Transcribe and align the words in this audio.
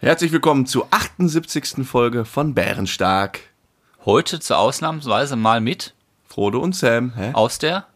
Herzlich 0.00 0.32
willkommen 0.32 0.66
zur 0.66 0.86
78. 0.90 1.84
Folge 1.86 2.24
von 2.24 2.54
Bärenstark. 2.54 3.40
Heute 4.04 4.40
zur 4.40 4.58
Ausnahmsweise 4.58 5.36
mal 5.36 5.60
mit 5.60 5.94
Frodo 6.26 6.60
und 6.60 6.74
Sam. 6.76 7.12
Hä? 7.16 7.32
aus 7.34 7.58
der. 7.58 7.86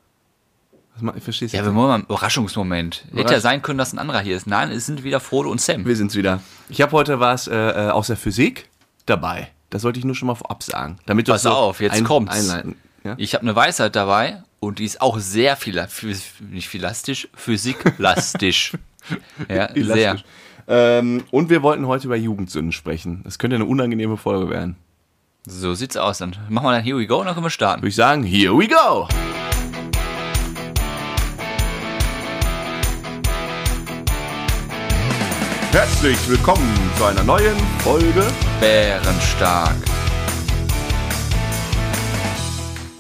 Was 0.95 1.03
ma- 1.03 1.15
ich 1.17 1.23
verstehe 1.23 1.49
Ja, 1.49 1.65
wir 1.65 1.75
wollen 1.75 1.89
mal 1.89 1.95
einen 1.95 2.05
Überraschungsmoment. 2.05 3.05
Hätte 3.13 3.17
ja 3.17 3.23
Überrasch- 3.25 3.41
sein 3.41 3.63
können, 3.63 3.79
dass 3.79 3.93
ein 3.93 3.99
anderer 3.99 4.21
hier 4.21 4.37
ist. 4.37 4.47
Nein, 4.47 4.71
es 4.73 4.87
sind 4.87 5.05
wieder 5.05 5.21
Frodo 5.21 5.51
und 5.51 5.61
Sam. 5.61 5.85
Wir 5.87 5.97
sind's 5.97 6.17
wieder. 6.17 6.41
Ich 6.69 6.83
habe 6.83 6.93
heute 6.93 7.21
was 7.21 7.47
äh, 7.47 7.55
äh, 7.55 7.91
aus 7.91 8.09
der 8.09 8.17
Physik 8.17 8.69
dabei. 9.07 9.51
Das 9.71 9.83
sollte 9.83 9.99
ich 10.01 10.05
nur 10.05 10.15
schon 10.15 10.27
mal 10.27 10.35
vorab 10.35 10.63
sagen. 10.63 10.99
Damit 11.07 11.29
du 11.29 11.33
Pass 11.33 11.43
so 11.43 11.51
auf, 11.51 11.81
jetzt 11.81 12.05
kommt's. 12.05 12.35
Einleiten. 12.35 12.77
Ja? 13.05 13.15
Ich 13.17 13.35
habe 13.35 13.43
eine 13.43 13.57
Weisheit 13.57 13.97
dabei 13.97 14.43
und 14.61 14.81
die 14.81 14.85
ist 14.85 15.01
auch 15.01 15.19
sehr 15.19 15.57
viel, 15.57 15.83
nicht 16.51 16.69
philastisch, 16.69 17.29
physiklastisch. 17.35 18.73
ja, 19.49 19.69
sehr. 19.75 20.19
Ähm, 20.69 21.25
und 21.31 21.51
wir 21.51 21.63
wollten 21.63 21.87
heute 21.87 22.07
über 22.07 22.17
Jugendsünden 22.17 22.73
sprechen. 22.73 23.21
Das 23.25 23.39
könnte 23.39 23.57
eine 23.57 23.65
unangenehme 23.65 24.17
Folge 24.17 24.51
werden. 24.51 24.77
So 25.45 25.75
sieht's 25.75 25.97
aus. 25.97 26.19
Dann 26.19 26.37
machen 26.49 26.67
wir 26.67 26.73
dann 26.73 26.85
Here 26.85 26.99
We 26.99 27.07
Go 27.07 27.19
und 27.19 27.27
dann 27.27 27.35
können 27.35 27.47
wir 27.47 27.51
starten. 27.51 27.83
Würde 27.83 27.89
ich 27.89 27.97
sagen, 27.97 28.23
here 28.23 28.57
we 28.57 28.69
go! 28.69 29.09
Herzlich 35.73 36.29
willkommen 36.29 36.69
zu 36.97 37.05
einer 37.07 37.25
neuen 37.25 37.57
Folge. 37.79 38.27
Bärenstark. 38.61 39.75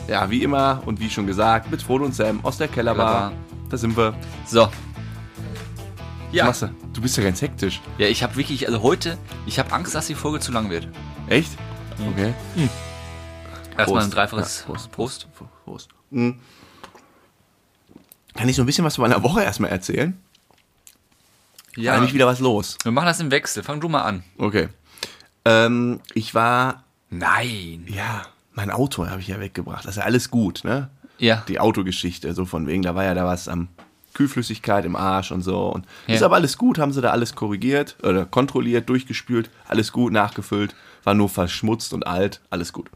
Ja, 0.08 0.28
wie 0.30 0.42
immer 0.42 0.82
und 0.86 0.98
wie 0.98 1.10
schon 1.10 1.26
gesagt, 1.26 1.70
mit 1.70 1.82
Frodo 1.82 2.06
und 2.06 2.14
Sam 2.14 2.40
aus 2.44 2.58
der 2.58 2.68
Kellerbar. 2.68 3.30
Kellerbar. 3.30 3.68
Da 3.70 3.76
sind 3.76 3.96
wir. 3.96 4.14
So. 4.46 4.68
Was 6.32 6.36
Ja, 6.38 6.44
machst 6.46 6.62
du? 6.62 6.68
Du 6.94 7.00
bist 7.02 7.16
ja 7.16 7.22
ganz 7.24 7.42
hektisch. 7.42 7.80
ja 7.98 8.06
ich 8.08 8.22
habe 8.22 8.36
wirklich, 8.36 8.66
also 8.66 8.82
heute, 8.82 9.18
ich 9.46 9.58
habe 9.58 9.72
Angst, 9.72 9.94
dass 9.94 10.06
die 10.06 10.14
Folge 10.14 10.40
zu 10.40 10.50
lang 10.52 10.70
wird. 10.70 10.88
Echt? 11.28 11.50
Okay. 12.10 12.32
Erstmal 13.76 13.86
Prost. 13.86 14.04
ein 14.06 14.10
dreifaches 14.10 14.60
Ja, 14.60 14.66
Prost. 14.66 14.92
Prost. 14.92 15.26
Prost. 15.64 15.88
Mhm. 16.10 16.38
Kann 18.34 18.48
ich 18.48 18.56
so 18.56 18.62
ein 18.62 18.66
bisschen 18.66 18.84
was 18.84 18.96
von 18.96 19.02
meiner 19.08 19.22
Woche 19.22 19.42
erstmal 19.42 19.70
erzählen? 19.70 20.18
Ja, 21.76 21.92
War 21.92 21.98
nämlich 21.98 22.14
wieder 22.14 22.26
was 22.26 22.40
los. 22.40 22.76
wir 22.82 22.92
machen 22.92 23.06
das 23.06 23.20
im 23.20 23.30
Wechsel. 23.30 23.62
Fang 23.62 23.80
du 23.80 23.88
mal 23.88 24.02
an. 24.02 24.22
Okay. 24.38 24.68
Ähm, 25.44 26.00
ich 26.14 26.34
war, 26.34 26.84
Nein. 27.10 27.84
ja, 27.88 28.22
mein 28.54 28.70
Auto 28.70 29.06
habe 29.08 29.20
ich 29.20 29.28
ja 29.28 29.40
weggebracht. 29.40 29.84
Das 29.84 29.92
ist 29.92 29.96
ja 29.98 30.04
alles 30.04 30.30
gut, 30.30 30.62
ne? 30.64 30.88
Ja. 31.18 31.44
Die 31.48 31.60
Autogeschichte, 31.60 32.32
so 32.34 32.44
von 32.46 32.66
wegen, 32.66 32.82
da 32.82 32.94
war 32.94 33.04
ja 33.04 33.14
da 33.14 33.24
was 33.24 33.48
am 33.48 33.68
Kühlflüssigkeit 34.14 34.84
im 34.84 34.96
Arsch 34.96 35.32
und 35.32 35.42
so. 35.42 35.66
Und 35.68 35.86
Ja. 36.06 36.14
ist 36.16 36.22
aber 36.22 36.36
alles 36.36 36.58
gut, 36.58 36.78
haben 36.78 36.92
sie 36.92 37.00
da 37.00 37.10
alles 37.10 37.34
korrigiert 37.34 37.96
oder 38.02 38.24
kontrolliert, 38.26 38.88
durchgespült, 38.88 39.50
alles 39.68 39.92
gut, 39.92 40.12
nachgefüllt, 40.12 40.74
war 41.04 41.14
nur 41.14 41.28
verschmutzt 41.28 41.92
und 41.92 42.06
alt, 42.06 42.40
alles 42.50 42.72
gut. 42.72 42.90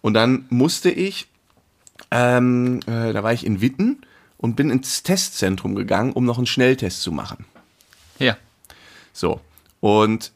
Und 0.00 0.14
dann 0.14 0.44
musste 0.50 0.90
ich, 0.90 1.28
ähm, 2.10 2.80
äh, 2.86 3.12
da 3.12 3.22
war 3.22 3.32
ich 3.32 3.46
in 3.46 3.60
Witten 3.60 4.02
und 4.36 4.56
bin 4.56 4.70
ins 4.70 5.02
Testzentrum 5.02 5.74
gegangen, 5.74 6.12
um 6.12 6.24
noch 6.24 6.36
einen 6.38 6.46
Schnelltest 6.46 7.02
zu 7.02 7.10
machen. 7.12 7.46
Ja. 8.18 8.36
So. 9.12 9.40
Und 9.80 10.32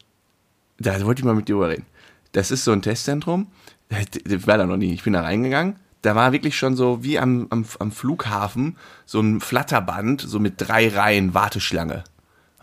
da 0.79 0.99
wollte 1.05 1.19
ich 1.21 1.25
mal 1.25 1.35
mit 1.35 1.47
dir 1.47 1.53
drüber 1.53 1.69
reden. 1.69 1.85
Das 2.31 2.51
ist 2.51 2.63
so 2.63 2.71
ein 2.71 2.81
Testzentrum. 2.81 3.47
Ich 3.89 4.47
war 4.47 4.57
da 4.57 4.65
noch 4.65 4.77
nie. 4.77 4.93
Ich 4.93 5.03
bin 5.03 5.13
da 5.13 5.21
reingegangen. 5.21 5.75
Da 6.01 6.15
war 6.15 6.31
wirklich 6.31 6.57
schon 6.57 6.75
so 6.75 7.03
wie 7.03 7.19
am, 7.19 7.47
am, 7.49 7.65
am 7.79 7.91
Flughafen 7.91 8.77
so 9.05 9.19
ein 9.19 9.41
Flatterband, 9.41 10.21
so 10.21 10.39
mit 10.39 10.55
drei 10.57 10.87
Reihen 10.87 11.33
Warteschlange. 11.33 12.03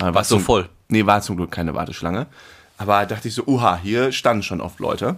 Aber 0.01 0.15
War's 0.15 0.29
so 0.29 0.37
zum- 0.37 0.45
voll? 0.45 0.69
Nee, 0.89 1.05
war 1.07 1.21
zum 1.21 1.37
Glück 1.37 1.51
keine 1.51 1.75
Warteschlange. 1.75 2.27
Aber 2.79 3.05
dachte 3.07 3.29
ich 3.29 3.35
so, 3.35 3.45
uha, 3.47 3.77
hier 3.77 4.13
standen 4.13 4.43
schon 4.43 4.61
oft 4.61 4.79
Leute. 4.81 5.17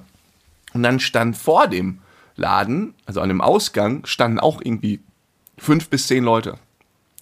Und 0.72 0.82
dann 0.82 0.98
stand 1.00 1.36
vor 1.36 1.66
dem 1.66 1.98
Laden, 2.36 2.94
also 3.06 3.20
an 3.20 3.28
dem 3.28 3.40
Ausgang, 3.40 4.04
standen 4.06 4.38
auch 4.40 4.60
irgendwie 4.62 5.00
fünf 5.58 5.88
bis 5.88 6.06
zehn 6.06 6.24
Leute. 6.24 6.56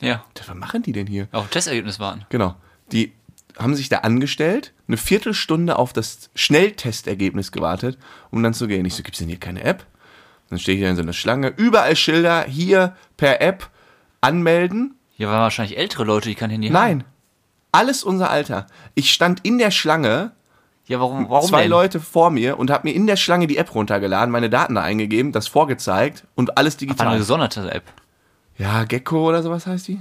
Ja. 0.01 0.25
Was 0.47 0.55
machen 0.55 0.83
die 0.83 0.93
denn 0.93 1.07
hier? 1.07 1.29
Auf 1.33 1.49
Testergebnis 1.49 1.99
warten. 1.99 2.25
Genau. 2.29 2.55
Die 2.93 3.13
haben 3.59 3.75
sich 3.75 3.89
da 3.89 3.99
angestellt, 3.99 4.73
eine 4.87 4.99
Viertelstunde 4.99 5.79
auf 5.79 5.93
das 5.95 6.29
Schnelltestergebnis 6.35 7.51
gewartet, 7.53 7.99
um 8.31 8.43
dann 8.43 8.53
zu 8.55 8.67
gehen. 8.69 8.85
Ich 8.85 8.95
so, 8.95 9.03
gibt's 9.03 9.19
denn 9.19 9.29
hier 9.29 9.41
keine 9.41 9.63
App? 9.65 9.87
Dann 10.51 10.59
stehe 10.59 10.77
ich 10.79 10.83
da 10.85 10.91
in 10.91 10.97
so 10.97 11.03
einer 11.03 11.13
Schlange, 11.13 11.49
überall 11.57 11.97
Schilder, 11.97 12.45
hier 12.45 12.95
per 13.17 13.41
App 13.41 13.69
anmelden. 14.21 14.95
Hier 15.17 15.29
waren 15.29 15.41
wahrscheinlich 15.41 15.77
ältere 15.79 16.05
Leute, 16.05 16.29
die 16.29 16.35
kein 16.35 16.51
Handy 16.51 16.69
haben. 16.69 16.75
Nein. 16.75 17.05
Alles 17.73 18.05
unser 18.05 18.31
Alter. 18.31 18.67
Ich 18.95 19.13
stand 19.13 19.41
in 19.45 19.59
der 19.59 19.71
Schlange, 19.71 20.33
Ja, 20.87 21.01
warum, 21.01 21.29
warum 21.29 21.49
zwei 21.49 21.63
denn? 21.63 21.71
Leute 21.71 22.01
vor 22.01 22.31
mir 22.31 22.59
und 22.59 22.71
habe 22.71 22.89
mir 22.89 22.95
in 22.95 23.07
der 23.07 23.17
Schlange 23.17 23.47
die 23.47 23.57
App 23.57 23.75
runtergeladen, 23.75 24.31
meine 24.31 24.49
Daten 24.49 24.77
da 24.77 24.83
eingegeben, 24.83 25.33
das 25.33 25.49
vorgezeigt 25.49 26.25
und 26.37 26.57
alles 26.57 26.77
War 26.77 26.81
eine 26.83 26.87
digital. 26.93 27.19
gesonderte 27.19 27.71
App. 27.73 27.85
Ja, 28.57 28.85
Gecko 28.85 29.29
oder 29.29 29.43
sowas 29.43 29.67
heißt 29.67 29.89
die? 29.89 29.99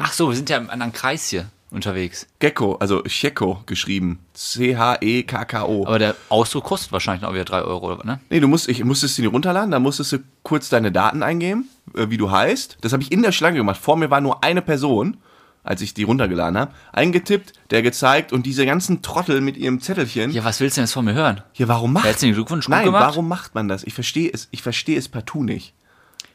Ach 0.00 0.12
so, 0.12 0.28
wir 0.28 0.36
sind 0.36 0.48
ja 0.50 0.58
im 0.58 0.70
anderen 0.70 0.92
Kreis 0.92 1.28
hier 1.28 1.46
unterwegs. 1.70 2.26
Gecko, 2.38 2.74
also 2.74 3.02
Checko 3.02 3.62
geschrieben. 3.66 4.18
C-H-E-K-K-O. 4.34 5.86
Aber 5.86 5.98
der 5.98 6.16
Ausdruck 6.28 6.64
kostet 6.64 6.92
wahrscheinlich 6.92 7.22
noch 7.22 7.32
wieder 7.32 7.44
3 7.44 7.62
Euro, 7.62 7.92
oder 7.92 8.04
ne? 8.04 8.20
Nee, 8.30 8.40
du 8.40 8.48
musst, 8.48 8.68
ich 8.68 8.82
musstest 8.84 9.16
sie 9.16 9.26
runterladen, 9.26 9.70
dann 9.70 9.82
musstest 9.82 10.12
du 10.12 10.18
kurz 10.42 10.68
deine 10.68 10.92
Daten 10.92 11.22
eingeben, 11.22 11.68
äh, 11.94 12.10
wie 12.10 12.16
du 12.16 12.30
heißt. 12.30 12.78
Das 12.80 12.92
habe 12.92 13.02
ich 13.02 13.12
in 13.12 13.22
der 13.22 13.32
Schlange 13.32 13.58
gemacht. 13.58 13.80
Vor 13.80 13.96
mir 13.96 14.10
war 14.10 14.20
nur 14.20 14.42
eine 14.42 14.62
Person, 14.62 15.18
als 15.62 15.80
ich 15.82 15.94
die 15.94 16.02
runtergeladen 16.02 16.58
habe. 16.58 16.72
Eingetippt, 16.92 17.52
der 17.70 17.82
gezeigt 17.82 18.32
und 18.32 18.46
diese 18.46 18.66
ganzen 18.66 19.02
Trottel 19.02 19.40
mit 19.40 19.56
ihrem 19.56 19.80
Zettelchen. 19.80 20.30
Ja, 20.32 20.44
was 20.44 20.60
willst 20.60 20.76
du 20.76 20.80
denn 20.80 20.86
jetzt 20.86 20.94
von 20.94 21.04
mir 21.04 21.14
hören? 21.14 21.42
Ja, 21.54 21.68
warum 21.68 21.92
macht 21.92 22.06
Herzlichen 22.06 22.34
Glückwunsch, 22.34 22.66
gut 22.66 22.74
Nein, 22.74 22.86
gemacht. 22.86 23.04
warum 23.04 23.28
macht 23.28 23.54
man 23.54 23.68
das? 23.68 23.84
Ich 23.84 23.94
verstehe 23.94 24.30
es, 24.32 24.48
ich 24.50 24.62
verstehe 24.62 24.98
es 24.98 25.08
partout 25.08 25.44
nicht. 25.44 25.74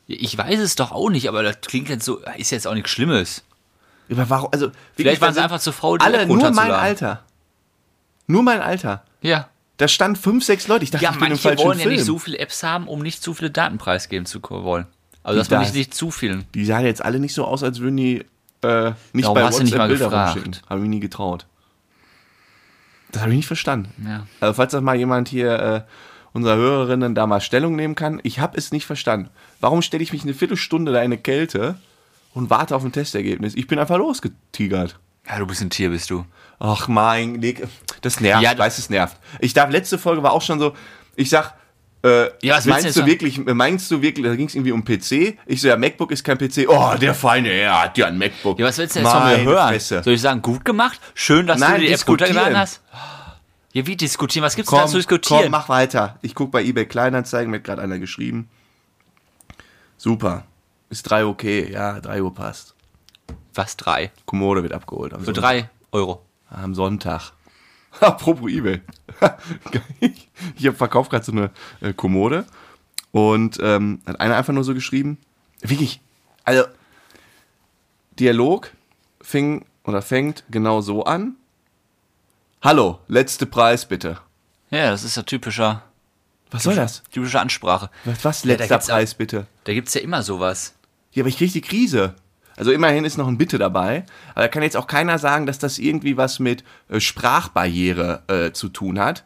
Ich 0.08 0.38
weiß 0.38 0.60
es 0.60 0.76
doch 0.76 0.92
auch 0.92 1.10
nicht, 1.10 1.28
aber 1.28 1.42
das 1.42 1.62
klingt 1.62 1.90
jetzt 1.90 2.06
so, 2.06 2.20
ist 2.38 2.52
jetzt 2.52 2.68
auch 2.68 2.76
nichts 2.76 2.92
Schlimmes. 2.92 3.44
Aber 4.12 4.30
warum, 4.30 4.50
also, 4.52 4.72
Vielleicht 4.96 5.22
waren 5.22 5.34
sie 5.34 5.42
einfach 5.44 5.60
zu 5.60 5.72
faul, 5.72 5.98
die 5.98 6.06
Alle, 6.06 6.20
App 6.22 6.28
nur 6.28 6.52
mein. 6.52 6.72
Alter. 6.72 7.24
Nur 8.28 8.44
mein 8.44 8.62
Alter. 8.62 9.04
Ja. 9.22 9.50
Da 9.78 9.88
stand 9.88 10.18
fünf, 10.18 10.44
sechs 10.46 10.68
Leute. 10.68 10.84
Ich 10.84 10.92
dachte, 10.92 11.04
Ja, 11.04 11.12
ich 11.12 11.20
bin 11.20 11.32
im 11.32 11.38
falschen 11.38 11.66
wollen 11.66 11.78
ja 11.80 11.84
Film. 11.84 11.96
nicht 11.96 12.06
so 12.06 12.18
viele 12.18 12.40
Apps 12.40 12.64
haben, 12.64 12.88
um 12.88 13.00
nicht 13.02 13.22
zu 13.22 13.34
viele 13.34 13.52
Daten 13.52 13.78
preisgeben 13.78 14.26
zu 14.26 14.42
wollen. 14.42 14.86
Also, 15.24 15.40
dass 15.40 15.50
man 15.50 15.62
nicht, 15.62 15.74
nicht 15.74 15.94
zu 15.94 16.12
vielen. 16.12 16.46
Die 16.54 16.66
sahen 16.66 16.86
jetzt 16.86 17.04
alle 17.04 17.20
nicht 17.20 17.34
so 17.34 17.46
aus, 17.46 17.64
als 17.64 17.80
würden 17.80 17.98
die 17.98 18.26
äh, 18.62 18.92
nicht 19.14 19.26
Warum 19.26 19.36
bei 19.36 19.44
hast 19.44 19.58
du 19.60 19.64
nicht 19.64 19.74
WhatsApp 19.74 19.78
mal 19.78 19.88
Bilder 19.90 20.06
gefragt? 20.06 20.36
rumschicken. 20.38 20.62
Habe 20.70 20.82
ich 20.84 20.88
nie 20.90 21.00
getraut. 21.00 21.46
Das 23.12 23.22
habe 23.22 23.32
ich 23.32 23.38
nicht 23.38 23.48
verstanden. 23.48 23.92
Ja. 24.08 24.28
Also 24.40 24.54
falls 24.54 24.72
das 24.72 24.82
mal 24.82 24.96
jemand 24.96 25.28
hier 25.30 25.60
äh, 25.60 25.82
unserer 26.34 26.56
Hörerinnen 26.58 27.16
da 27.16 27.28
mal 27.28 27.42
Stellung 27.42 27.76
nehmen 27.76 27.96
kann, 27.96 28.20
ich 28.24 28.40
habe 28.40 28.58
es 28.58 28.72
nicht 28.72 28.86
verstanden. 28.86 29.30
Warum 29.62 29.82
stelle 29.82 30.04
ich 30.04 30.12
mich 30.14 30.24
eine 30.24 30.34
Viertelstunde 30.34 30.92
da 30.92 31.00
in 31.00 31.06
eine 31.06 31.18
Kälte 31.18 31.76
und 32.36 32.50
warte 32.52 32.76
auf 32.76 32.84
ein 32.84 32.92
Testergebnis? 32.92 33.56
Ich 33.56 33.66
bin 33.66 33.80
einfach 33.80 33.98
losgetigert. 33.98 35.00
Ja, 35.28 35.40
du 35.40 35.48
bist 35.48 35.62
ein 35.62 35.72
Tier, 35.72 35.90
bist 35.90 36.12
du. 36.12 36.26
Ach 36.60 36.88
mein, 36.88 37.42
das 38.02 38.20
nervt, 38.20 38.44
Ja, 38.44 38.52
ich 38.54 38.58
weiß, 38.60 38.78
es 38.78 38.90
nervt. 38.92 39.18
Ich 39.40 39.54
darf, 39.54 39.72
letzte 39.72 39.98
Folge 39.98 40.22
war 40.22 40.32
auch 40.34 40.42
schon 40.44 40.60
so, 40.60 40.74
ich 41.16 41.30
sag, 41.30 41.54
äh, 42.04 42.26
Ja, 42.44 42.60
meinst 42.66 42.86
du 42.86 42.92
sagen? 42.92 43.08
wirklich, 43.08 43.38
meinst 43.44 43.90
du 43.90 44.02
wirklich, 44.02 44.24
da 44.26 44.36
ging 44.36 44.48
es 44.48 44.54
irgendwie 44.56 44.72
um 44.72 44.86
PC? 44.86 45.38
Ich 45.48 45.62
so, 45.62 45.68
ja, 45.68 45.76
MacBook 45.78 46.12
ist 46.12 46.24
kein 46.24 46.38
PC. 46.38 46.68
Oh, 46.68 46.94
der 47.02 47.16
feine 47.16 47.50
Herr 47.50 47.82
hat 47.84 47.98
ja 47.98 48.06
ein 48.06 48.18
MacBook. 48.20 48.60
Ja, 48.60 48.68
was 48.68 48.78
willst 48.78 48.96
du 48.96 49.00
jetzt 49.00 49.10
von 49.10 49.24
mir 49.24 49.38
Meine 49.38 49.44
hören? 49.44 49.70
Fresse. 49.70 50.04
Soll 50.04 50.14
ich 50.14 50.22
sagen, 50.22 50.42
gut 50.44 50.64
gemacht? 50.64 51.00
Schön, 51.16 51.48
dass 51.48 51.60
Nein, 51.60 51.82
du 51.82 51.88
die 51.88 51.94
App 51.94 52.08
runtergeladen 52.08 52.56
hast? 52.58 52.82
Ja, 53.74 53.86
wie 53.88 53.96
diskutieren? 53.98 54.46
Was 54.46 54.56
gibt's 54.56 54.72
da 54.72 54.82
Komm, 54.82 54.90
zu 54.90 54.98
diskutieren? 54.98 55.42
komm, 55.44 55.52
mach 55.52 55.68
weiter. 55.68 56.18
Ich 56.22 56.36
guck 56.36 56.52
bei 56.52 56.64
eBay 56.64 56.86
Kleinanzeigen, 56.86 57.50
mir 57.52 57.58
hat 57.58 57.64
gerade 57.66 57.82
einer 57.82 57.98
geschrieben. 58.00 58.48
Super. 59.98 60.46
Ist 60.96 61.04
3 61.10 61.26
okay, 61.26 61.70
ja, 61.74 62.00
3 62.00 62.22
Uhr 62.24 62.34
passt. 62.34 62.74
Was, 63.54 63.76
drei? 63.76 64.14
Kommode 64.26 64.64
wird 64.64 64.72
abgeholt. 64.72 65.12
Für 65.12 65.26
Sonntag. 65.26 65.42
drei 65.44 65.70
Euro. 65.92 66.22
Am 66.50 66.74
Sonntag. 66.74 67.34
Apropos 68.00 68.50
eBay. 68.50 68.82
ich 70.00 70.66
habe 70.66 70.78
verkauft 70.78 71.12
gerade 71.12 71.26
so 71.26 71.34
eine 71.34 71.52
äh, 71.82 71.92
Kommode 71.92 72.46
und 73.12 73.58
ähm, 73.62 74.02
hat 74.06 74.22
einer 74.22 74.38
einfach 74.38 74.54
nur 74.54 74.64
so 74.64 74.74
geschrieben. 74.74 75.18
Wirklich, 75.60 76.00
also 76.46 76.64
Dialog 78.18 78.72
fing 79.22 79.66
oder 79.84 80.02
fängt 80.02 80.46
genau 80.50 80.80
so 80.80 81.04
an. 81.04 81.36
Hallo, 82.62 83.00
letzte 83.10 83.46
Preis 83.46 83.86
bitte. 83.86 84.18
Ja, 84.70 84.92
das 84.92 85.04
ist 85.04 85.18
ja 85.18 85.24
typischer, 85.24 85.84
Was 86.52 86.64
soll 86.64 86.76
das? 86.76 87.04
typische 87.12 87.40
Ansprache. 87.42 87.90
Was, 88.06 88.24
was 88.24 88.44
Ja, 88.46 88.56
letzter 88.56 88.78
auch- 88.80 88.86
Preis 88.88 89.14
bitte? 89.14 89.46
Da 89.66 89.74
gibt's 89.74 89.94
ja 89.94 90.00
immer 90.02 90.24
sowas. 90.24 90.75
Ja, 91.16 91.24
aber 91.24 91.30
ich 91.30 91.38
kriege 91.38 91.52
die 91.52 91.62
Krise. 91.62 92.14
Also 92.58 92.72
immerhin 92.72 93.06
ist 93.06 93.18
noch 93.18 93.28
ein 93.28 93.38
Bitte 93.38 93.58
dabei. 93.58 94.06
Aber 94.34 94.42
da 94.42 94.48
kann 94.50 94.64
jetzt 94.64 94.78
auch 94.78 94.88
keiner 94.88 95.18
sagen, 95.18 95.46
dass 95.46 95.60
das 95.60 95.80
irgendwie 95.80 96.18
was 96.18 96.40
mit 96.40 96.64
äh, 96.90 97.00
Sprachbarriere 97.00 98.24
äh, 98.28 98.52
zu 98.52 98.70
tun 98.70 99.00
hat. 99.00 99.24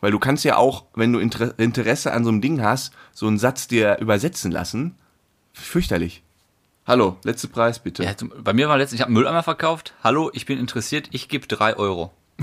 Weil 0.00 0.10
du 0.10 0.18
kannst 0.18 0.44
ja 0.44 0.56
auch, 0.56 0.84
wenn 0.94 1.12
du 1.12 1.18
Inter 1.18 1.58
Interesse 1.58 2.12
an 2.12 2.24
so 2.24 2.30
einem 2.30 2.40
Ding 2.40 2.62
hast, 2.62 2.92
so 3.12 3.26
einen 3.26 3.38
Satz 3.38 3.66
dir 3.66 3.98
übersetzen 3.98 4.50
lassen. 4.52 4.96
Fürchterlich. 5.52 6.22
Hallo, 6.86 7.16
letzter 7.22 7.48
Preis 7.48 7.78
bitte. 7.78 8.02
Ja, 8.02 8.12
bei 8.42 8.52
mir 8.52 8.68
war 8.68 8.76
letztens, 8.76 8.98
ich 8.98 9.02
habe 9.02 9.12
Mülleimer 9.12 9.42
verkauft. 9.42 9.94
Hallo, 10.02 10.30
ich 10.34 10.46
bin 10.46 10.58
interessiert, 10.58 11.08
ich 11.12 11.28
gebe 11.28 11.46
drei 11.46 11.76
Euro. 11.76 12.12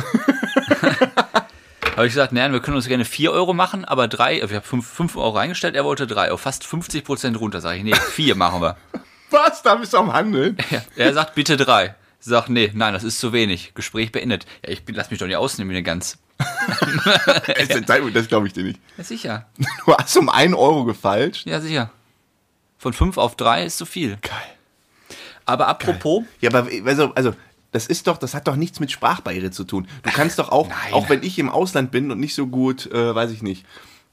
habe 1.99 2.07
ich 2.07 2.13
gesagt, 2.13 2.31
nein, 2.31 2.53
wir 2.53 2.61
können 2.61 2.77
uns 2.77 2.87
gerne 2.87 3.03
4 3.03 3.33
Euro 3.33 3.53
machen, 3.53 3.83
aber 3.83 4.07
3, 4.07 4.37
ich 4.37 4.43
habe 4.43 4.61
5, 4.61 4.87
5 4.87 5.17
Euro 5.17 5.37
eingestellt, 5.37 5.75
er 5.75 5.83
wollte 5.83 6.07
3 6.07 6.29
Euro, 6.29 6.37
fast 6.37 6.65
50 6.65 7.03
Prozent 7.03 7.37
runter. 7.37 7.59
Sage 7.59 7.79
ich, 7.79 7.83
nee, 7.83 7.93
4 7.93 8.35
machen 8.35 8.61
wir. 8.61 8.77
Was? 9.31 9.61
Da 9.63 9.75
bist 9.75 9.91
du 9.91 9.97
am 9.97 10.13
Handeln? 10.13 10.55
Ja, 10.71 10.81
er 10.95 11.13
sagt, 11.13 11.35
bitte 11.35 11.57
3. 11.57 11.95
Ich 12.21 12.25
sag, 12.25 12.47
nee, 12.47 12.71
nein, 12.73 12.93
das 12.93 13.03
ist 13.03 13.19
zu 13.19 13.33
wenig. 13.33 13.73
Gespräch 13.73 14.13
beendet. 14.13 14.45
Ja, 14.65 14.71
ich 14.71 14.85
bin, 14.85 14.95
lass 14.95 15.11
mich 15.11 15.19
doch 15.19 15.27
nicht 15.27 15.35
ausnehmen, 15.35 15.71
wie 15.71 15.75
eine 15.75 15.83
Gans. 15.83 16.17
das 18.13 18.27
glaube 18.29 18.47
ich 18.47 18.53
dir 18.53 18.63
nicht. 18.63 18.79
Ja, 18.97 19.03
sicher. 19.03 19.45
Du 19.85 19.93
hast 19.93 20.15
um 20.15 20.29
1 20.29 20.55
Euro 20.55 20.85
gefalscht. 20.85 21.45
Ja, 21.47 21.59
sicher. 21.59 21.91
Von 22.77 22.93
5 22.93 23.17
auf 23.17 23.35
3 23.35 23.65
ist 23.65 23.77
zu 23.77 23.85
viel. 23.85 24.17
Geil. 24.21 25.17
Aber 25.45 25.67
apropos, 25.67 26.23
Ja, 26.39 26.53
aber 26.53 26.69
also, 26.85 27.13
also 27.13 27.33
das 27.71 27.88
ist 27.88 28.07
doch, 28.07 28.18
das 28.18 28.33
hat 28.33 28.48
doch 28.48 28.56
nichts 28.56 28.80
mit 28.80 28.92
Sprachbarriere 28.92 29.51
zu 29.51 29.63
tun. 29.63 29.88
Du 30.04 30.10
kannst 30.12 30.39
doch 30.39 30.50
auch, 30.50 30.68
Nein. 30.69 30.94
auch 30.94 31.10
wenn 31.10 31.24
ich 31.24 31.38
im 31.39 31.50
Ausland 31.50 31.92
bin 31.92 32.12
und 32.12 32.19
nicht 32.19 32.36
so 32.36 32.48
gut, 32.48 32.92
äh, 32.92 33.13
weiß 33.13 33.31
ich 33.31 33.42
nicht, 33.44 33.66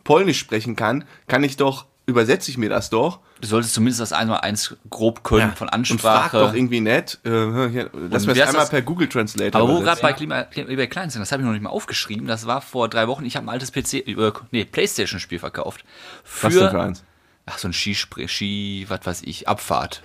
Polnisch 0.04 0.38
sprechen 0.38 0.76
kann, 0.76 1.04
kann 1.26 1.42
ich 1.42 1.56
doch, 1.56 1.86
übersetze 2.06 2.50
ich 2.50 2.58
mir 2.58 2.68
das 2.68 2.90
doch. 2.90 3.18
du 3.40 3.48
solltest 3.48 3.74
zumindest 3.74 4.00
das 4.00 4.12
einmal 4.12 4.40
eins 4.42 4.76
grob 4.88 5.24
können 5.24 5.52
von 5.56 5.68
Und 5.68 5.86
frag 6.00 6.30
doch 6.30 6.40
Ansprache. 6.40 6.56
irgendwie 6.56 6.80
nett. 6.80 7.18
Äh, 7.24 7.30
lass 7.30 8.26
mir 8.26 8.34
das 8.34 8.48
einmal 8.48 8.62
das? 8.62 8.70
per 8.70 8.82
Google 8.82 9.08
Translator 9.08 9.60
Aber 9.60 9.72
wo 9.74 9.80
gerade 9.80 10.00
bei 10.00 10.12
Klima, 10.12 10.42
Klima, 10.44 10.70
eBay 10.70 10.86
Kleinanzeigen, 10.86 11.22
das 11.22 11.32
habe 11.32 11.42
ich 11.42 11.46
noch 11.46 11.52
nicht 11.52 11.62
mal 11.62 11.70
aufgeschrieben. 11.70 12.26
Das 12.28 12.46
war 12.46 12.60
vor 12.60 12.88
drei 12.88 13.08
Wochen. 13.08 13.24
Ich 13.24 13.36
habe 13.36 13.46
ein 13.46 13.50
altes 13.50 13.72
PC, 13.72 14.06
äh, 14.06 14.32
nee, 14.52 14.64
Playstation-Spiel 14.64 15.40
verkauft. 15.40 15.84
Für, 16.22 16.46
Was 16.46 16.54
denn 16.54 16.70
für 16.70 16.80
eins? 16.82 17.04
Ach, 17.46 17.58
so 17.58 17.68
ein 17.68 17.72
Skispray, 17.72 18.28
Ski, 18.28 18.86
was 18.88 19.00
weiß 19.04 19.22
ich, 19.24 19.48
Abfahrt. 19.48 20.02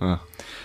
Ja. 0.00 0.20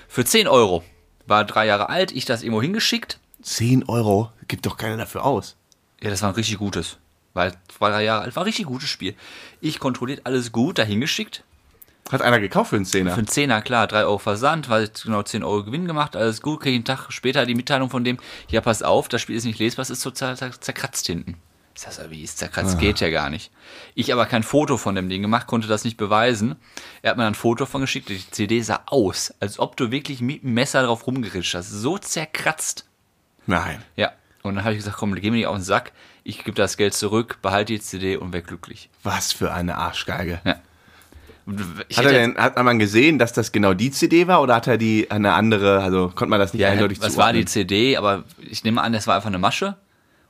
Für 0.08 0.26
10 0.26 0.48
Euro. 0.48 0.84
War 1.28 1.46
drei 1.46 1.66
Jahre 1.68 1.90
alt, 1.90 2.12
ich 2.12 2.26
das 2.26 2.42
irgendwo 2.42 2.62
hingeschickt. 2.62 3.20
10 3.44 3.88
Euro? 3.88 4.32
Gibt 4.48 4.66
doch 4.66 4.78
keiner 4.78 4.98
dafür 4.98 5.24
aus. 5.26 5.56
Ja, 6.02 6.10
das 6.10 6.22
war 6.22 6.30
ein 6.30 6.36
richtig 6.36 6.58
gutes. 6.58 6.98
Weil 7.34 7.54
war 7.80 7.92
drei 7.92 8.04
Jahre 8.04 8.24
alt, 8.24 8.36
war 8.36 8.44
ein 8.44 8.48
richtig 8.48 8.66
gutes 8.66 8.90
Spiel. 8.90 9.14
Ich 9.62 9.80
kontrolliert 9.80 10.22
alles 10.26 10.52
gut, 10.52 10.78
dahin 10.80 11.02
geschickt. 11.02 11.44
Hat 12.12 12.22
einer 12.22 12.40
gekauft 12.40 12.70
für 12.70 12.78
einen 12.78 12.86
Zehner? 12.86 13.12
Für 13.12 13.18
einen 13.18 13.28
Zehner, 13.28 13.62
klar, 13.62 13.86
3 13.86 14.04
Euro 14.06 14.18
Versand, 14.18 14.70
weil 14.70 14.90
genau 15.04 15.24
10 15.24 15.44
Euro 15.44 15.66
Gewinn 15.66 15.86
gemacht, 15.88 16.16
alles 16.16 16.42
gut, 16.42 16.62
kriege 16.62 16.72
ich 16.72 16.78
einen 16.78 16.86
Tag 16.86 17.12
später 17.12 17.46
die 17.46 17.54
Mitteilung 17.56 17.90
von 17.90 18.06
dem, 18.06 18.18
ja, 18.50 18.62
pass 18.62 18.82
auf, 18.82 19.10
das 19.10 19.22
Spiel 19.22 19.36
ist 19.36 19.44
nicht 19.44 19.60
lesbar, 19.60 19.84
es 19.84 19.90
ist 19.90 20.02
total 20.02 20.36
zer- 20.36 20.60
zerkratzt 20.62 21.06
hinten. 21.08 21.36
Ich 21.78 21.84
sag 21.84 21.94
so, 21.94 22.10
wie 22.10 22.24
ist 22.24 22.40
zerkratzt? 22.40 22.80
Geht 22.80 23.02
ja 23.02 23.12
gar 23.12 23.30
nicht. 23.30 23.52
Ich 23.94 24.12
aber 24.12 24.26
kein 24.26 24.42
Foto 24.42 24.78
von 24.78 24.96
dem 24.96 25.10
Ding 25.10 25.22
gemacht, 25.22 25.46
konnte 25.46 25.68
das 25.68 25.84
nicht 25.84 25.96
beweisen. 25.96 26.56
Er 27.04 27.12
hat 27.12 27.18
mir 27.18 27.24
dann 27.24 27.34
ein 27.34 27.36
Foto 27.36 27.68
von 27.68 27.82
geschickt, 27.82 28.10
die 28.10 28.20
CD 28.32 28.62
sah 28.62 28.82
aus, 28.88 29.32
als 29.40 29.60
ob 29.60 29.78
du 29.78 29.92
wirklich 29.92 30.20
mit 30.20 30.42
dem 30.42 30.56
Messer 30.56 30.82
drauf 30.82 31.06
rumgeritscht 31.06 31.54
hast. 31.54 31.70
So 31.70 32.00
zerkratzt. 32.00 32.86
Nein. 33.46 33.84
Ja. 33.96 34.12
Und 34.42 34.56
dann 34.56 34.64
habe 34.64 34.74
ich 34.74 34.80
gesagt, 34.80 34.98
komm, 34.98 35.14
geh 35.14 35.30
mir 35.30 35.38
nicht 35.38 35.46
auf 35.46 35.56
den 35.56 35.64
Sack, 35.64 35.92
ich 36.24 36.44
gebe 36.44 36.56
das 36.56 36.78
Geld 36.78 36.96
zurück, 36.96 37.38
behalte 37.44 37.74
die 37.74 37.80
CD 37.80 38.18
und 38.18 38.34
wäre 38.34 38.42
glücklich. 38.42 38.90
Was 39.04 39.32
für 39.32 39.54
eine 39.54 39.78
Arschgeige. 39.78 40.42
Ja. 40.46 40.56
Hat, 41.96 42.06
er 42.06 42.12
denn, 42.12 42.38
hat 42.38 42.58
man 42.58 42.80
gesehen, 42.80 43.20
dass 43.20 43.34
das 43.34 43.52
genau 43.52 43.76
die 43.76 43.92
CD 43.92 44.28
war 44.28 44.42
oder 44.42 44.56
hat 44.56 44.66
er 44.66 44.80
die 44.80 45.12
eine 45.12 45.34
andere, 45.34 45.84
also 45.84 46.08
konnte 46.10 46.32
man 46.32 46.40
das 46.40 46.54
nicht 46.54 46.62
Ja, 46.62 46.70
eindeutig 46.70 46.98
das 46.98 47.18
war 47.18 47.34
die 47.34 47.46
zuordnen? 47.46 47.48
CD, 47.70 47.98
aber 47.98 48.24
ich 48.40 48.64
nehme 48.64 48.82
an, 48.82 48.94
das 48.94 49.06
war 49.06 49.16
einfach 49.16 49.28
eine 49.28 49.38
Masche. 49.38 49.78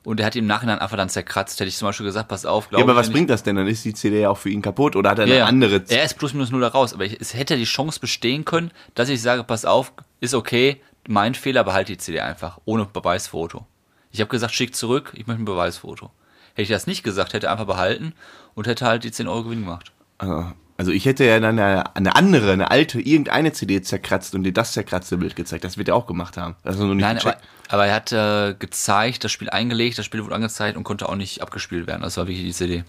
Und 0.04 0.20
er 0.20 0.26
hat 0.26 0.36
im 0.36 0.46
Nachhinein 0.46 0.78
einfach 0.78 0.96
dann 0.96 1.08
zerkratzt. 1.08 1.58
Hätte 1.60 1.68
ich 1.68 1.76
zum 1.76 1.86
Beispiel 1.88 2.06
gesagt, 2.06 2.28
pass 2.28 2.46
auf, 2.46 2.64
Ja, 2.66 2.78
glaube 2.78 2.92
aber 2.92 3.00
ich 3.00 3.06
was 3.06 3.12
bringt 3.12 3.30
das 3.30 3.42
denn? 3.42 3.56
Dann 3.56 3.66
ist 3.66 3.84
die 3.84 3.94
CD 3.94 4.20
ja 4.22 4.30
auch 4.30 4.38
für 4.38 4.48
ihn 4.48 4.62
kaputt 4.62 4.96
oder 4.96 5.10
hat 5.10 5.18
er 5.18 5.24
eine 5.24 5.32
ja, 5.32 5.38
ja. 5.40 5.46
andere 5.46 5.82
Er 5.88 6.04
ist 6.04 6.14
plus 6.14 6.32
minus 6.32 6.50
null 6.50 6.60
da 6.60 6.68
raus. 6.68 6.94
Aber 6.94 7.04
ich, 7.04 7.20
es 7.20 7.34
hätte 7.34 7.56
die 7.56 7.64
Chance 7.64 8.00
bestehen 8.00 8.44
können, 8.44 8.70
dass 8.94 9.08
ich 9.08 9.20
sage, 9.20 9.44
pass 9.44 9.64
auf, 9.64 9.92
ist 10.20 10.34
okay, 10.34 10.80
mein 11.06 11.34
Fehler, 11.34 11.64
behalte 11.64 11.92
die 11.92 11.98
CD 11.98 12.20
einfach. 12.20 12.58
Ohne 12.64 12.86
Beweisfoto. 12.86 13.66
Ich 14.10 14.20
habe 14.20 14.30
gesagt, 14.30 14.54
schick 14.54 14.74
zurück, 14.74 15.12
ich 15.14 15.26
möchte 15.26 15.42
ein 15.42 15.46
Beweisfoto. 15.46 16.10
Hätte 16.52 16.62
ich 16.62 16.68
das 16.68 16.86
nicht 16.86 17.02
gesagt, 17.02 17.32
hätte 17.34 17.46
er 17.46 17.52
einfach 17.52 17.66
behalten 17.66 18.14
und 18.54 18.66
hätte 18.66 18.86
halt 18.86 19.04
die 19.04 19.12
10 19.12 19.28
Euro 19.28 19.44
Gewinn 19.44 19.60
gemacht. 19.60 19.92
Also 20.76 20.92
ich 20.92 21.04
hätte 21.06 21.24
ja 21.24 21.38
dann 21.40 21.58
eine, 21.58 21.96
eine 21.96 22.16
andere, 22.16 22.52
eine 22.52 22.70
alte, 22.70 23.00
irgendeine 23.00 23.52
CD 23.52 23.82
zerkratzt 23.82 24.34
und 24.34 24.44
dir 24.44 24.52
das 24.52 24.72
zerkratzte 24.72 25.16
Bild 25.16 25.36
gezeigt. 25.36 25.64
Das 25.64 25.76
wird 25.76 25.88
er 25.88 25.96
auch 25.96 26.06
gemacht 26.06 26.36
haben. 26.36 26.56
Du 26.62 26.70
noch 26.70 26.94
nicht 26.94 27.02
Nein, 27.02 27.18
aber, 27.18 27.32
gecheckt. 27.32 27.42
aber 27.42 27.57
er 27.86 27.94
hat 27.94 28.12
äh, 28.12 28.54
gezeigt, 28.58 29.24
das 29.24 29.32
Spiel 29.32 29.50
eingelegt, 29.50 29.98
das 29.98 30.06
Spiel 30.06 30.24
wurde 30.24 30.34
angezeigt 30.34 30.76
und 30.76 30.84
konnte 30.84 31.08
auch 31.08 31.16
nicht 31.16 31.42
abgespielt 31.42 31.86
werden. 31.86 32.02
Das 32.02 32.16
war 32.16 32.26
wirklich 32.26 32.44
die 32.44 32.52
CD. 32.52 32.84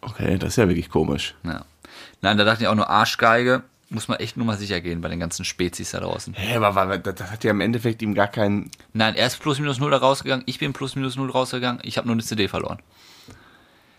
Okay, 0.00 0.38
das 0.38 0.50
ist 0.50 0.56
ja 0.56 0.68
wirklich 0.68 0.90
komisch. 0.90 1.34
Ja. 1.44 1.64
Nein, 2.20 2.38
da 2.38 2.44
dachte 2.44 2.62
ich 2.62 2.68
auch 2.68 2.74
nur 2.74 2.88
Arschgeige. 2.88 3.62
Muss 3.90 4.08
man 4.08 4.18
echt 4.18 4.36
nur 4.36 4.46
mal 4.46 4.56
sicher 4.56 4.80
gehen 4.80 5.00
bei 5.00 5.08
den 5.08 5.20
ganzen 5.20 5.44
Spezies 5.44 5.90
da 5.92 6.00
draußen. 6.00 6.34
Hä, 6.34 6.56
aber, 6.56 6.80
aber 6.80 6.98
das, 6.98 7.30
hat 7.30 7.44
ja 7.44 7.50
im 7.50 7.60
Endeffekt 7.60 8.00
ihm 8.02 8.14
gar 8.14 8.28
keinen... 8.28 8.70
Nein, 8.92 9.14
er 9.14 9.26
ist 9.26 9.38
plus 9.40 9.58
minus 9.60 9.78
null 9.78 9.90
da 9.90 9.98
rausgegangen, 9.98 10.42
ich 10.46 10.58
bin 10.58 10.72
plus 10.72 10.96
minus 10.96 11.16
null 11.16 11.30
rausgegangen, 11.30 11.80
ich 11.84 11.96
habe 11.98 12.06
nur 12.08 12.14
eine 12.14 12.22
CD 12.22 12.48
verloren. 12.48 12.78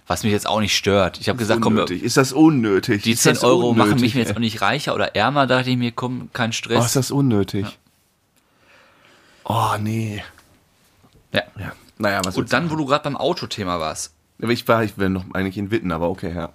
Was 0.07 0.23
mich 0.23 0.31
jetzt 0.33 0.47
auch 0.47 0.59
nicht 0.59 0.75
stört. 0.75 1.19
Ich 1.19 1.29
habe 1.29 1.37
gesagt, 1.37 1.61
komm, 1.61 1.73
unnötig. 1.73 2.03
Ist 2.03 2.17
das 2.17 2.33
unnötig? 2.33 3.03
die 3.03 3.11
ist 3.11 3.23
10 3.23 3.35
das 3.35 3.43
Euro 3.43 3.73
machen 3.73 3.91
unnötig, 3.93 4.01
mich 4.01 4.13
jetzt 4.15 4.29
ey? 4.29 4.35
auch 4.35 4.39
nicht 4.39 4.61
reicher 4.61 4.93
oder 4.95 5.15
ärmer, 5.15 5.47
dachte 5.47 5.69
ich 5.69 5.77
mir, 5.77 5.91
komm, 5.91 6.29
kein 6.33 6.49
Oh, 6.49 6.53
Stress. 6.53 6.85
ist 6.87 6.95
das 6.95 7.11
unnötig? 7.11 7.79
Oh, 9.45 9.75
nee. 9.79 10.23
ja. 11.31 11.43
Ja. 11.57 11.71
Naja, 11.97 12.21
was 12.25 12.37
Und 12.37 12.51
dann, 12.51 12.69
wo 12.71 12.75
du 12.75 12.85
gerade 12.85 13.03
beim 13.03 13.15
Autothema 13.15 13.79
warst, 13.79 14.13
Aber 14.41 14.51
ich 14.51 14.67
war, 14.67 14.83
ich 14.83 14.97
wäre 14.97 15.09
noch 15.09 15.23
eigentlich 15.33 15.57
in 15.57 15.71
Witten, 15.71 15.91
aber 15.93 16.09
okay, 16.09 16.33
ja. 16.35 16.49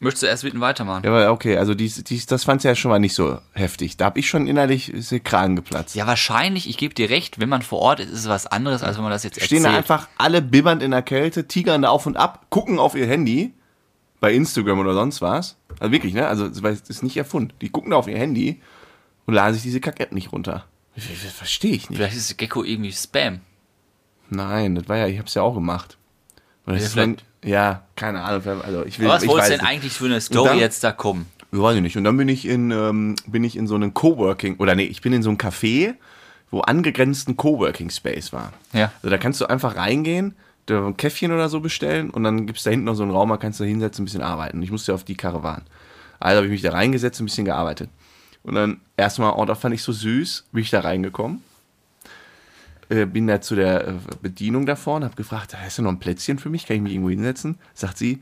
möchtest 0.00 0.22
du 0.22 0.26
erst 0.28 0.44
Witten 0.44 0.60
weitermachen? 0.60 1.02
Ja, 1.04 1.10
aber 1.10 1.30
okay, 1.30 1.58
also 1.58 1.74
dies, 1.74 2.02
dies, 2.04 2.24
das 2.24 2.44
fand's 2.44 2.64
ja 2.64 2.74
schon 2.74 2.90
mal 2.90 2.98
nicht 2.98 3.14
so 3.14 3.38
heftig. 3.52 3.98
Da 3.98 4.06
habe 4.06 4.18
ich 4.18 4.28
schon 4.28 4.46
innerlich 4.46 4.90
ist 4.90 5.10
der 5.10 5.20
Kragen 5.20 5.56
geplatzt. 5.56 5.94
Ja, 5.94 6.06
wahrscheinlich, 6.06 6.70
ich 6.70 6.78
gebe 6.78 6.94
dir 6.94 7.10
recht, 7.10 7.38
wenn 7.38 7.50
man 7.50 7.60
vor 7.60 7.80
Ort 7.80 8.00
ist, 8.00 8.10
ist 8.10 8.20
es 8.20 8.28
was 8.28 8.46
anderes, 8.46 8.82
als 8.82 8.96
wenn 8.96 9.02
man 9.02 9.12
das 9.12 9.24
jetzt 9.24 9.42
Stehen 9.42 9.64
erzählt. 9.64 9.74
da 9.74 9.76
einfach 9.76 10.08
alle 10.16 10.40
bibbernd 10.40 10.82
in 10.82 10.92
der 10.92 11.02
Kälte, 11.02 11.46
tigern 11.46 11.82
da 11.82 11.90
auf 11.90 12.06
und 12.06 12.16
ab, 12.16 12.46
gucken 12.48 12.78
auf 12.78 12.94
ihr 12.94 13.06
Handy, 13.06 13.52
bei 14.20 14.32
Instagram 14.32 14.78
oder 14.78 14.94
sonst 14.94 15.20
was. 15.20 15.56
Also 15.80 15.92
wirklich, 15.92 16.14
ne? 16.14 16.26
Also 16.26 16.48
das 16.48 16.80
ist 16.88 17.02
nicht 17.02 17.16
erfunden. 17.16 17.52
Die 17.60 17.68
gucken 17.68 17.90
da 17.90 17.98
auf 17.98 18.08
ihr 18.08 18.18
Handy 18.18 18.62
und 19.26 19.34
laden 19.34 19.52
sich 19.52 19.62
diese 19.62 19.80
Kack-App 19.80 20.12
nicht 20.12 20.32
runter. 20.32 20.64
Verstehe 20.98 21.72
ich 21.72 21.88
nicht. 21.90 21.96
Vielleicht 21.98 22.16
ist 22.16 22.36
Gecko 22.38 22.64
irgendwie 22.64 22.92
Spam. 22.92 23.40
Nein, 24.30 24.74
das 24.74 24.88
war 24.88 24.96
ja, 24.98 25.06
ich 25.06 25.18
hab's 25.18 25.34
ja 25.34 25.42
auch 25.42 25.54
gemacht. 25.54 25.96
Und 26.66 26.74
das 26.74 26.94
Ja, 26.94 27.02
ist 27.04 27.22
ja, 27.44 27.82
keine 27.96 28.22
Ahnung. 28.22 28.42
Also 28.62 28.84
ich 28.84 28.98
will, 28.98 29.06
Aber 29.06 29.14
was 29.16 29.22
ich 29.22 29.28
wolltest 29.28 29.48
du 29.48 29.52
weiß 29.54 29.58
denn 29.58 29.60
nicht. 29.60 29.68
eigentlich 29.68 29.92
für 29.92 30.04
eine 30.06 30.20
Story 30.20 30.48
dann- 30.50 30.58
jetzt 30.58 30.82
da 30.84 30.92
kommen? 30.92 31.26
Ich 31.50 31.58
weiß 31.58 31.76
ich 31.76 31.82
nicht. 31.82 31.96
Und 31.96 32.04
dann 32.04 32.16
bin 32.16 32.28
ich 32.28 32.46
in, 32.46 32.70
ähm, 32.72 33.16
bin 33.26 33.42
ich 33.44 33.56
in 33.56 33.66
so 33.66 33.74
einem 33.74 33.94
Coworking, 33.94 34.56
oder 34.58 34.74
nee, 34.74 34.84
ich 34.84 35.00
bin 35.00 35.12
in 35.14 35.22
so 35.22 35.30
einem 35.30 35.38
Café, 35.38 35.94
wo 36.50 36.60
angegrenzten 36.60 37.36
Coworking 37.38 37.88
Space 37.90 38.32
war. 38.34 38.52
Ja. 38.74 38.92
Also 39.02 39.08
da 39.10 39.16
kannst 39.18 39.40
du 39.40 39.46
einfach 39.46 39.76
reingehen, 39.76 40.34
da 40.66 40.86
ein 40.86 40.96
Käffchen 40.98 41.32
oder 41.32 41.48
so 41.48 41.60
bestellen 41.60 42.10
und 42.10 42.24
dann 42.24 42.46
gibt's 42.46 42.64
da 42.64 42.70
hinten 42.70 42.84
noch 42.84 42.94
so 42.94 43.02
einen 43.02 43.12
Raum, 43.12 43.30
da 43.30 43.38
kannst 43.38 43.60
du 43.60 43.64
da 43.64 43.68
hinsetzen, 43.68 44.02
ein 44.02 44.04
bisschen 44.06 44.20
arbeiten. 44.22 44.60
Ich 44.62 44.70
musste 44.70 44.92
auf 44.92 45.04
die 45.04 45.14
Karawan. 45.14 45.62
Also 46.20 46.36
habe 46.38 46.46
ich 46.46 46.52
mich 46.52 46.60
da 46.62 46.72
reingesetzt, 46.72 47.20
ein 47.20 47.24
bisschen 47.26 47.46
gearbeitet. 47.46 47.88
Und 48.48 48.54
dann 48.54 48.80
erstmal, 48.96 49.34
oh, 49.34 49.44
das 49.44 49.58
fand 49.58 49.74
ich 49.74 49.82
so 49.82 49.92
süß, 49.92 50.46
bin 50.52 50.62
ich 50.62 50.70
da 50.70 50.80
reingekommen. 50.80 51.42
Äh, 52.88 53.04
bin 53.04 53.26
da 53.26 53.42
zu 53.42 53.54
der 53.54 53.88
äh, 53.88 53.94
Bedienung 54.22 54.64
da 54.64 54.74
vorne, 54.74 55.04
habe 55.04 55.16
gefragt, 55.16 55.54
hast 55.54 55.76
du 55.76 55.82
noch 55.82 55.90
ein 55.90 55.98
Plätzchen 55.98 56.38
für 56.38 56.48
mich? 56.48 56.66
Kann 56.66 56.76
ich 56.76 56.82
mich 56.82 56.92
irgendwo 56.92 57.10
hinsetzen? 57.10 57.58
Sagt 57.74 57.98
sie, 57.98 58.20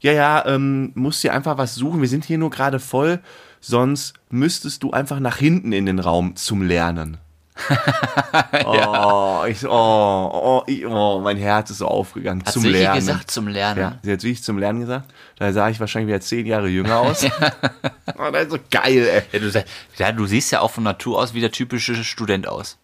ja, 0.00 0.12
ja, 0.12 0.46
ähm, 0.46 0.92
musst 0.94 1.24
dir 1.24 1.32
einfach 1.32 1.58
was 1.58 1.74
suchen. 1.74 2.00
Wir 2.00 2.08
sind 2.08 2.24
hier 2.24 2.38
nur 2.38 2.50
gerade 2.50 2.78
voll, 2.78 3.20
sonst 3.60 4.14
müsstest 4.30 4.84
du 4.84 4.92
einfach 4.92 5.18
nach 5.18 5.38
hinten 5.38 5.72
in 5.72 5.86
den 5.86 5.98
Raum 5.98 6.36
zum 6.36 6.62
Lernen. 6.62 7.18
oh, 8.66 9.44
ich, 9.48 9.66
oh, 9.66 9.70
oh, 9.70 10.62
ich, 10.66 10.86
oh, 10.86 11.20
mein 11.20 11.36
Herz 11.36 11.70
ist 11.70 11.78
so 11.78 11.88
aufgegangen. 11.88 12.42
Hat 12.44 12.52
zum 12.52 12.62
sie 12.62 12.68
Lernen. 12.68 13.00
gesagt 13.00 13.30
zum 13.30 13.48
Lernen? 13.48 13.80
Ja, 13.80 13.98
sie 14.02 14.12
hat 14.12 14.22
wirklich 14.22 14.42
zum 14.42 14.58
Lernen 14.58 14.80
gesagt. 14.80 15.12
Da 15.38 15.52
sah 15.52 15.68
ich 15.68 15.80
wahrscheinlich 15.80 16.08
wieder 16.08 16.20
zehn 16.20 16.46
Jahre 16.46 16.68
jünger 16.68 16.98
aus. 17.00 17.24
oh, 18.18 18.30
das 18.32 18.44
ist 18.44 18.50
so 18.50 18.58
geil, 18.70 19.08
ey. 19.08 19.22
Ja, 19.32 19.38
du, 19.38 19.64
ja, 19.98 20.12
du 20.12 20.26
siehst 20.26 20.52
ja 20.52 20.60
auch 20.60 20.70
von 20.70 20.84
Natur 20.84 21.18
aus 21.18 21.34
wie 21.34 21.40
der 21.40 21.50
typische 21.50 21.94
Student 22.04 22.46
aus. 22.46 22.78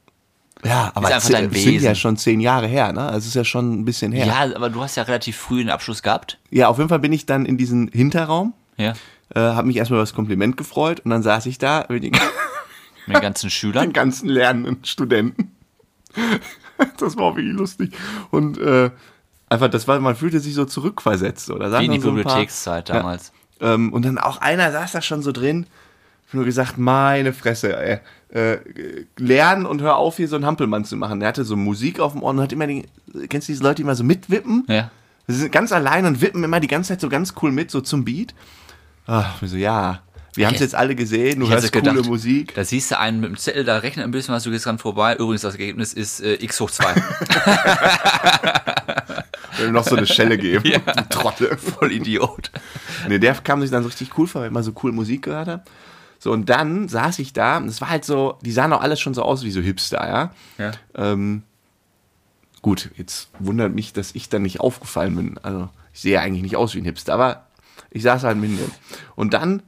Ja, 0.64 0.93
aber 0.95 1.14
es 1.14 1.29
dein 1.29 1.50
sind 1.50 1.83
ja 1.83 1.95
schon 1.95 2.17
zehn 2.17 2.41
Jahre 2.41 2.69
her, 2.69 2.93
ne? 2.93 3.02
Also 3.02 3.19
es 3.19 3.26
ist 3.26 3.35
ja 3.35 3.45
schon 3.45 3.81
ein 3.81 3.85
bisschen 3.85 4.12
her. 4.12 4.26
Ja, 4.26 4.55
aber 4.55 4.71
du 4.71 4.81
hast 4.81 4.97
ja 4.97 5.02
relativ 5.02 5.37
früh 5.37 5.59
den 5.59 5.71
Abschluss 5.71 6.02
gehabt. 6.02 6.38
Ja, 6.50 6.69
auf 6.69 6.79
jeden 6.79 6.88
Fall 6.88 7.00
bin 7.00 7.12
ich 7.12 7.26
dann 7.26 7.47
in 7.47 7.57
diesen 7.59 7.88
Hinterraum, 7.88 8.55
Ja. 8.76 8.93
äh, 9.35 9.41
habe 9.41 9.67
mich 9.67 9.76
erstmal 9.76 9.99
über 9.99 10.05
das 10.05 10.14
Kompliment 10.14 10.57
gefreut 10.57 11.00
und 11.00 11.11
dann 11.11 11.23
saß 11.25 11.47
ich 11.47 11.59
da 11.59 11.85
mit 13.06 13.16
den, 13.16 13.21
den 13.21 13.23
ganzen 13.23 13.47
den 13.47 13.50
Schülern. 13.50 13.92
ganzen 13.92 14.28
lernenden 14.28 14.85
Studenten. 14.85 15.52
das 16.99 17.16
war 17.16 17.37
wirklich 17.37 17.54
lustig. 17.54 17.94
Und 18.30 18.59
äh, 18.59 18.90
einfach, 19.49 19.68
das 19.68 19.88
war, 19.88 19.99
man 20.00 20.16
fühlte 20.16 20.40
sich 20.40 20.54
so 20.54 20.64
zurückversetzt. 20.64 21.50
Oder 21.50 21.78
Wie 21.80 21.87
in 21.87 21.92
die 21.92 22.00
so 22.00 22.09
ein 22.11 22.14
paar- 22.16 22.25
Bibliothekszeit 22.25 22.88
damals. 22.88 23.32
Ähm, 23.61 23.92
und 23.92 24.04
dann 24.04 24.18
auch 24.18 24.38
einer 24.40 24.73
saß 24.73 24.92
da 24.92 25.02
schon 25.02 25.23
so 25.23 25.32
drin. 25.32 25.66
Nur 26.35 26.47
gesagt, 26.47 26.78
meine 26.78 27.35
Fresse, 27.35 27.76
ey. 27.76 27.99
Äh, 28.30 28.59
lernen 29.18 29.66
und 29.66 29.82
hör 29.82 29.97
auf, 29.97 30.16
hier 30.16 30.28
so 30.28 30.37
einen 30.37 30.47
Hampelmann 30.47 30.87
zu 30.87 30.97
machen. 30.97 31.21
Der 31.21 31.28
hatte 31.28 31.44
so 31.44 31.56
Musik 31.56 32.00
auf 32.00 32.12
dem 32.12 32.23
Ohr 32.23 32.30
und 32.30 32.40
hat 32.40 32.52
immer 32.52 32.66
die, 32.66 32.87
kennst 33.28 33.49
du 33.49 33.52
diese 33.52 33.62
Leute, 33.62 33.76
die 33.76 33.82
immer 33.82 33.94
so 33.94 34.02
mitwippen? 34.04 34.64
Ja. 34.68 34.90
Sie 35.26 35.35
sind 35.35 35.52
ganz 35.52 35.73
allein 35.73 36.06
und 36.06 36.23
wippen 36.23 36.42
immer 36.42 36.59
die 36.59 36.68
ganze 36.68 36.88
Zeit 36.88 37.02
so 37.02 37.11
ganz 37.11 37.35
cool 37.42 37.52
mit, 37.52 37.71
so 37.71 37.82
zum 37.82 38.06
Beat. 38.06 38.35
Ach, 39.06 39.42
ich 39.42 39.50
so, 39.50 39.56
ja. 39.59 40.00
Wir 40.35 40.47
haben 40.47 40.55
es 40.55 40.61
jetzt 40.61 40.75
alle 40.75 40.95
gesehen, 40.95 41.41
du 41.41 41.49
hörst 41.51 41.73
coole 41.73 41.91
gedacht, 41.91 42.07
Musik. 42.09 42.55
Da 42.55 42.65
siehst 42.65 42.91
du 42.91 42.99
einen 42.99 43.21
mit 43.21 43.29
dem 43.29 43.37
Zettel, 43.37 43.65
da 43.65 43.79
rechnet 43.79 44.05
ein 44.05 44.12
bisschen 44.12 44.35
was, 44.35 44.45
du 44.45 44.51
gehst 44.51 44.65
dran 44.65 44.79
vorbei. 44.79 45.15
Übrigens, 45.17 45.43
das 45.43 45.55
Ergebnis 45.55 45.93
ist 45.93 46.21
äh, 46.21 46.35
x 46.35 46.59
hoch 46.59 46.71
2. 46.71 46.95
Wenn 49.59 49.67
wir 49.67 49.73
noch 49.73 49.87
so 49.87 49.97
eine 49.97 50.07
Schelle 50.07 50.39
geben. 50.39 50.65
Ja. 50.73 50.79
Trottel. 50.79 51.59
Voll 51.59 51.93
Idiot. 51.93 52.51
Nee, 53.09 53.19
der 53.19 53.35
kam 53.35 53.61
sich 53.61 53.71
dann 53.71 53.83
so 53.83 53.89
richtig 53.89 54.17
cool 54.17 54.27
vor, 54.27 54.41
weil 54.41 54.49
ich 54.49 54.53
immer 54.53 54.62
so 54.62 54.73
cool 54.83 54.93
Musik 54.93 55.23
gehört 55.23 55.49
habe. 55.49 55.65
So, 56.19 56.33
und 56.33 56.49
dann 56.49 56.89
saß 56.89 57.19
ich 57.19 57.33
da, 57.33 57.59
und 57.59 57.67
es 57.67 57.81
war 57.81 57.91
halt 57.91 58.05
so, 58.05 58.39
die 58.43 58.53
sahen 58.53 58.73
auch 58.73 58.81
alles 58.81 59.01
schon 59.01 59.12
so 59.12 59.23
aus 59.23 59.43
wie 59.45 59.51
so 59.51 59.61
Hipster, 59.61 60.07
ja. 60.07 60.31
Ja. 60.57 60.71
Ähm, 60.95 61.43
gut, 62.62 62.91
jetzt 62.97 63.29
wundert 63.39 63.75
mich, 63.75 63.93
dass 63.93 64.15
ich 64.15 64.29
dann 64.29 64.43
nicht 64.43 64.61
aufgefallen 64.61 65.17
bin. 65.17 65.39
Also, 65.43 65.69
ich 65.93 66.01
sehe 66.01 66.21
eigentlich 66.21 66.43
nicht 66.43 66.57
aus 66.57 66.75
wie 66.75 66.79
ein 66.79 66.85
Hipster, 66.85 67.12
aber 67.12 67.49
ich 67.91 68.03
saß 68.03 68.23
halt 68.23 68.39
mit 68.39 68.51
dem. 68.51 68.71
Und 69.17 69.35
dann, 69.35 69.62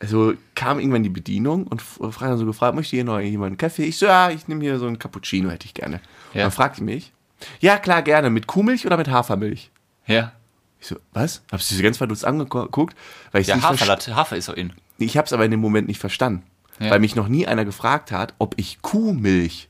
also 0.00 0.34
kam 0.54 0.78
irgendwann 0.78 1.02
die 1.02 1.08
Bedienung 1.08 1.66
und 1.66 1.80
fragte 1.82 2.36
so 2.38 2.46
gefragt, 2.46 2.74
möchte 2.74 2.96
hier 2.96 3.04
noch 3.04 3.18
jemand 3.20 3.48
einen 3.48 3.56
Kaffee? 3.58 3.84
Ich 3.84 3.96
so, 3.98 4.06
ja, 4.06 4.30
ich 4.30 4.48
nehme 4.48 4.60
hier 4.62 4.78
so 4.78 4.86
einen 4.86 4.98
Cappuccino, 4.98 5.50
hätte 5.50 5.66
ich 5.66 5.74
gerne. 5.74 5.96
Und 6.32 6.38
Ja. 6.38 6.42
dann 6.42 6.50
fragte 6.52 6.82
mich, 6.82 7.12
ja, 7.60 7.78
klar, 7.78 8.02
gerne, 8.02 8.30
mit 8.30 8.46
Kuhmilch 8.46 8.86
oder 8.86 8.96
mit 8.96 9.08
Hafermilch? 9.08 9.70
Ja. 10.06 10.32
Ich 10.80 10.86
so, 10.88 10.96
was? 11.12 11.42
Du 11.50 11.56
sie 11.58 11.82
ganz 11.82 11.96
verdutzt 11.96 12.24
angeguckt? 12.24 12.94
Weil 13.32 13.40
ich 13.40 13.46
Ja, 13.48 13.60
Haferlatte, 13.62 14.14
Hafer 14.16 14.36
ist 14.36 14.50
auch 14.50 14.54
in. 14.54 14.72
ich 14.98 15.16
habe 15.16 15.26
es 15.26 15.32
aber 15.32 15.44
in 15.44 15.50
dem 15.50 15.60
Moment 15.60 15.88
nicht 15.88 15.98
verstanden. 16.00 16.42
Ja. 16.80 16.90
Weil 16.90 17.00
mich 17.00 17.14
noch 17.16 17.28
nie 17.28 17.46
einer 17.46 17.64
gefragt 17.64 18.10
hat, 18.12 18.34
ob 18.38 18.54
ich 18.58 18.82
Kuhmilch 18.82 19.68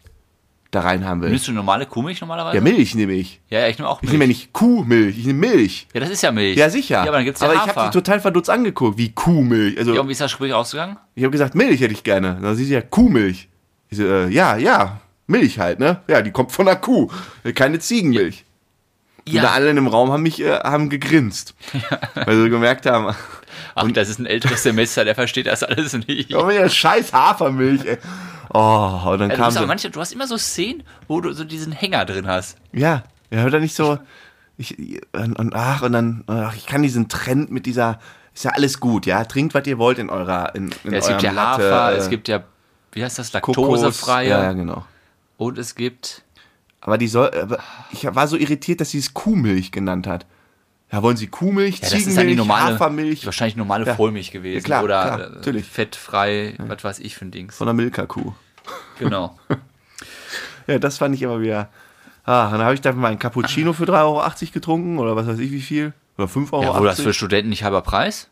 da 0.75 0.81
rein 0.81 1.04
haben 1.07 1.23
will. 1.23 1.31
Nimmst 1.31 1.49
du 1.49 1.52
normale 1.52 1.87
Kuhmilch 1.87 2.21
normalerweise? 2.21 2.57
Ja, 2.57 2.62
Milch 2.62 2.95
nehme 2.95 3.12
ich. 3.14 3.40
Ja, 3.49 3.61
ja, 3.61 3.69
ich 3.69 3.78
nehme 3.78 3.88
auch 3.88 3.99
Ich 3.99 4.02
Milch. 4.02 4.12
nehme 4.12 4.25
ja 4.25 4.28
nicht 4.28 4.52
Kuhmilch, 4.52 5.19
ich 5.19 5.26
nehme 5.26 5.38
Milch. 5.40 5.87
ja, 5.95 6.00
das 6.00 6.11
ist 6.11 6.23
ja 6.23 6.33
Milch. 6.33 6.57
Ja, 6.57 6.71
sicher. 6.71 6.97
Ja, 6.97 7.02
aber 7.02 7.12
dann 7.12 7.25
gibt's 7.25 7.40
ja 7.40 7.47
aber 7.47 7.54
ich 7.54 7.61
Hafer. 7.61 7.76
habe 7.83 7.90
die 7.90 7.99
total 7.99 8.21
verdutzt 8.21 8.50
angeguckt, 8.50 8.99
wie 8.99 9.12
Kuhmilch. 9.12 9.78
Also, 9.78 9.95
ja, 9.95 10.00
und 10.00 10.09
wie 10.09 10.12
ist 10.12 10.21
das 10.21 10.31
Gespräch 10.33 10.52
ausgegangen? 10.52 10.97
ich 11.14 11.23
habe 11.23 11.31
gesagt, 11.33 11.54
Milch 11.54 11.81
hätte 11.81 11.93
ich 11.95 12.02
gerne. 12.04 12.38
Dann 12.40 12.57
sie 12.57 12.64
ja 12.64 12.81
Kuhmilch. 12.81 13.49
Ich 13.88 13.99
so, 13.99 14.04
äh, 14.04 14.28
ja, 14.28 14.57
ja, 14.57 15.00
Milch 15.26 15.59
halt, 15.59 15.78
ne? 15.78 16.00
Ja, 16.09 16.23
die 16.23 16.31
kommt 16.31 16.52
von 16.52 16.66
der 16.66 16.76
Kuh. 16.76 17.09
Keine 17.54 17.78
Ziegenmilch. 17.78 18.45
Und 19.26 19.37
da 19.37 19.52
alle 19.52 19.71
in 19.71 19.76
dem 19.76 19.87
Raum 19.87 20.12
haben 20.12 20.23
mich 20.23 20.40
äh, 20.43 20.59
haben 20.59 20.90
gegrinst. 20.90 21.54
Weil 22.14 22.43
sie 22.43 22.50
gemerkt 22.50 22.85
haben, 22.87 23.14
Ach, 23.75 23.90
das 23.93 24.09
ist 24.11 24.19
ein 24.19 24.26
älteres 24.26 24.62
Semester, 24.62 25.04
der 25.04 25.14
versteht 25.14 25.47
das 25.47 25.62
alles 25.62 25.95
nicht. 26.07 26.35
oh, 26.35 26.50
ja, 26.50 26.69
scheiß 26.69 27.12
Hafermilch, 27.12 27.85
ey. 27.87 27.99
Oh, 28.56 29.11
und 29.11 29.18
dann 29.18 29.30
du, 29.30 29.37
kam 29.37 29.46
bist 29.46 29.58
so, 29.58 29.66
manche, 29.66 29.90
du 29.90 30.00
hast 30.00 30.12
immer 30.12 30.28
so 30.28 30.38
Szenen, 30.38 30.84
wo 31.08 31.20
du 31.20 31.32
so 31.32 31.42
diesen 31.42 31.73
Hänger 31.73 32.04
drin 32.04 32.28
hast. 32.28 32.56
Ja, 32.73 33.02
ja, 33.30 33.40
hört 33.40 33.52
er 33.54 33.58
nicht 33.61 33.75
so. 33.75 33.99
Ich, 34.56 34.78
und, 35.12 35.37
und 35.37 35.54
ach, 35.56 35.82
und 35.82 35.92
dann, 35.92 36.23
ach, 36.28 36.54
ich 36.54 36.64
kann 36.64 36.80
diesen 36.82 37.08
Trend 37.08 37.50
mit 37.50 37.66
dieser, 37.66 37.99
ist 38.32 38.44
ja 38.44 38.52
alles 38.52 38.78
gut, 38.78 39.06
ja. 39.06 39.25
Trinkt, 39.25 39.54
was 39.54 39.66
ihr 39.66 39.76
wollt 39.78 39.99
in 39.99 40.08
eurer, 40.08 40.54
in, 40.54 40.73
in 40.84 40.92
Ja, 40.92 40.99
es 40.99 41.08
gibt 41.08 41.23
ja 41.23 41.32
Latte, 41.32 41.64
Hafer, 41.64 41.92
äh, 41.94 41.96
es 41.96 42.08
gibt 42.08 42.28
ja, 42.28 42.44
wie 42.92 43.02
heißt 43.02 43.18
das, 43.18 43.32
laktosefreie. 43.32 44.28
Ja, 44.28 44.42
ja, 44.44 44.52
genau. 44.52 44.84
Und 45.37 45.58
es 45.58 45.75
gibt, 45.75 46.23
Aber 46.80 46.96
die 46.96 47.08
soll, 47.08 47.32
aber 47.34 47.58
ich 47.90 48.04
war 48.04 48.28
so 48.28 48.37
irritiert, 48.37 48.80
dass 48.80 48.90
sie 48.90 48.99
es 48.99 49.12
Kuhmilch 49.14 49.73
genannt 49.73 50.06
hat. 50.06 50.26
Ja, 50.92 51.02
wollen 51.02 51.16
sie 51.16 51.26
Kuhmilch, 51.26 51.76
ja, 51.78 51.88
das 51.90 51.94
ist 51.94 52.04
Ziegenmilch, 52.04 52.37
normale, 52.37 52.75
Hafermilch 52.75 53.26
wahrscheinlich 53.26 53.56
normale 53.56 53.84
Ja. 53.84 53.96
Vollmilch 53.96 54.30
gewesen. 54.30 54.58
Ja, 54.58 54.62
klar, 54.62 54.84
oder 54.84 55.02
klar, 55.02 55.26
äh, 55.26 55.30
natürlich. 55.34 55.64
fettfrei, 55.66 56.54
was 56.58 56.84
weiß 56.84 56.99
ich 57.00 57.16
für 57.16 57.25
ein 57.25 57.32
Dings. 57.32 57.56
von 57.56 57.66
der 57.66 57.75
Milka-Kuh. 57.75 58.32
Genau. 58.99 59.38
Ja, 60.66 60.78
das 60.78 60.97
fand 60.97 61.14
ich 61.14 61.23
aber 61.26 61.42
wieder. 61.42 61.68
Ah, 62.25 62.50
dann 62.50 62.62
habe 62.62 62.73
ich 62.73 62.80
dann 62.80 62.97
meinen 62.97 63.18
Cappuccino 63.18 63.75
für 63.75 63.85
3,80 63.85 63.92
Euro 64.00 64.33
getrunken 64.54 64.99
oder 64.99 65.14
was 65.14 65.26
weiß 65.26 65.38
ich 65.38 65.50
wie 65.50 65.61
viel. 65.61 65.92
Oder 66.16 66.26
5,80 66.26 66.52
Euro. 66.54 66.62
Ja, 66.62 66.80
wo 66.80 66.85
das 66.85 67.02
für 67.02 67.12
Studenten 67.12 67.50
nicht 67.50 67.64
halber 67.64 67.83
Preis? 67.83 68.30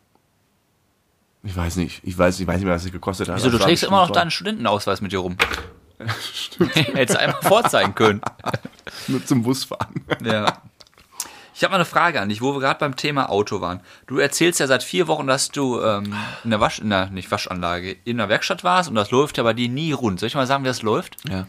ich 1.43 1.55
weiß 1.55 1.75
nicht. 1.75 2.01
Ich 2.03 2.17
weiß, 2.17 2.39
ich 2.39 2.47
weiß 2.47 2.55
nicht 2.55 2.65
mehr, 2.65 2.73
was 2.73 2.85
es 2.85 2.91
gekostet 2.91 3.29
hat. 3.29 3.35
Wieso, 3.35 3.51
du 3.51 3.59
trägst 3.59 3.83
immer 3.83 4.01
noch 4.01 4.09
deinen 4.09 4.31
Studentenausweis 4.31 5.01
mit 5.01 5.11
dir 5.11 5.19
rum. 5.19 5.37
Hättest 6.73 7.15
du 7.15 7.19
einmal 7.19 7.41
vorzeigen 7.41 7.93
können. 7.93 8.21
Nur 9.07 9.23
zum 9.25 9.43
Busfahren. 9.43 10.01
Ja. 10.23 10.61
Ich 11.55 11.63
habe 11.63 11.71
mal 11.71 11.75
eine 11.75 11.85
Frage 11.85 12.19
an 12.19 12.29
dich, 12.29 12.41
wo 12.41 12.53
wir 12.53 12.59
gerade 12.59 12.79
beim 12.79 12.95
Thema 12.95 13.29
Auto 13.29 13.61
waren. 13.61 13.81
Du 14.07 14.17
erzählst 14.17 14.59
ja 14.59 14.67
seit 14.67 14.81
vier 14.83 15.07
Wochen, 15.07 15.27
dass 15.27 15.49
du 15.49 15.81
ähm, 15.81 16.15
in 16.43 16.49
der 16.49 16.59
Wasch, 16.59 16.79
in 16.79 16.89
der, 16.89 17.09
nicht 17.11 17.29
Waschanlage, 17.29 17.95
in 18.05 18.17
der 18.17 18.29
Werkstatt 18.29 18.63
warst 18.63 18.89
und 18.89 18.95
das 18.95 19.11
läuft 19.11 19.37
ja 19.37 19.43
bei 19.43 19.53
dir 19.53 19.69
nie 19.69 19.91
rund. 19.91 20.19
Soll 20.19 20.27
ich 20.27 20.35
mal 20.35 20.47
sagen, 20.47 20.63
wie 20.63 20.67
das 20.67 20.81
läuft? 20.81 21.17
Ja. 21.29 21.45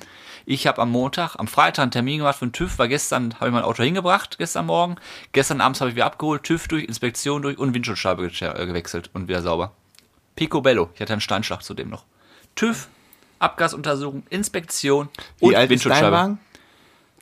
Ich 0.47 0.67
habe 0.67 0.83
am 0.83 0.91
Montag, 0.91 1.37
am 1.37 1.47
Freitag 1.47 1.85
einen 1.85 1.91
Termin 1.91 2.19
gemacht 2.19 2.39
für 2.39 2.47
den 2.47 2.53
TÜV, 2.53 2.79
weil 2.79 2.89
gestern 2.89 3.35
habe 3.37 3.47
ich 3.47 3.53
mein 3.53 3.63
Auto 3.63 3.83
hingebracht, 3.83 4.37
gestern 4.37 4.67
Morgen. 4.67 4.97
Gestern 5.33 5.63
abends 5.63 5.81
habe 5.81 5.89
ich 5.89 5.97
wieder 5.97 6.05
abgeholt, 6.05 6.43
TÜV 6.43 6.69
durch, 6.69 6.85
Inspektion 6.85 7.41
durch 7.41 7.57
und 7.57 7.73
Windschutzscheibe 7.73 8.27
äh, 8.27 8.67
gewechselt 8.67 9.11
und 9.15 9.29
wieder 9.29 9.41
sauber. 9.41 9.73
Picobello, 10.37 10.91
ich 10.95 11.01
hatte 11.01 11.15
einen 11.15 11.23
Steinschlag 11.23 11.63
zudem 11.63 11.89
noch. 11.89 12.05
TÜV, 12.57 12.89
Abgasuntersuchung, 13.39 14.25
Inspektion 14.29 15.09
und 15.41 15.51
Wie 15.51 15.57
alt 15.57 15.71
ist 15.71 15.87
dein 15.87 15.93
Windschutzscheibe. 15.93 16.13
Wagen? 16.13 16.39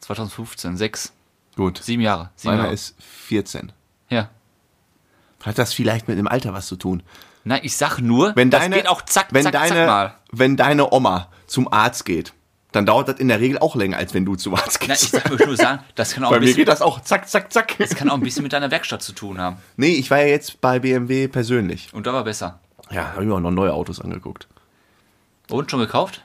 2015, 0.00 0.76
sechs, 0.76 1.12
Gut. 1.56 1.78
sieben 1.82 2.02
Jahre. 2.02 2.30
Sieben 2.36 2.52
Meiner 2.52 2.64
Jahre. 2.64 2.74
ist 2.74 2.94
14. 3.00 3.72
ja. 4.10 4.28
Hat 5.42 5.58
das 5.58 5.72
vielleicht 5.74 6.06
mit 6.06 6.18
dem 6.18 6.28
Alter 6.28 6.52
was 6.54 6.66
zu 6.68 6.76
tun? 6.76 7.02
Nein, 7.42 7.60
ich 7.64 7.76
sag 7.76 7.98
nur, 7.98 8.36
Wenn 8.36 8.50
das 8.50 8.60
deine, 8.62 8.76
geht 8.76 8.86
auch 8.86 9.02
zack, 9.02 9.26
wenn 9.32 9.42
zack, 9.42 9.52
deine, 9.52 9.68
zack 9.74 9.86
mal. 9.88 10.14
Wenn 10.30 10.56
deine 10.56 10.92
Oma 10.92 11.28
zum 11.48 11.72
Arzt 11.72 12.04
geht, 12.04 12.32
dann 12.70 12.86
dauert 12.86 13.08
das 13.08 13.18
in 13.18 13.26
der 13.26 13.40
Regel 13.40 13.58
auch 13.58 13.74
länger, 13.74 13.96
als 13.96 14.14
wenn 14.14 14.24
du 14.24 14.36
zum 14.36 14.54
Arzt 14.54 14.78
Nein, 14.82 14.92
ich 14.92 15.00
gehst. 15.00 15.12
sag 15.12 15.28
möchte 15.28 15.46
nur 15.48 15.56
sagen, 15.56 15.82
das 15.96 16.14
kann 16.14 16.22
auch, 16.24 16.30
Bei 16.30 16.36
ein 16.36 16.40
mir 16.42 16.46
bisschen, 16.46 16.58
geht 16.58 16.68
das 16.68 16.80
auch 16.80 17.00
zack, 17.00 17.28
zack, 17.28 17.52
zack. 17.52 17.74
das 17.78 17.96
kann 17.96 18.08
auch 18.08 18.14
ein 18.14 18.20
bisschen 18.20 18.44
mit 18.44 18.52
deiner 18.52 18.70
Werkstatt 18.70 19.02
zu 19.02 19.12
tun 19.12 19.38
haben. 19.40 19.56
Nee, 19.76 19.94
ich 19.94 20.12
war 20.12 20.20
ja 20.20 20.28
jetzt 20.28 20.60
bei 20.60 20.78
BMW 20.78 21.26
persönlich. 21.26 21.92
Und 21.92 22.06
da 22.06 22.12
war 22.12 22.22
besser. 22.22 22.60
Ja, 22.92 23.08
habe 23.12 23.22
ich 23.22 23.28
mir 23.28 23.34
auch 23.34 23.40
noch 23.40 23.50
neue 23.50 23.72
Autos 23.72 24.00
angeguckt. 24.00 24.46
Und 25.50 25.72
schon 25.72 25.80
gekauft? 25.80 26.22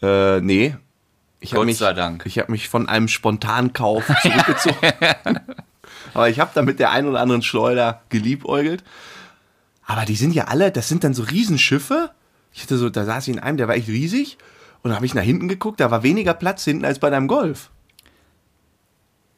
Äh, 0.00 0.40
nee. 0.40 0.74
Ich 1.40 1.52
Gott 1.52 1.66
mich, 1.66 1.78
sei 1.78 1.92
Dank. 1.92 2.24
Ich 2.26 2.38
habe 2.38 2.50
mich 2.50 2.68
von 2.68 2.88
einem 2.88 3.08
Spontankauf 3.08 4.04
zurückgezogen. 4.22 4.76
Aber 6.14 6.28
ich 6.28 6.40
habe 6.40 6.50
da 6.54 6.62
mit 6.62 6.78
der 6.80 6.90
einen 6.90 7.08
oder 7.08 7.20
anderen 7.20 7.42
Schleuder 7.42 8.02
geliebäugelt. 8.08 8.82
Aber 9.84 10.04
die 10.04 10.16
sind 10.16 10.34
ja 10.34 10.44
alle, 10.44 10.70
das 10.72 10.88
sind 10.88 11.04
dann 11.04 11.14
so 11.14 11.22
Riesenschiffe. 11.22 12.10
Ich 12.52 12.62
hatte 12.62 12.76
so, 12.76 12.90
da 12.90 13.04
saß 13.04 13.28
ich 13.28 13.34
in 13.34 13.40
einem, 13.40 13.56
der 13.56 13.68
war 13.68 13.74
echt 13.76 13.88
riesig. 13.88 14.36
Und 14.82 14.90
dann 14.90 14.96
habe 14.96 15.06
ich 15.06 15.14
nach 15.14 15.22
hinten 15.22 15.48
geguckt, 15.48 15.80
da 15.80 15.90
war 15.90 16.02
weniger 16.02 16.34
Platz 16.34 16.64
hinten 16.64 16.84
als 16.84 16.98
bei 16.98 17.10
deinem 17.10 17.28
Golf. 17.28 17.70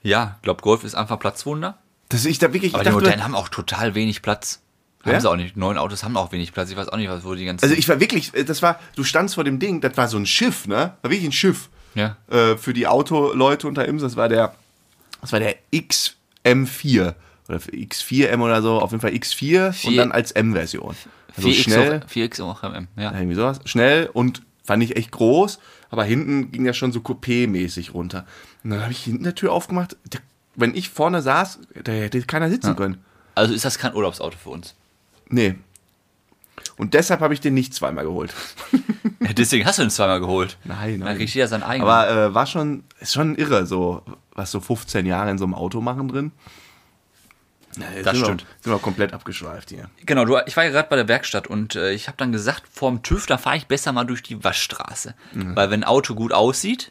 Ja, 0.02 0.36
ich 0.36 0.42
glaube, 0.42 0.62
Golf 0.62 0.84
ist 0.84 0.94
einfach 0.94 1.18
Platzwunder. 1.18 1.78
Das 2.08 2.24
ich 2.24 2.38
da 2.38 2.52
wirklich, 2.52 2.74
Aber 2.74 2.82
ich 2.82 2.88
die 2.88 2.92
dachte, 2.92 3.04
Modernen 3.04 3.24
haben 3.24 3.34
auch 3.34 3.48
total 3.48 3.94
wenig 3.94 4.22
Platz. 4.22 4.60
Haben 5.04 5.12
Ja? 5.12 5.20
sie 5.20 5.30
auch 5.30 5.36
nicht. 5.36 5.56
Neuen 5.56 5.78
Autos 5.78 6.02
haben 6.02 6.16
auch 6.16 6.32
wenig 6.32 6.52
Platz. 6.52 6.70
Ich 6.70 6.76
weiß 6.76 6.88
auch 6.88 6.96
nicht, 6.96 7.08
was 7.10 7.24
wo 7.24 7.34
die 7.34 7.44
ganzen. 7.44 7.64
also 7.64 7.74
ich 7.74 7.88
war 7.88 8.00
wirklich, 8.00 8.34
äh, 8.34 8.44
das 8.44 8.62
war, 8.62 8.78
du 8.96 9.04
standst 9.04 9.34
vor 9.36 9.44
dem 9.44 9.58
Ding, 9.58 9.80
das 9.80 9.96
war 9.96 10.08
so 10.08 10.16
ein 10.18 10.26
Schiff, 10.26 10.66
ne? 10.66 10.94
War 11.02 11.10
wirklich 11.10 11.24
ein 11.28 11.32
Schiff. 11.32 11.68
Ja. 11.94 12.16
Äh, 12.30 12.56
für 12.56 12.72
die 12.72 12.86
Autoleute 12.86 13.66
unter 13.68 13.86
Ims, 13.86 14.02
das 14.02 14.16
war 14.16 14.28
der, 14.28 14.54
das 15.20 15.32
war 15.32 15.40
der 15.40 15.56
XM4 16.44 17.14
oder 17.48 17.60
für 17.60 17.70
X4M 17.72 18.40
oder 18.40 18.62
so, 18.62 18.80
auf 18.80 18.90
jeden 18.92 19.00
Fall 19.00 19.10
X4 19.12 19.66
und 19.68 19.72
Vier- 19.74 19.96
dann 19.96 20.12
als 20.12 20.32
M-Version. 20.32 20.94
Also 21.36 21.48
4X 21.48 21.62
schnell, 21.62 22.02
auch- 22.04 22.08
4X 22.10 22.40
auch 22.42 22.62
MM. 22.62 22.88
Ja. 22.96 23.12
irgendwie 23.12 23.34
sowas, 23.34 23.60
schnell 23.64 24.08
und 24.12 24.42
fand 24.64 24.82
ich 24.82 24.96
echt 24.96 25.10
groß, 25.10 25.58
aber 25.90 26.04
hinten 26.04 26.52
ging 26.52 26.64
ja 26.64 26.72
schon 26.72 26.92
so 26.92 27.00
Coupé-mäßig 27.00 27.92
runter. 27.92 28.24
Und 28.62 28.70
dann 28.70 28.82
habe 28.82 28.92
ich 28.92 29.02
hinten 29.02 29.24
der 29.24 29.34
Tür 29.34 29.52
aufgemacht, 29.52 29.96
wenn 30.54 30.74
ich 30.74 30.90
vorne 30.90 31.22
saß, 31.22 31.60
da 31.82 31.92
hätte 31.92 32.20
keiner 32.22 32.50
sitzen 32.50 32.76
können. 32.76 32.98
Also 33.34 33.54
ist 33.54 33.64
das 33.64 33.78
kein 33.78 33.94
Urlaubsauto 33.94 34.36
für 34.36 34.50
uns. 34.50 34.74
Nee. 35.28 35.54
Und 36.80 36.94
deshalb 36.94 37.20
habe 37.20 37.34
ich 37.34 37.40
den 37.40 37.52
nicht 37.54 37.74
zweimal 37.74 38.04
geholt. 38.04 38.34
Ja, 39.22 39.34
deswegen 39.34 39.66
hast 39.66 39.78
du 39.78 39.82
ihn 39.82 39.90
zweimal 39.90 40.18
geholt. 40.18 40.56
Nein, 40.64 40.92
Dann 40.92 41.00
nein. 41.00 41.16
kriegt 41.18 41.34
jeder 41.34 41.46
sein 41.46 41.62
eigenes. 41.62 41.88
Aber 41.88 42.10
äh, 42.10 42.34
war 42.34 42.46
schon, 42.46 42.84
ist 43.00 43.12
schon 43.12 43.36
irre, 43.36 43.66
so, 43.66 44.02
was 44.34 44.50
so 44.50 44.60
15 44.60 45.04
Jahre 45.04 45.30
in 45.30 45.36
so 45.36 45.44
einem 45.44 45.54
Auto 45.54 45.82
machen 45.82 46.08
drin. 46.08 46.32
Jetzt 47.76 48.06
Das 48.06 48.16
sind 48.16 48.24
stimmt. 48.24 48.40
Wir, 48.42 48.46
sind 48.62 48.72
wir 48.72 48.78
komplett 48.78 49.12
abgeschweift 49.12 49.68
hier. 49.68 49.90
Genau, 50.06 50.24
du, 50.24 50.38
ich 50.46 50.56
war 50.56 50.64
ja 50.64 50.70
gerade 50.70 50.88
bei 50.88 50.96
der 50.96 51.06
Werkstatt 51.06 51.46
und 51.48 51.76
äh, 51.76 51.92
ich 51.92 52.08
habe 52.08 52.16
dann 52.16 52.32
gesagt, 52.32 52.62
vorm 52.72 53.02
TÜV, 53.02 53.26
da 53.26 53.36
fahre 53.36 53.58
ich 53.58 53.66
besser 53.66 53.92
mal 53.92 54.04
durch 54.04 54.22
die 54.22 54.42
Waschstraße. 54.42 55.14
Mhm. 55.34 55.54
Weil 55.54 55.70
wenn 55.70 55.82
ein 55.84 55.88
Auto 55.88 56.14
gut 56.14 56.32
aussieht, 56.32 56.90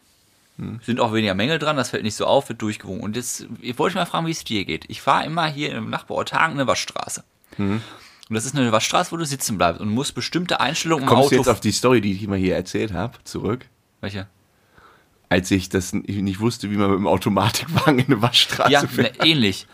sind 0.85 0.99
auch 0.99 1.13
weniger 1.13 1.33
Mängel 1.35 1.57
dran, 1.57 1.77
das 1.77 1.89
fällt 1.89 2.03
nicht 2.03 2.15
so 2.15 2.25
auf, 2.25 2.49
wird 2.49 2.61
durchgewogen. 2.61 3.01
Und 3.01 3.15
jetzt 3.15 3.47
ich 3.61 3.79
wollte 3.79 3.93
ich 3.93 3.95
mal 3.95 4.05
fragen, 4.05 4.27
wie 4.27 4.31
es 4.31 4.43
dir 4.43 4.65
geht. 4.65 4.85
Ich 4.87 5.01
fahre 5.01 5.25
immer 5.25 5.47
hier 5.47 5.71
im 5.73 5.89
Nachbarort 5.89 6.33
Hagen 6.33 6.53
eine 6.53 6.67
Waschstraße. 6.67 7.23
Mhm. 7.57 7.81
Und 8.29 8.35
das 8.35 8.45
ist 8.45 8.55
eine 8.55 8.71
Waschstraße, 8.71 9.11
wo 9.11 9.17
du 9.17 9.25
sitzen 9.25 9.57
bleibst 9.57 9.81
und 9.81 9.89
musst 9.89 10.13
bestimmte 10.13 10.59
Einstellungen 10.59 11.03
im 11.03 11.09
Kommst 11.09 11.25
Auto... 11.25 11.29
du 11.29 11.35
jetzt 11.37 11.47
auf 11.49 11.59
die 11.59 11.71
Story, 11.71 11.99
die 11.99 12.13
ich 12.13 12.23
immer 12.23 12.35
hier 12.35 12.55
erzählt 12.55 12.93
habe, 12.93 13.17
zurück? 13.23 13.65
Welche? 14.01 14.27
Als 15.29 15.49
ich 15.51 15.69
das 15.69 15.93
nicht 15.93 16.39
wusste, 16.39 16.69
wie 16.71 16.77
man 16.77 16.89
mit 16.91 16.99
dem 16.99 17.07
Automatikwagen 17.07 17.99
in 17.99 18.05
eine 18.05 18.21
Waschstraße 18.21 18.71
Ja, 18.71 18.81
fährt. 18.87 19.19
ne, 19.19 19.25
ähnlich. 19.27 19.67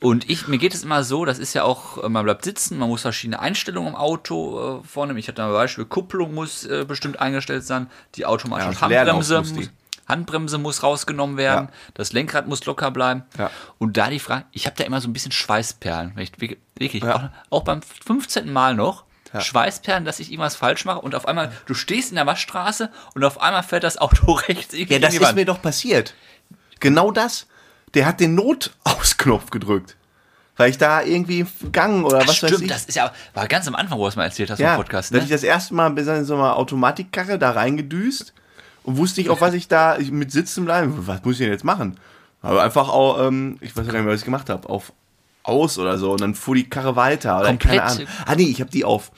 Und 0.00 0.28
ich, 0.28 0.46
mir 0.46 0.58
geht 0.58 0.74
es 0.74 0.84
immer 0.84 1.04
so, 1.04 1.24
das 1.24 1.38
ist 1.38 1.54
ja 1.54 1.62
auch, 1.62 2.02
äh, 2.02 2.08
man 2.08 2.24
bleibt 2.24 2.44
sitzen, 2.44 2.78
man 2.78 2.88
muss 2.88 3.02
verschiedene 3.02 3.40
Einstellungen 3.40 3.90
im 3.90 3.94
Auto 3.96 4.80
äh, 4.82 4.86
vornehmen. 4.86 5.18
Ich 5.18 5.28
hatte 5.28 5.42
ein 5.42 5.50
Beispiel, 5.52 5.84
Kupplung 5.86 6.34
muss 6.34 6.64
äh, 6.64 6.84
bestimmt 6.86 7.18
eingestellt 7.20 7.64
sein, 7.64 7.88
die 8.16 8.26
automatische 8.26 8.72
Ja, 8.72 8.80
Handbremse 8.80 9.38
muss, 9.38 9.70
Handbremse 10.06 10.58
muss 10.58 10.82
rausgenommen 10.82 11.36
werden, 11.36 11.66
Ja. 11.68 11.74
das 11.94 12.12
Lenkrad 12.12 12.46
muss 12.46 12.64
locker 12.64 12.90
bleiben. 12.90 13.24
Ja. 13.38 13.50
Und 13.78 13.96
da 13.96 14.08
die 14.08 14.20
Frage, 14.20 14.44
ich 14.52 14.66
habe 14.66 14.76
da 14.76 14.84
immer 14.84 15.00
so 15.00 15.08
ein 15.08 15.12
bisschen 15.12 15.32
Schweißperlen. 15.32 16.16
Ich, 16.18 16.32
wirklich, 16.40 17.02
Ja. 17.02 17.32
auch, 17.50 17.58
auch 17.58 17.64
beim 17.64 17.82
15. 17.82 18.52
Mal 18.52 18.74
noch, 18.74 19.04
Schweißperlen, 19.38 20.04
dass 20.06 20.18
ich 20.18 20.30
irgendwas 20.30 20.56
falsch 20.56 20.84
mache 20.86 21.00
und 21.00 21.14
auf 21.14 21.28
einmal, 21.28 21.52
du 21.66 21.74
stehst 21.74 22.08
in 22.10 22.16
der 22.16 22.24
Waschstraße 22.26 22.90
und 23.14 23.22
auf 23.24 23.40
einmal 23.40 23.62
fährt 23.62 23.84
das 23.84 23.98
Auto 23.98 24.32
rechts 24.48 24.72
irgendwie 24.72 24.94
Ja, 24.94 25.00
das 25.00 25.14
ist 25.14 25.34
mir 25.34 25.44
doch 25.44 25.60
passiert. 25.60 26.14
Genau 26.80 27.10
das. 27.10 27.46
Der 27.94 28.06
hat 28.06 28.20
den 28.20 28.34
Notausknopf 28.34 29.50
gedrückt. 29.50 29.96
Weil 30.56 30.70
ich 30.70 30.78
da 30.78 31.02
irgendwie 31.02 31.40
im 31.40 31.48
Gang 31.72 32.04
oder 32.06 32.18
Ach, 32.18 32.22
was 32.22 32.28
weiß 32.42 32.48
stimmt, 32.50 32.62
ich. 32.62 32.68
das 32.68 32.86
ist 32.86 32.94
ja, 32.94 33.12
war 33.34 33.46
ganz 33.46 33.68
am 33.68 33.74
Anfang, 33.74 33.98
wo 33.98 34.04
du 34.04 34.08
es 34.08 34.16
mal 34.16 34.24
erzählt 34.24 34.50
hast 34.50 34.58
ja, 34.58 34.70
im 34.72 34.76
Podcast, 34.80 35.12
da 35.12 35.16
hatte 35.16 35.24
ich 35.26 35.30
ne? 35.30 35.36
das 35.36 35.42
erste 35.42 35.74
Mal 35.74 35.90
bis 35.90 36.06
in 36.06 36.24
so 36.24 36.34
einer 36.34 36.56
Automatikkarre 36.56 37.38
da 37.38 37.50
reingedüst 37.50 38.32
und 38.86 38.96
wusste 38.96 39.20
nicht, 39.20 39.28
auf 39.30 39.40
was 39.42 39.52
ich 39.54 39.68
da 39.68 39.98
ich 39.98 40.10
mit 40.10 40.32
sitzen 40.32 40.64
bleiben. 40.64 40.94
Was 41.06 41.22
muss 41.24 41.34
ich 41.34 41.40
denn 41.40 41.50
jetzt 41.52 41.64
machen? 41.64 41.98
Aber 42.42 42.62
einfach 42.62 42.88
auch, 42.88 43.20
ähm, 43.26 43.58
ich 43.60 43.76
weiß 43.76 43.84
gar 43.86 43.92
nicht 43.92 44.04
mehr, 44.04 44.12
was 44.12 44.20
ich 44.20 44.24
gemacht 44.24 44.48
habe, 44.48 44.68
auf 44.68 44.92
aus 45.42 45.78
oder 45.78 45.96
so 45.98 46.10
und 46.12 46.20
dann 46.20 46.34
fuhr 46.34 46.54
die 46.56 46.68
Karre 46.68 46.96
weiter 46.96 47.38
oder 47.38 47.48
Komplett- 47.50 47.78
keine 47.78 47.82
Ahnung. 47.84 48.06
Ah 48.24 48.34
nee, 48.34 48.44
ich 48.44 48.60
habe 48.60 48.70
die 48.70 48.84
auf 48.84 49.10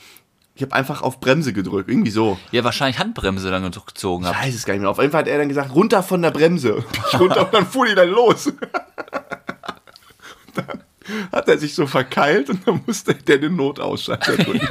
ich 0.54 0.62
habe 0.62 0.72
einfach 0.74 1.02
auf 1.02 1.20
Bremse 1.20 1.52
gedrückt, 1.52 1.88
irgendwie 1.88 2.10
so. 2.10 2.36
Ja, 2.50 2.64
wahrscheinlich 2.64 2.98
Handbremse 2.98 3.48
dann 3.50 3.62
gezogen 3.86 4.24
Ich 4.24 4.30
habt. 4.30 4.44
weiß 4.44 4.54
es 4.56 4.64
gar 4.66 4.74
nicht 4.74 4.80
mehr. 4.80 4.90
Auf 4.90 4.98
jeden 4.98 5.12
Fall 5.12 5.20
hat 5.20 5.28
er 5.28 5.38
dann 5.38 5.48
gesagt, 5.48 5.72
runter 5.72 6.02
von 6.02 6.20
der 6.20 6.32
Bremse. 6.32 6.84
Ich 7.12 7.20
runter 7.20 7.42
und 7.46 7.54
dann 7.54 7.64
fuhr 7.64 7.86
die 7.86 7.94
dann 7.94 8.08
los. 8.08 8.52
dann 10.54 10.82
hat 11.32 11.48
er 11.48 11.58
sich 11.58 11.74
so 11.74 11.86
verkeilt 11.86 12.50
und 12.50 12.66
dann 12.66 12.82
musste 12.86 13.14
der 13.14 13.38
den 13.38 13.56
Notausschalter 13.56 14.36
drücken. 14.36 14.68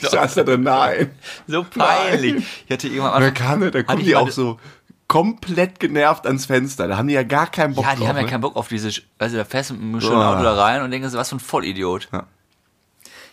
ich 0.00 0.08
saß 0.08 0.34
da 0.34 0.42
drin, 0.42 0.62
nein. 0.62 1.10
So 1.46 1.64
peinlich. 1.64 2.44
Ich 2.66 2.72
hatte 2.72 2.88
irgendwann 2.88 3.20
dann 3.22 3.34
kam 3.34 3.62
er, 3.62 3.70
da 3.70 3.82
kommen 3.82 4.02
die 4.04 4.16
auch 4.16 4.30
so 4.30 4.58
komplett 5.06 5.80
genervt 5.80 6.26
ans 6.26 6.46
Fenster. 6.46 6.88
Da 6.88 6.96
haben 6.96 7.08
die 7.08 7.14
ja 7.14 7.22
gar 7.22 7.46
keinen 7.50 7.74
Bock 7.74 7.84
Ja, 7.84 7.92
die 7.92 7.98
drauf. 8.00 8.08
haben 8.08 8.16
ja 8.16 8.22
ne? 8.22 8.28
keinen 8.28 8.40
Bock 8.40 8.56
auf 8.56 8.68
diese, 8.68 8.90
also 9.18 9.36
da 9.36 9.44
fährst 9.44 9.70
du 9.70 9.74
mit 9.74 9.82
einem 9.82 10.00
schönen. 10.00 10.22
Auto 10.22 10.42
da 10.42 10.54
rein 10.54 10.82
und 10.82 10.90
denkst, 10.90 11.12
was 11.12 11.28
für 11.28 11.36
ein 11.36 11.40
Vollidiot. 11.40 12.08
Ja. 12.12 12.26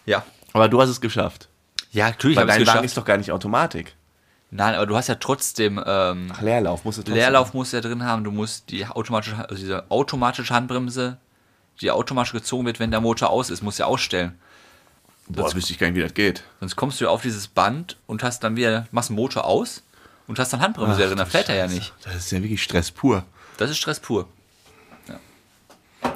Ja. 0.05 0.23
Aber 0.53 0.67
du 0.67 0.81
hast 0.81 0.89
es 0.89 0.99
geschafft. 1.01 1.47
Ja, 1.91 2.07
natürlich 2.07 2.37
Weil 2.37 2.43
habe 2.43 2.51
ich 2.51 2.57
dein 2.57 2.67
es 2.67 2.75
Wagen 2.75 2.85
ist 2.85 2.97
doch 2.97 3.05
gar 3.05 3.17
nicht 3.17 3.31
Automatik. 3.31 3.95
Nein, 4.53 4.75
aber 4.75 4.85
du 4.85 4.97
hast 4.97 5.07
ja 5.07 5.15
trotzdem, 5.15 5.81
ähm, 5.85 6.27
Ach, 6.33 6.41
Leerlauf 6.41 6.83
musst 6.83 6.97
du 6.97 7.03
trotzdem. 7.03 7.15
Leerlauf 7.15 7.53
musst 7.53 7.71
du 7.71 7.77
ja 7.77 7.81
drin 7.81 8.03
haben, 8.03 8.25
du 8.25 8.31
musst 8.31 8.69
die 8.69 8.85
automatische, 8.85 9.37
also 9.37 9.55
diese 9.55 9.89
automatische 9.89 10.53
Handbremse, 10.53 11.17
die 11.79 11.91
automatisch 11.91 12.33
gezogen 12.33 12.65
wird, 12.65 12.79
wenn 12.79 12.91
der 12.91 13.01
Motor 13.01 13.29
aus 13.29 13.49
ist, 13.49 13.63
musst 13.63 13.79
du 13.79 13.83
ja 13.83 13.87
ausstellen. 13.87 14.37
Boah, 15.27 15.43
das 15.43 15.55
wüsste 15.55 15.71
ich 15.73 15.79
gar 15.79 15.87
nicht, 15.87 15.95
wie 15.95 16.01
das 16.01 16.13
geht. 16.13 16.43
Sonst 16.59 16.75
kommst 16.75 16.99
du 16.99 17.05
ja 17.05 17.09
auf 17.09 17.21
dieses 17.21 17.47
Band 17.47 17.97
und 18.07 18.23
hast 18.23 18.43
dann 18.43 18.55
wieder, 18.55 18.87
machst 18.91 19.09
den 19.09 19.15
Motor 19.15 19.45
aus 19.45 19.83
und 20.27 20.37
hast 20.39 20.51
dann 20.51 20.61
Handbremse 20.61 21.07
drin, 21.07 21.17
dann 21.17 21.27
fährt 21.27 21.49
er 21.49 21.55
ja 21.55 21.67
nicht. 21.67 21.93
Das 22.03 22.15
ist 22.15 22.31
ja 22.31 22.41
wirklich 22.41 22.61
Stress 22.61 22.91
pur. 22.91 23.23
Das 23.57 23.69
ist 23.69 23.77
Stress 23.77 23.99
pur. 23.99 24.27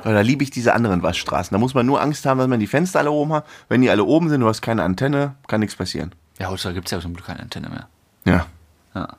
Weil 0.04 0.14
da 0.14 0.22
liebe 0.22 0.44
ich 0.44 0.52
diese 0.52 0.74
anderen 0.74 1.04
Waschstraßen. 1.04 1.54
Da 1.54 1.60
muss 1.60 1.74
man 1.74 1.86
nur 1.86 2.02
Angst 2.02 2.26
haben, 2.26 2.38
dass 2.40 2.48
man 2.48 2.60
die 2.60 2.68
Fenster 2.68 3.00
alle 3.00 3.12
oben 3.12 3.34
hat. 3.34 3.46
Wenn 3.70 3.82
die 3.82 3.90
alle 3.90 4.04
oben 4.04 4.30
sind, 4.30 4.42
du 4.42 4.48
hast 4.48 4.62
keine 4.62 4.84
Antenne, 4.84 5.36
kann 5.48 5.60
nichts 5.60 5.76
passieren. 5.76 6.14
Ja, 6.40 6.50
heutzutage 6.50 6.76
gibt 6.76 6.88
es 6.88 6.92
ja 6.92 7.00
zum 7.00 7.14
Glück 7.14 7.28
keine 7.28 7.40
Antenne 7.40 7.70
mehr. 7.70 7.88
Ja. 8.26 8.48
Ja. 8.94 9.18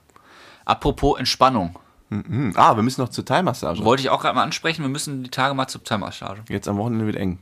Apropos 0.65 1.19
Entspannung. 1.19 1.79
Mhm. 2.09 2.53
Ah, 2.55 2.77
wir 2.77 2.83
müssen 2.83 3.01
noch 3.01 3.09
zur 3.09 3.25
Thai-Massage. 3.25 3.85
Wollte 3.85 4.03
ich 4.03 4.11
auch 4.11 4.21
gerade 4.21 4.35
mal 4.35 4.43
ansprechen, 4.45 4.83
wir 4.83 4.89
müssen 4.89 5.25
die 5.25 5.31
Tage 5.31 5.55
mal 5.55 5.67
zur 5.67 5.83
Thai-Massage. 5.83 6.43
Jetzt 6.49 6.69
am 6.69 6.77
Wochenende 6.79 7.07
wird 7.07 7.17
eng. 7.17 7.39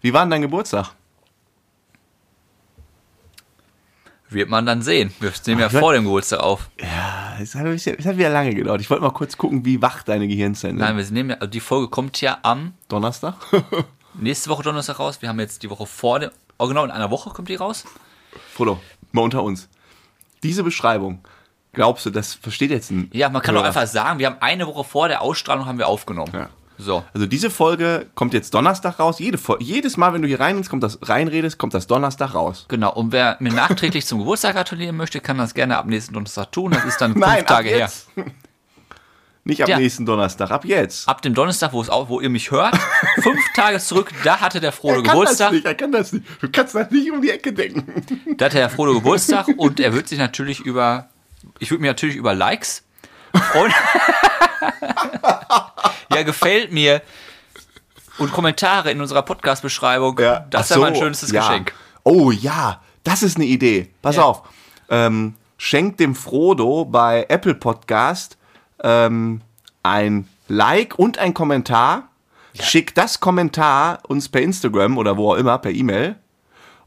Wie 0.00 0.12
war 0.12 0.22
denn 0.22 0.30
dein 0.30 0.42
Geburtstag? 0.42 0.92
Wird 4.30 4.50
man 4.50 4.66
dann 4.66 4.82
sehen. 4.82 5.12
Wir 5.20 5.32
nehmen 5.46 5.60
ja 5.60 5.68
Ach, 5.68 5.72
vor 5.72 5.94
dem 5.94 6.04
Geburtstag 6.04 6.40
auf. 6.40 6.68
Ja, 6.78 7.38
es 7.40 7.54
hat, 7.54 7.66
es 7.66 7.86
hat 7.86 8.18
wieder 8.18 8.28
lange 8.28 8.54
gedauert. 8.54 8.80
Ich 8.80 8.90
wollte 8.90 9.02
mal 9.02 9.10
kurz 9.10 9.38
gucken, 9.38 9.64
wie 9.64 9.80
wach 9.80 10.02
deine 10.02 10.28
Gehirnzellen 10.28 10.76
sind. 10.76 10.84
Nein, 10.84 10.96
wir 10.98 11.10
nehmen 11.12 11.30
ja, 11.30 11.36
also 11.36 11.46
die 11.46 11.60
Folge 11.60 11.88
kommt 11.88 12.20
ja 12.20 12.38
am 12.42 12.74
Donnerstag? 12.88 13.36
nächste 14.14 14.50
Woche 14.50 14.62
Donnerstag 14.64 14.98
raus. 14.98 15.22
Wir 15.22 15.30
haben 15.30 15.40
jetzt 15.40 15.62
die 15.62 15.70
Woche 15.70 15.86
vor 15.86 16.20
dem, 16.20 16.30
oh 16.58 16.66
genau, 16.68 16.84
in 16.84 16.90
einer 16.90 17.10
Woche 17.10 17.30
kommt 17.30 17.48
die 17.48 17.54
raus. 17.54 17.84
Frodo, 18.52 18.80
mal 19.12 19.22
unter 19.22 19.42
uns. 19.42 19.68
Diese 20.42 20.62
Beschreibung, 20.62 21.20
glaubst 21.78 22.04
du, 22.06 22.10
das 22.10 22.34
versteht 22.34 22.72
jetzt 22.72 22.90
ein 22.90 23.08
Ja, 23.12 23.28
man 23.28 23.40
kann 23.40 23.54
doch 23.54 23.62
einfach 23.62 23.86
sagen, 23.86 24.18
wir 24.18 24.26
haben 24.26 24.38
eine 24.40 24.66
Woche 24.66 24.82
vor 24.82 25.06
der 25.06 25.22
Ausstrahlung 25.22 25.64
haben 25.64 25.78
wir 25.78 25.86
aufgenommen. 25.86 26.32
Ja. 26.34 26.48
So. 26.76 27.04
Also 27.14 27.26
diese 27.26 27.50
Folge 27.50 28.06
kommt 28.16 28.34
jetzt 28.34 28.52
Donnerstag 28.52 28.98
raus. 28.98 29.20
Jede 29.20 29.38
jedes 29.60 29.96
Mal, 29.96 30.12
wenn 30.12 30.22
du 30.22 30.26
hier 30.28 30.40
rein 30.40 30.60
kommt 30.64 30.82
das 30.82 30.98
reinredest, 31.02 31.56
kommt 31.56 31.74
das 31.74 31.86
Donnerstag 31.86 32.34
raus. 32.34 32.66
Genau, 32.68 32.92
und 32.92 33.12
wer 33.12 33.36
mir 33.38 33.52
nachträglich 33.52 34.06
zum 34.06 34.18
Geburtstag 34.18 34.56
gratulieren 34.56 34.96
möchte, 34.96 35.20
kann 35.20 35.38
das 35.38 35.54
gerne 35.54 35.76
ab 35.78 35.86
nächsten 35.86 36.14
Donnerstag 36.14 36.50
tun. 36.50 36.72
Das 36.72 36.84
ist 36.84 37.00
dann 37.00 37.12
fünf 37.14 37.24
Nein, 37.24 37.46
Tage 37.46 37.70
ab 37.84 37.92
her. 38.16 38.24
Nicht 39.44 39.62
ab 39.62 39.68
Ja. 39.68 39.78
nächsten 39.78 40.04
Donnerstag, 40.04 40.50
ab 40.50 40.64
jetzt. 40.64 41.08
Ab 41.08 41.22
dem 41.22 41.32
Donnerstag, 41.32 41.72
wo, 41.72 41.80
es 41.80 41.88
auch, 41.88 42.08
wo 42.08 42.20
ihr 42.20 42.28
mich 42.28 42.50
hört, 42.50 42.76
fünf 43.22 43.40
Tage 43.54 43.78
zurück, 43.78 44.10
da 44.24 44.40
hatte 44.40 44.58
der 44.60 44.72
Frodo 44.72 44.96
er 44.96 45.02
kann 45.04 45.12
Geburtstag. 45.12 45.46
das 45.46 45.52
nicht, 45.52 45.64
er 45.66 45.74
kann 45.74 45.92
das 45.92 46.12
nicht. 46.12 46.26
Du 46.40 46.48
kannst 46.50 46.74
das 46.74 46.90
nicht 46.90 47.10
um 47.10 47.22
die 47.22 47.30
Ecke 47.30 47.52
denken. 47.52 48.34
Da 48.36 48.46
hatte 48.46 48.58
der 48.58 48.68
Frodo 48.68 48.94
Geburtstag 48.94 49.46
und 49.56 49.78
er 49.80 49.94
wird 49.94 50.08
sich 50.08 50.18
natürlich 50.18 50.60
über, 50.60 51.08
ich 51.58 51.70
würde 51.70 51.82
mich 51.82 51.88
natürlich 51.88 52.16
über 52.16 52.34
Likes 52.34 52.84
freuen. 53.52 53.72
ja, 56.12 56.22
gefällt 56.22 56.72
mir. 56.72 57.02
Und 58.18 58.32
Kommentare 58.32 58.90
in 58.90 59.00
unserer 59.00 59.22
Podcast-Beschreibung. 59.22 60.18
Ja. 60.18 60.40
Das 60.50 60.66
Ach 60.72 60.76
wäre 60.76 60.80
mein 60.80 60.94
so, 60.94 61.02
schönstes 61.02 61.30
ja. 61.30 61.46
Geschenk. 61.46 61.72
Oh 62.02 62.30
ja, 62.30 62.80
das 63.04 63.22
ist 63.22 63.36
eine 63.36 63.46
Idee. 63.46 63.90
Pass 64.02 64.16
Ja. 64.16 64.24
auf. 64.24 64.42
Ähm, 64.90 65.34
schenkt 65.56 66.00
dem 66.00 66.14
Frodo 66.14 66.84
bei 66.84 67.26
Apple 67.28 67.54
Podcast 67.54 68.36
ähm, 68.82 69.42
ein 69.82 70.28
Like 70.48 70.98
und 70.98 71.18
ein 71.18 71.34
Kommentar. 71.34 72.08
Schickt 72.60 72.98
das 72.98 73.20
Kommentar 73.20 74.00
uns 74.08 74.28
per 74.28 74.40
Instagram 74.40 74.98
oder 74.98 75.16
wo 75.16 75.32
auch 75.32 75.36
immer, 75.36 75.58
per 75.58 75.70
E-Mail. 75.70 76.16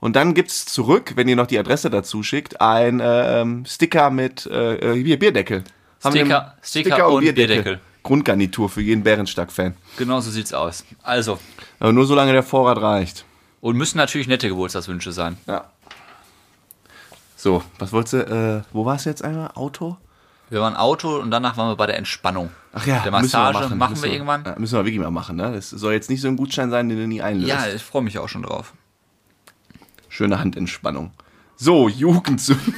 Und 0.02 0.16
dann 0.18 0.34
gibt's 0.34 0.66
zurück, 0.66 1.14
wenn 1.16 1.28
ihr 1.30 1.36
noch 1.38 1.48
die 1.48 1.58
Adresse 1.60 1.90
dazu 1.90 2.24
schickt, 2.24 2.60
ein 2.60 3.00
ähm, 3.02 3.64
Sticker 3.66 4.10
mit 4.10 4.46
äh, 4.48 4.76
äh, 4.96 5.04
hier, 5.04 5.18
Bierdeckel. 5.20 5.64
Haben 6.04 6.16
wir 6.16 6.22
Sticker- 6.26 6.42
einen 6.42 6.54
Sticker 6.64 7.10
und 7.10 7.22
Bierdeckel. 7.24 7.80
Grundgarnitur 8.04 8.68
für 8.68 8.82
jeden 8.82 9.04
Bärenstark-Fan. 9.04 9.76
Genau 9.98 10.20
so 10.20 10.32
sieht's 10.32 10.54
aus. 10.54 10.84
Also, 11.04 11.38
Aber 11.80 11.94
nur 11.94 12.06
solange 12.08 12.34
der 12.34 12.42
Vorrat 12.44 12.82
reicht. 12.82 13.26
und 13.62 13.78
müssen 13.78 13.98
natürlich 14.00 14.28
nette 14.28 14.50
Geburtstagswünsche 14.50 15.12
sein. 15.12 15.38
Ja. 15.46 15.66
So, 17.36 17.64
was 17.80 17.92
wolltest 17.94 18.14
du, 18.14 18.18
äh, 18.18 18.62
wo 18.74 18.86
warst 18.86 19.06
du 19.06 19.10
jetzt 19.12 19.24
einmal? 19.24 19.52
Auto? 19.54 19.98
Wir 20.50 20.62
waren 20.62 20.76
Auto 20.76 21.18
und 21.18 21.30
danach 21.32 21.58
waren 21.58 21.70
wir 21.70 21.76
bei 21.76 21.86
der 21.86 21.98
Entspannung. 21.98 22.50
Ach 22.74 22.86
ja, 22.86 23.00
Der 23.04 23.12
müssen 23.12 23.34
wir 23.34 23.40
Massage 23.52 23.76
machen, 23.76 23.92
Müssen 23.94 24.04
wir 24.04 24.12
irgendwann. 24.14 24.44
Ja, 24.46 24.56
müssen 24.58 24.74
wir 24.78 24.84
wirklich 24.86 25.00
mal 25.00 25.12
machen, 25.12 25.36
ne? 25.38 25.52
Das 25.54 25.70
soll 25.70 25.94
jetzt 25.94 26.10
nicht 26.10 26.22
so 26.22 26.28
ein 26.28 26.36
Gutschein 26.38 26.70
sein, 26.72 26.90
den 26.90 26.98
du 26.98 27.08
nie 27.08 27.22
einlöst. 27.22 27.48
Ja, 27.50 27.68
ich 27.68 27.82
freue 27.84 28.02
mich 28.02 28.18
auch 28.18 28.28
schon 28.30 28.42
drauf. 28.44 28.74
Schöne 30.12 30.40
Handentspannung. 30.40 31.12
So, 31.56 31.88
Jugendsünden. 31.88 32.74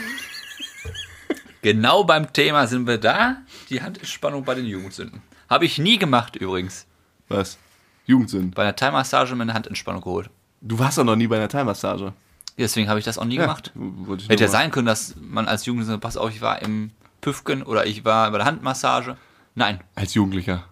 Genau 1.63 2.04
beim 2.04 2.32
Thema 2.32 2.67
sind 2.67 2.86
wir 2.88 2.98
da. 3.00 3.38
Die 3.69 3.82
Handentspannung 3.82 4.43
bei 4.43 4.54
den 4.54 4.65
Jugendsünden. 4.65 5.22
Habe 5.50 5.65
ich 5.65 5.80
nie 5.80 5.98
gemacht 5.98 6.36
übrigens. 6.36 6.86
Was? 7.30 7.58
Jugendsünden. 8.06 8.52
Bei 8.52 8.62
einer 8.63 8.76
Thai-Massage 8.76 9.34
mir 9.36 9.43
eine 9.43 9.54
Handentspannung 9.54 10.02
geholt. 10.02 10.30
Du 10.62 10.78
warst 10.78 10.98
doch 10.98 11.04
noch 11.06 11.15
nie 11.15 11.28
bei 11.28 11.38
einer 11.38 11.48
Thai-Massage. 11.48 12.13
Deswegen 12.58 12.88
habe 12.88 13.00
ich 13.00 13.06
das 13.06 13.17
auch 13.17 13.26
nie 13.26 13.38
gemacht. 13.38 13.72
wollte 13.74 14.24
ich 14.26 14.30
Hätte 14.30 14.43
ja 14.43 14.50
sein 14.50 14.69
können, 14.72 14.86
dass 14.86 15.15
man 15.19 15.48
als 15.48 15.65
Jugendlicher, 15.65 15.98
pass 15.98 16.17
auf, 16.17 16.30
ich 16.30 16.41
war 16.41 16.62
im 16.62 16.91
Püfken 17.22 17.63
oder 17.63 17.88
ich 17.88 18.06
war 18.06 18.30
bei 18.30 18.38
der 18.38 18.46
Handmassage. 18.46 19.17
Nein, 19.56 19.80
Als 19.96 20.13
Jugendlicher. 20.13 20.65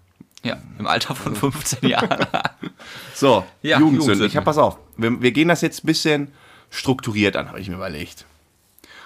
ja, 0.43 0.58
im 0.78 0.86
Alter 0.86 1.15
von 1.15 1.36
15 1.36 1.89
Jahren. 1.89 2.28
So, 3.15 3.45
Ja, 3.62 3.78
Jugendsünden. 3.80 3.80
Jugendsünden. 3.80 4.28
Ich 4.28 4.38
hab, 4.38 4.43
pass 4.45 4.58
auf. 4.58 4.78
Wir, 4.97 5.21
wir 5.21 5.32
gehen 5.32 5.47
das 5.47 5.62
jetzt 5.62 5.84
ein 5.84 5.88
bisschen 5.88 6.32
strukturiert 6.71 7.36
an, 7.36 7.49
habe 7.49 7.60
ich 7.60 7.69
mir 7.69 7.75
überlegt. 7.75 8.25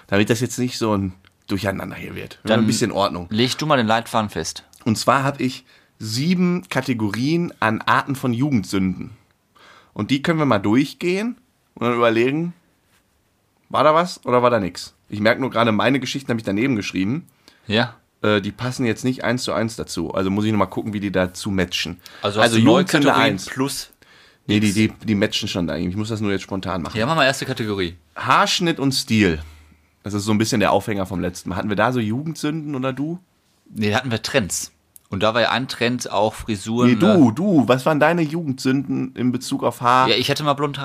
Damit 0.08 0.30
das 0.30 0.40
jetzt 0.40 0.58
nicht 0.60 0.78
so 0.78 0.96
ein 0.96 1.14
Durcheinander 1.48 1.96
hier 1.98 2.16
wird. 2.16 2.40
Wir 2.44 2.50
Dann- 2.50 2.62
ein 2.62 2.68
bisschen 2.68 2.92
Ordnung. 2.94 3.28
Leg 3.30 3.58
du 3.58 3.66
mal 3.66 3.76
den 3.78 3.88
Leitfaden 3.88 4.30
fest. 4.30 4.64
Und 4.86 4.98
zwar 4.98 5.24
habe 5.24 5.44
ich 5.44 5.66
sieben 6.00 6.68
Kategorien 6.70 7.54
an 7.60 7.82
Arten 7.82 8.16
von 8.16 8.34
Jugendsünden. 8.34 9.12
Und 9.94 10.12
die 10.12 10.22
können 10.22 10.40
wir 10.40 10.46
mal 10.46 10.60
durchgehen 10.60 11.38
und 11.74 11.86
dann 11.88 11.96
überlegen, 11.96 12.54
war 13.70 13.84
da 13.84 13.94
was 13.94 14.24
oder 14.26 14.42
war 14.44 14.50
da 14.50 14.60
nichts? 14.60 14.94
Ich 15.10 15.20
merke 15.20 15.42
nur 15.42 15.50
gerade, 15.50 15.72
meine 15.72 16.00
Geschichten 16.00 16.30
habe 16.30 16.40
ich 16.40 16.46
daneben 16.46 16.76
geschrieben. 16.76 17.28
Ja. 17.68 17.96
Äh, 18.22 18.42
die 18.42 18.52
passen 18.52 18.86
jetzt 18.86 19.04
nicht 19.04 19.24
eins 19.24 19.44
zu 19.44 19.54
eins 19.54 19.76
dazu. 19.76 20.14
Also 20.14 20.30
muss 20.30 20.46
ich 20.46 20.52
nochmal 20.52 20.70
gucken, 20.70 20.94
wie 20.94 21.00
die 21.00 21.12
dazu 21.12 21.50
matchen. 21.52 22.00
Also, 22.22 22.40
neue 22.42 22.50
Jugendsünde 22.60 23.08
Kategorien 23.08 23.34
eins. 23.34 23.46
plus. 23.46 23.90
Nee, 24.48 24.60
die, 24.60 24.74
die, 24.74 24.90
die 25.04 25.16
matchen 25.16 25.48
schon 25.48 25.68
da. 25.68 25.76
Ich 25.76 25.96
muss 25.96 26.10
das 26.10 26.22
nur 26.22 26.32
jetzt 26.32 26.44
spontan 26.44 26.82
machen. 26.84 26.98
Ja, 26.98 27.06
machen 27.06 27.18
wir 27.20 27.26
erste 27.26 27.46
Kategorie. 27.46 27.96
Haarschnitt 28.16 28.80
und 28.80 28.92
Stil. 28.92 29.42
Das 30.04 30.14
ist 30.14 30.24
so 30.26 30.32
ein 30.32 30.38
bisschen 30.38 30.60
der 30.60 30.72
Aufhänger 30.72 31.08
vom 31.08 31.20
letzten 31.20 31.50
Mal. 31.50 31.56
Hatten 31.56 31.70
wir 31.70 31.76
da 31.76 31.92
so 31.92 32.00
Jugendsünden 32.00 32.76
oder 32.76 32.94
du? 32.94 33.20
Nee, 33.74 33.90
da 33.90 33.98
hatten 33.98 34.12
wir 34.12 34.22
Trends. 34.22 34.72
Und 35.10 35.24
da 35.24 35.34
war 35.34 35.42
ja 35.42 35.50
ein 35.52 35.68
Trend 35.68 36.12
auch 36.12 36.34
Frisuren. 36.36 36.90
Nee, 36.90 36.96
ne? 36.96 37.16
du, 37.16 37.32
du. 37.32 37.68
Was 37.68 37.86
waren 37.86 38.00
deine 38.00 38.22
Jugendsünden 38.22 39.16
in 39.16 39.32
Bezug 39.32 39.64
auf 39.64 39.82
Haar? 39.82 40.08
Ja, 40.10 40.16
ich 40.16 40.30
hätte 40.30 40.44
mal 40.44 40.54
blond, 40.54 40.80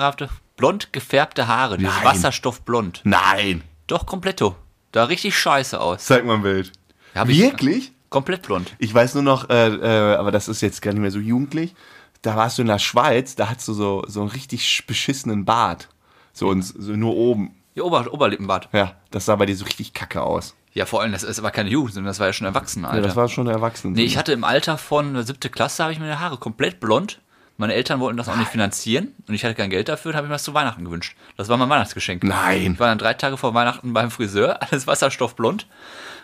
blond 0.57 0.93
gefärbte 0.93 1.47
Haare. 1.47 1.77
Dieses 1.77 1.93
Nein. 1.95 2.05
Wasserstoffblond. 2.05 3.01
Nein. 3.03 3.61
Doch, 3.87 4.05
kompletto. 4.05 4.55
Da 4.91 5.05
richtig 5.05 5.37
scheiße 5.37 5.79
aus. 5.79 6.05
Zeig 6.05 6.25
mal 6.25 6.35
ein 6.35 6.41
Bild. 6.41 6.71
Hab 7.13 7.29
ich- 7.29 7.39
Wirklich? 7.39 7.91
Komplett 8.09 8.41
blond. 8.41 8.75
Ich 8.77 8.93
weiß 8.93 9.13
nur 9.13 9.23
noch, 9.23 9.49
äh, 9.49 9.67
äh, 9.67 10.15
aber 10.15 10.31
das 10.31 10.49
ist 10.49 10.61
jetzt 10.61 10.81
gar 10.81 10.91
nicht 10.91 11.01
mehr 11.01 11.11
so 11.11 11.19
jugendlich. 11.19 11.73
Da 12.21 12.35
warst 12.35 12.57
du 12.57 12.61
in 12.61 12.67
der 12.67 12.79
Schweiz, 12.79 13.35
da 13.35 13.49
hattest 13.49 13.67
du 13.67 13.73
so, 13.73 14.03
so 14.07 14.21
einen 14.21 14.29
richtig 14.29 14.61
sch- 14.63 14.85
beschissenen 14.85 15.43
Bart. 15.45 15.89
So, 16.33 16.49
und 16.49 16.61
so 16.63 16.91
nur 16.93 17.15
oben. 17.15 17.55
Ja, 17.73 17.83
Ober 17.83 18.13
Oberlippenbart. 18.13 18.69
Ja, 18.73 18.93
das 19.11 19.25
sah 19.25 19.35
bei 19.37 19.45
dir 19.45 19.55
so 19.55 19.65
richtig 19.65 19.93
kacke 19.93 20.21
aus. 20.21 20.55
Ja, 20.73 20.85
vor 20.85 21.01
allem, 21.01 21.11
das 21.11 21.23
ist 21.23 21.39
aber 21.39 21.51
keine 21.51 21.69
Jugend, 21.69 21.93
sondern 21.93 22.09
das 22.09 22.19
war 22.19 22.27
ja 22.27 22.33
schon 22.33 22.45
Erwachsenenalter. 22.47 22.97
Ja, 23.01 23.03
das 23.07 23.15
war 23.15 23.27
schon 23.27 23.47
erwachsen. 23.47 23.93
nee, 23.93 24.03
ich 24.03 24.17
hatte 24.17 24.31
im 24.33 24.43
Alter 24.43 24.77
von 24.77 25.21
siebte 25.25 25.49
Klasse, 25.49 25.83
habe 25.83 25.93
ich 25.93 25.99
die 25.99 26.05
Haare 26.05 26.37
komplett 26.37 26.79
blond. 26.79 27.19
Meine 27.57 27.73
Eltern 27.73 27.99
wollten 27.99 28.17
das 28.17 28.27
auch 28.29 28.37
nicht 28.37 28.49
finanzieren 28.49 29.09
und 29.27 29.33
ich 29.35 29.43
hatte 29.43 29.53
kein 29.55 29.69
Geld 29.69 29.87
dafür, 29.89 30.13
habe 30.13 30.25
ich 30.25 30.29
mir 30.29 30.35
das 30.35 30.43
zu 30.43 30.53
Weihnachten 30.53 30.83
gewünscht. 30.85 31.15
Das 31.37 31.47
war 31.49 31.57
mein 31.57 31.69
Weihnachtsgeschenk. 31.69 32.23
Nein. 32.23 32.73
Ich 32.73 32.79
war 32.79 32.87
dann 32.87 32.97
drei 32.97 33.13
Tage 33.13 33.37
vor 33.37 33.53
Weihnachten 33.53 33.93
beim 33.93 34.09
Friseur, 34.11 34.61
alles 34.71 34.87
wasserstoffblond 34.87 35.67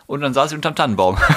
und 0.07 0.21
dann 0.21 0.33
saß 0.33 0.51
ich 0.51 0.55
unterm 0.55 0.75
Tannenbaum. 0.75 1.17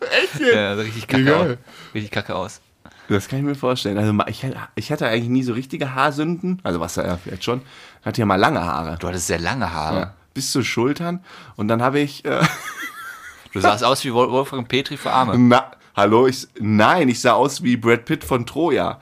Echt? 0.00 0.40
Ja, 0.54 0.72
richtig 0.74 1.06
kacke 1.06 1.36
aus. 1.36 1.56
Richtig 1.94 2.10
kacke 2.10 2.34
aus. 2.34 2.60
Das 3.08 3.28
kann 3.28 3.38
ich 3.40 3.44
mir 3.44 3.54
vorstellen. 3.54 3.98
Also 3.98 4.12
ich, 4.26 4.46
ich 4.74 4.90
hatte 4.92 5.06
eigentlich 5.06 5.28
nie 5.28 5.42
so 5.42 5.52
richtige 5.52 5.94
Haarsünden. 5.94 6.60
Also 6.64 6.80
was 6.80 6.96
ja 6.96 7.16
vielleicht 7.16 7.44
schon. 7.44 7.62
Ich 8.00 8.06
hatte 8.06 8.20
ja 8.20 8.26
mal 8.26 8.36
lange 8.36 8.64
Haare. 8.64 8.96
Du 8.98 9.06
hattest 9.08 9.26
sehr 9.28 9.38
lange 9.38 9.72
Haare. 9.72 9.98
Ja, 10.00 10.14
bis 10.34 10.50
zu 10.52 10.62
Schultern. 10.64 11.22
Und 11.56 11.68
dann 11.68 11.82
habe 11.82 12.00
ich. 12.00 12.24
Äh, 12.24 12.40
Du 13.52 13.60
sahst 13.62 13.82
aus 13.84 14.04
wie 14.04 14.10
Wol- 14.12 14.30
Wolfgang 14.30 14.68
Petri 14.68 14.98
für 14.98 15.10
Arme. 15.10 15.38
na, 15.38 15.70
hallo, 15.94 16.26
ich. 16.26 16.46
Nein, 16.60 17.08
ich 17.08 17.20
sah 17.22 17.32
aus 17.32 17.62
wie 17.62 17.78
Brad 17.78 18.04
Pitt 18.04 18.22
von 18.22 18.44
Troja. 18.44 19.00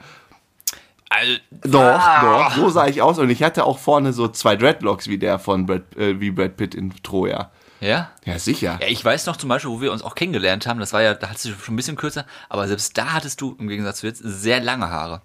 Also, 1.09 1.33
Doch, 1.51 1.81
Ah. 1.81 2.21
doch, 2.49 2.55
so 2.55 2.69
sah 2.69 2.87
ich 2.87 3.01
aus. 3.01 3.19
Und 3.19 3.29
ich 3.29 3.43
hatte 3.43 3.65
auch 3.65 3.77
vorne 3.79 4.13
so 4.13 4.27
zwei 4.29 4.55
Dreadlocks 4.55 5.07
wie 5.09 5.17
der 5.17 5.39
von 5.39 5.65
Brad, 5.65 5.95
äh, 5.97 6.19
wie 6.21 6.31
Brad 6.31 6.55
Pitt 6.55 6.73
in 6.73 6.93
Troja. 7.03 7.51
Ja? 7.85 8.11
Ja, 8.25 8.39
sicher. 8.39 8.79
Ja, 8.81 8.87
ich 8.87 9.03
weiß 9.03 9.25
noch 9.27 9.37
zum 9.37 9.49
Beispiel, 9.49 9.69
wo 9.71 9.81
wir 9.81 9.91
uns 9.91 10.01
auch 10.01 10.15
kennengelernt 10.15 10.65
haben, 10.67 10.79
das 10.79 10.91
war 10.93 11.01
ja, 11.01 11.13
da 11.13 11.29
hattest 11.29 11.45
du 11.45 11.49
schon 11.53 11.73
ein 11.73 11.77
bisschen 11.77 11.95
kürzer, 11.97 12.25
aber 12.49 12.67
selbst 12.67 12.97
da 12.97 13.13
hattest 13.13 13.41
du 13.41 13.55
im 13.59 13.67
Gegensatz 13.67 13.99
zu 13.99 14.07
jetzt 14.07 14.21
sehr 14.23 14.59
lange 14.59 14.89
Haare. 14.89 15.21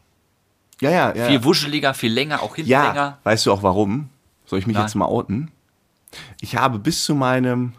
Ja, 0.80 0.90
ja, 0.90 1.14
ja. 1.14 1.26
Viel 1.26 1.44
wuscheliger, 1.44 1.94
viel 1.94 2.12
länger, 2.12 2.42
auch 2.42 2.56
hinten 2.56 2.70
Ja, 2.70 2.88
länger. 2.88 3.18
weißt 3.24 3.46
du 3.46 3.52
auch 3.52 3.62
warum? 3.62 4.08
Soll 4.46 4.58
ich 4.58 4.66
mich 4.66 4.74
Nein. 4.74 4.86
jetzt 4.86 4.94
mal 4.94 5.06
outen? 5.06 5.50
Ich 6.40 6.56
habe 6.56 6.78
bis 6.78 7.04
zu 7.04 7.14
meinem, 7.14 7.74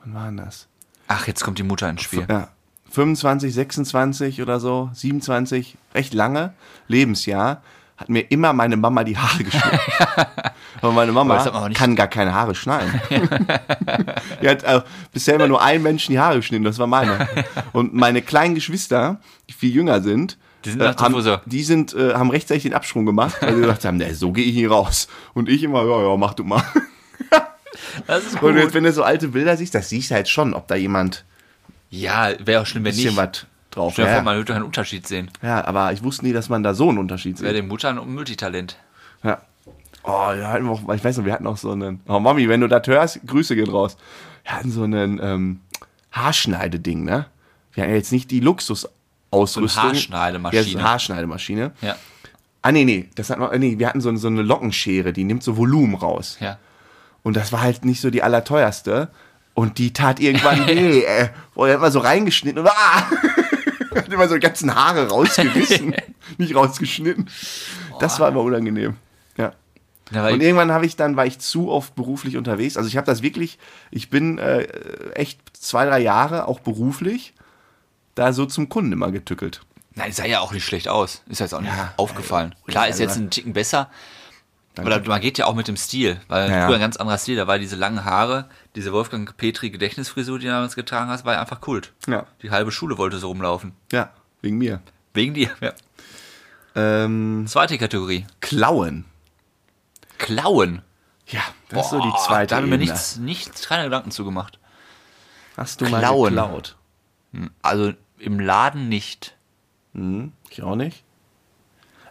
wann 0.00 0.14
war 0.14 0.26
denn 0.26 0.38
das? 0.38 0.66
Ach, 1.08 1.26
jetzt 1.26 1.44
kommt 1.44 1.58
die 1.58 1.62
Mutter 1.62 1.88
ins 1.88 2.02
Spiel. 2.02 2.26
Ja, 2.28 2.48
25, 2.90 3.52
26 3.54 4.42
oder 4.42 4.58
so, 4.58 4.90
27, 4.94 5.76
recht 5.94 6.14
lange 6.14 6.52
Lebensjahr, 6.88 7.62
hat 7.96 8.08
mir 8.08 8.20
immer 8.30 8.52
meine 8.52 8.76
Mama 8.76 9.04
die 9.04 9.16
Haare 9.16 9.42
geschnitten. 9.44 9.78
Aber 10.82 10.92
meine 10.92 11.12
Mama 11.12 11.38
aber 11.38 11.70
kann 11.70 11.96
gar 11.96 12.08
keine 12.08 12.34
Haare 12.34 12.54
schneiden. 12.54 13.00
die 14.42 14.48
hat 14.48 14.62
äh, 14.62 14.82
bisher 15.12 15.36
immer 15.36 15.48
nur 15.48 15.62
einen 15.62 15.82
Menschen 15.82 16.12
die 16.12 16.18
Haare 16.18 16.36
geschnitten, 16.36 16.64
das 16.64 16.78
war 16.78 16.86
meine. 16.86 17.26
Und 17.72 17.94
meine 17.94 18.20
kleinen 18.20 18.54
Geschwister, 18.54 19.18
die 19.48 19.54
viel 19.54 19.72
jünger 19.74 20.02
sind, 20.02 20.36
Die 20.66 20.70
sind 20.72 20.82
äh, 20.82 20.94
haben, 20.98 21.38
die 21.46 21.62
sind, 21.64 21.94
äh, 21.94 22.12
haben 22.14 22.30
rechtzeitig 22.30 22.64
den 22.64 22.74
Absprung 22.74 23.06
gemacht, 23.06 23.36
weil 23.40 23.54
sie 23.54 23.60
gesagt 23.62 23.86
haben, 23.86 23.96
nee, 23.96 24.12
so 24.12 24.32
gehe 24.32 24.44
ich 24.44 24.54
hier 24.54 24.70
raus. 24.70 25.08
Und 25.32 25.48
ich 25.48 25.62
immer, 25.62 25.82
ja, 25.82 26.02
ja, 26.10 26.16
mach 26.16 26.34
du 26.34 26.44
mal. 26.44 26.62
Das 28.06 28.24
ist 28.24 28.42
Und 28.42 28.56
jetzt, 28.56 28.64
gut. 28.66 28.74
wenn 28.74 28.84
du 28.84 28.92
so 28.92 29.02
alte 29.02 29.28
Bilder 29.28 29.56
siehst, 29.56 29.74
das 29.74 29.88
siehst 29.88 30.10
du 30.10 30.14
halt 30.14 30.28
schon, 30.28 30.52
ob 30.54 30.68
da 30.68 30.74
jemand 30.74 31.24
Ja, 31.90 32.30
wäre 32.44 32.62
auch 32.62 32.66
schlimm, 32.66 32.84
wenn 32.84 32.94
nicht. 32.94 33.16
was 33.16 33.46
drauf 33.76 33.92
Stell 33.92 34.06
dir 34.06 34.10
ja. 34.10 34.16
vor, 34.16 34.24
man 34.24 34.36
würde 34.36 34.52
keinen 34.52 34.64
Unterschied 34.64 35.06
sehen. 35.06 35.30
Ja, 35.42 35.64
aber 35.64 35.92
ich 35.92 36.02
wusste 36.02 36.24
nie, 36.24 36.32
dass 36.32 36.48
man 36.48 36.62
da 36.62 36.74
so 36.74 36.88
einen 36.88 36.98
Unterschied 36.98 37.40
Wäre 37.40 37.52
sieht. 37.52 37.62
dem 37.62 37.68
Mutter 37.68 37.90
ein 37.90 38.14
Multitalent. 38.14 38.76
Ja. 39.22 39.40
Oh, 40.02 40.34
wir 40.34 40.48
hatten 40.48 40.68
auch, 40.68 40.88
ich 40.94 41.04
weiß 41.04 41.18
noch, 41.18 41.24
wir 41.24 41.32
hatten 41.32 41.46
auch 41.46 41.56
so 41.56 41.72
einen. 41.72 42.00
Oh, 42.06 42.20
Mami, 42.20 42.48
wenn 42.48 42.60
du 42.60 42.68
das 42.68 42.86
hörst, 42.86 43.20
Grüße 43.26 43.56
gehen 43.56 43.68
raus. 43.68 43.96
Wir 44.44 44.52
hatten 44.52 44.70
so 44.70 44.84
einen 44.84 45.20
ähm, 45.22 45.60
Haarschneideding, 46.12 47.04
ne? 47.04 47.26
Wir 47.72 47.84
hatten 47.84 47.94
jetzt 47.94 48.12
nicht 48.12 48.30
die 48.30 48.40
Luxusausrüstung. 48.40 49.68
So 49.68 49.80
eine 49.80 49.88
Haarschneidemaschine. 49.90 50.62
Ja, 50.62 50.68
so 50.70 50.78
eine 50.78 50.88
Haarschneidemaschine. 50.88 51.72
Ja. 51.82 51.96
Ah, 52.62 52.72
nee, 52.72 52.84
nee, 52.84 53.08
das 53.14 53.30
hatten 53.30 53.42
wir, 53.42 53.56
nee, 53.58 53.78
wir 53.78 53.88
hatten 53.88 54.00
so, 54.00 54.14
so 54.16 54.28
eine 54.28 54.42
Lockenschere, 54.42 55.12
die 55.12 55.24
nimmt 55.24 55.42
so 55.42 55.56
Volumen 55.56 55.94
raus. 55.94 56.36
Ja. 56.40 56.58
Und 57.22 57.36
das 57.36 57.52
war 57.52 57.60
halt 57.60 57.84
nicht 57.84 58.00
so 58.00 58.10
die 58.10 58.22
allerteuerste. 58.22 59.08
Und 59.54 59.78
die 59.78 59.92
tat 59.92 60.20
irgendwann 60.20 60.66
weh, 60.66 61.02
ey. 61.04 61.30
Boah, 61.54 61.66
der 61.66 61.74
hat 61.74 61.80
mal 61.80 61.90
so 61.90 61.98
reingeschnitten 61.98 62.60
und 62.60 62.68
ah! 62.68 63.06
hat 64.04 64.12
immer 64.12 64.28
so 64.28 64.34
die 64.34 64.40
ganzen 64.40 64.74
Haare 64.74 65.08
rausgerissen. 65.08 65.94
nicht 66.38 66.54
rausgeschnitten. 66.54 67.28
Das 68.00 68.20
war 68.20 68.28
immer 68.28 68.42
unangenehm. 68.42 68.96
Ja. 69.36 69.52
Und 70.30 70.40
irgendwann 70.40 70.70
habe 70.70 70.86
ich 70.86 70.94
dann, 70.94 71.16
war 71.16 71.26
ich 71.26 71.40
zu 71.40 71.68
oft 71.68 71.96
beruflich 71.96 72.36
unterwegs. 72.36 72.76
Also 72.76 72.88
ich 72.88 72.96
habe 72.96 73.06
das 73.06 73.22
wirklich, 73.22 73.58
ich 73.90 74.08
bin 74.08 74.38
äh, 74.38 74.62
echt 75.14 75.40
zwei, 75.58 75.84
drei 75.84 75.98
Jahre 75.98 76.46
auch 76.46 76.60
beruflich 76.60 77.34
da 78.14 78.32
so 78.32 78.46
zum 78.46 78.68
Kunden 78.68 78.92
immer 78.92 79.10
getückelt. 79.10 79.62
nein, 79.96 80.12
sah 80.12 80.24
ja 80.24 80.40
auch 80.40 80.52
nicht 80.52 80.64
schlecht 80.64 80.86
aus. 80.86 81.22
Ist 81.28 81.40
jetzt 81.40 81.54
auch 81.54 81.60
nicht 81.60 81.74
Ja, 81.76 81.92
aufgefallen. 81.96 82.54
Klar, 82.68 82.86
ist 82.88 83.00
jetzt 83.00 83.16
ein 83.16 83.30
Ticken 83.30 83.52
besser. 83.52 83.90
Oder 84.84 85.02
man 85.08 85.20
geht 85.20 85.38
ja 85.38 85.46
auch 85.46 85.54
mit 85.54 85.68
dem 85.68 85.76
Stil, 85.76 86.20
weil 86.28 86.50
Ja, 86.50 86.56
ja. 86.56 86.66
früher 86.66 86.74
ein 86.76 86.80
ganz 86.80 86.96
anderer 86.96 87.16
Stil, 87.18 87.36
da 87.36 87.46
war 87.46 87.58
diese 87.58 87.76
langen 87.76 88.04
Haare, 88.04 88.48
diese 88.74 88.92
Wolfgang 88.92 89.36
Petri 89.36 89.70
Gedächtnisfrisur, 89.70 90.38
die 90.38 90.44
du 90.46 90.52
damals 90.52 90.74
getragen 90.76 91.10
hast, 91.10 91.24
war 91.24 91.34
ja 91.34 91.40
einfach 91.40 91.60
Kult. 91.60 91.92
Ja. 92.06 92.26
Die 92.42 92.50
halbe 92.50 92.70
Schule 92.72 92.98
wollte 92.98 93.18
so 93.18 93.28
rumlaufen. 93.28 93.72
Ja, 93.92 94.10
wegen 94.42 94.58
mir. 94.58 94.80
Wegen 95.14 95.32
dir. 95.34 95.50
Ja. 95.60 95.72
Ähm, 96.74 97.46
Zweite 97.48 97.78
Kategorie. 97.78 98.26
Klauen. 98.40 99.06
Klauen. 100.18 100.82
Ja, 101.26 101.40
das 101.70 101.86
ist 101.86 101.90
so 101.90 102.00
die 102.00 102.08
Boah, 102.08 102.18
zweite 102.18 102.50
Da 102.50 102.56
habe 102.56 102.66
ich 102.66 102.70
mir 102.70 102.78
nichts, 102.78 103.16
nichts, 103.16 103.66
keine 103.66 103.84
Gedanken 103.84 104.10
zugemacht. 104.10 104.58
Hast 105.56 105.80
du 105.80 105.86
mal 105.88 106.00
Klauen. 106.00 106.34
geklaut? 106.34 106.76
Also 107.62 107.92
im 108.18 108.38
Laden 108.40 108.88
nicht. 108.88 109.34
Hm, 109.94 110.32
ich 110.50 110.62
auch 110.62 110.76
nicht. 110.76 111.02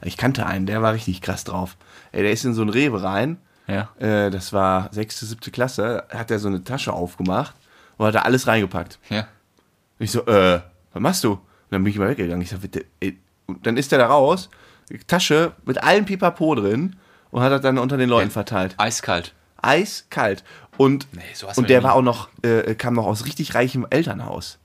Ich 0.05 0.17
kannte 0.17 0.45
einen, 0.45 0.65
der 0.65 0.81
war 0.81 0.93
richtig 0.93 1.21
krass 1.21 1.43
drauf. 1.43 1.77
Ey, 2.11 2.21
der 2.23 2.31
ist 2.31 2.45
in 2.45 2.53
so 2.53 2.61
ein 2.61 2.69
Rewe 2.69 3.01
rein. 3.03 3.37
Ja. 3.67 3.89
Äh, 3.99 4.29
das 4.29 4.53
war 4.53 4.89
sechste, 4.93 5.25
siebte 5.25 5.51
Klasse. 5.51 6.03
Hat 6.09 6.29
er 6.31 6.39
so 6.39 6.47
eine 6.47 6.63
Tasche 6.63 6.93
aufgemacht 6.93 7.55
und 7.97 8.05
hat 8.05 8.15
da 8.15 8.21
alles 8.21 8.47
reingepackt. 8.47 8.99
Ja. 9.09 9.21
Und 9.99 10.03
ich 10.03 10.11
so, 10.11 10.25
äh, 10.27 10.61
was 10.93 11.01
machst 11.01 11.23
du? 11.23 11.31
Und 11.33 11.41
dann 11.71 11.83
bin 11.83 11.91
ich 11.91 11.97
mal 11.99 12.09
weggegangen. 12.09 12.41
Ich 12.41 12.49
so, 12.49 12.57
bitte, 12.59 12.85
ey. 12.99 13.17
Und 13.47 13.65
dann 13.65 13.77
ist 13.77 13.91
der 13.91 13.99
da 13.99 14.07
raus, 14.07 14.49
Tasche 15.07 15.53
mit 15.65 15.83
allem 15.83 16.05
Pipapo 16.05 16.55
drin 16.55 16.95
und 17.31 17.41
hat 17.41 17.51
das 17.51 17.61
dann 17.61 17.77
unter 17.77 17.97
den 17.97 18.09
Leuten 18.09 18.31
verteilt. 18.31 18.75
Eiskalt. 18.77 19.33
Eiskalt. 19.61 20.43
Und, 20.77 21.07
Nee, 21.13 21.21
sowas 21.33 21.57
und 21.57 21.69
der 21.69 21.81
war 21.83 21.93
auch 21.93 22.01
noch, 22.01 22.29
äh, 22.43 22.75
kam 22.75 22.93
noch 22.93 23.05
aus 23.05 23.25
richtig 23.25 23.55
reichem 23.55 23.85
Elternhaus. 23.89 24.59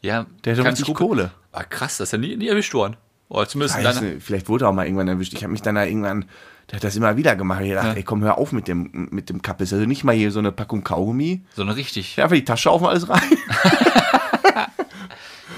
Ja, 0.00 0.26
Der 0.44 0.56
hatte 0.56 0.68
richtig. 0.68 0.94
Kohle. 0.94 1.30
Ah, 1.52 1.64
krass, 1.64 1.96
das 1.96 2.08
ist 2.08 2.12
ja 2.12 2.18
nie, 2.18 2.36
nie 2.36 2.48
erwischt 2.48 2.74
worden. 2.74 2.96
In 3.30 3.60
Weiß 3.60 3.72
deiner, 3.82 4.00
nicht, 4.00 4.22
vielleicht 4.22 4.48
wurde 4.48 4.64
er 4.64 4.68
auch 4.70 4.72
mal 4.74 4.84
irgendwann 4.86 5.08
erwischt. 5.08 5.34
Ich 5.34 5.42
habe 5.42 5.52
mich 5.52 5.60
dann 5.62 5.74
da 5.74 5.84
irgendwann, 5.84 6.24
der 6.70 6.76
hat 6.76 6.84
das 6.84 6.96
immer 6.96 7.16
wieder 7.16 7.36
gemacht. 7.36 7.60
Ich 7.62 7.72
dachte, 7.72 7.88
Ja. 7.88 7.94
ey, 7.94 8.02
komm, 8.02 8.22
hör 8.24 8.38
auf 8.38 8.52
mit 8.52 8.68
dem, 8.68 9.08
mit 9.10 9.28
dem 9.28 9.42
Kappes. 9.42 9.72
Also 9.72 9.84
nicht 9.84 10.02
mal 10.04 10.14
hier 10.14 10.30
so 10.30 10.38
eine 10.38 10.50
Packung 10.52 10.82
Kaugummi. 10.82 11.42
so 11.54 11.62
eine 11.62 11.76
richtig 11.76 12.16
Ja, 12.16 12.24
einfach 12.24 12.36
die 12.36 12.44
Tasche 12.44 12.70
auf 12.70 12.80
und 12.80 12.88
alles 12.88 13.08
rein. 13.08 13.20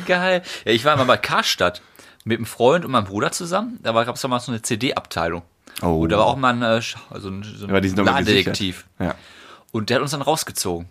geil. 0.07 0.43
Ja, 0.65 0.73
ich 0.73 0.85
war 0.85 0.97
mal 0.97 1.05
bei 1.05 1.17
Karstadt 1.17 1.83
mit 2.25 2.39
einem 2.39 2.47
Freund 2.47 2.85
und 2.85 2.91
meinem 2.91 3.05
Bruder 3.05 3.31
zusammen. 3.33 3.79
Da 3.83 3.93
gab 4.05 4.17
es 4.17 4.23
damals 4.23 4.47
so 4.47 4.53
eine 4.53 4.63
CD-Abteilung. 4.63 5.43
Oh. 5.83 6.01
Und 6.01 6.11
da 6.11 6.19
war 6.19 6.27
auch 6.27 6.37
mal 6.37 6.53
ein, 6.53 6.63
äh, 6.63 6.81
also 7.11 7.29
ein, 7.29 7.43
so 7.45 7.67
ein 7.67 7.73
Ladendetektiv. 8.05 8.87
Ja. 8.99 9.15
Und 9.73 9.89
der 9.91 9.97
hat 9.97 10.03
uns 10.03 10.11
dann 10.11 10.23
rausgezogen. 10.23 10.89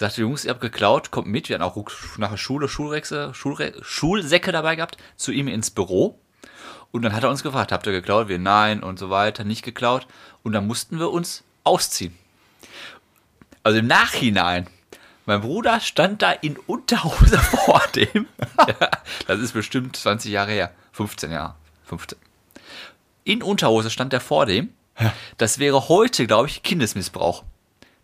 Sagte, 0.00 0.22
Jungs, 0.22 0.46
ihr 0.46 0.50
habt 0.52 0.62
geklaut, 0.62 1.10
kommt 1.10 1.26
mit. 1.26 1.50
Wir 1.50 1.56
hatten 1.56 1.62
auch 1.62 1.76
nach 2.16 2.30
der 2.30 2.38
Schule 2.38 2.70
Schulrexe, 2.70 3.34
Schulre 3.34 3.74
Schulsäcke 3.82 4.50
dabei 4.50 4.74
gehabt, 4.74 4.96
zu 5.16 5.30
ihm 5.30 5.46
ins 5.46 5.70
Büro. 5.70 6.18
Und 6.90 7.02
dann 7.02 7.12
hat 7.12 7.22
er 7.22 7.28
uns 7.28 7.42
gefragt, 7.42 7.70
habt 7.70 7.86
ihr 7.86 7.92
geklaut? 7.92 8.26
Wir, 8.28 8.38
nein 8.38 8.82
und 8.82 8.98
so 8.98 9.10
weiter, 9.10 9.44
nicht 9.44 9.62
geklaut. 9.62 10.06
Und 10.42 10.52
dann 10.52 10.66
mussten 10.66 10.98
wir 10.98 11.10
uns 11.10 11.44
ausziehen. 11.64 12.16
Also 13.62 13.78
im 13.78 13.88
Nachhinein, 13.88 14.68
mein 15.26 15.42
Bruder 15.42 15.80
stand 15.80 16.22
da 16.22 16.32
in 16.32 16.56
Unterhose 16.56 17.38
vor 17.38 17.82
dem. 17.94 18.26
ja, 18.66 18.88
das 19.26 19.40
ist 19.40 19.52
bestimmt 19.52 19.96
20 19.96 20.32
Jahre 20.32 20.52
her. 20.52 20.72
15 20.92 21.30
Jahre. 21.30 21.56
15. 21.84 22.16
In 23.24 23.42
Unterhose 23.42 23.90
stand 23.90 24.14
er 24.14 24.20
vor 24.20 24.46
dem. 24.46 24.72
Das 25.36 25.58
wäre 25.58 25.90
heute, 25.90 26.26
glaube 26.26 26.48
ich, 26.48 26.62
Kindesmissbrauch. 26.62 27.44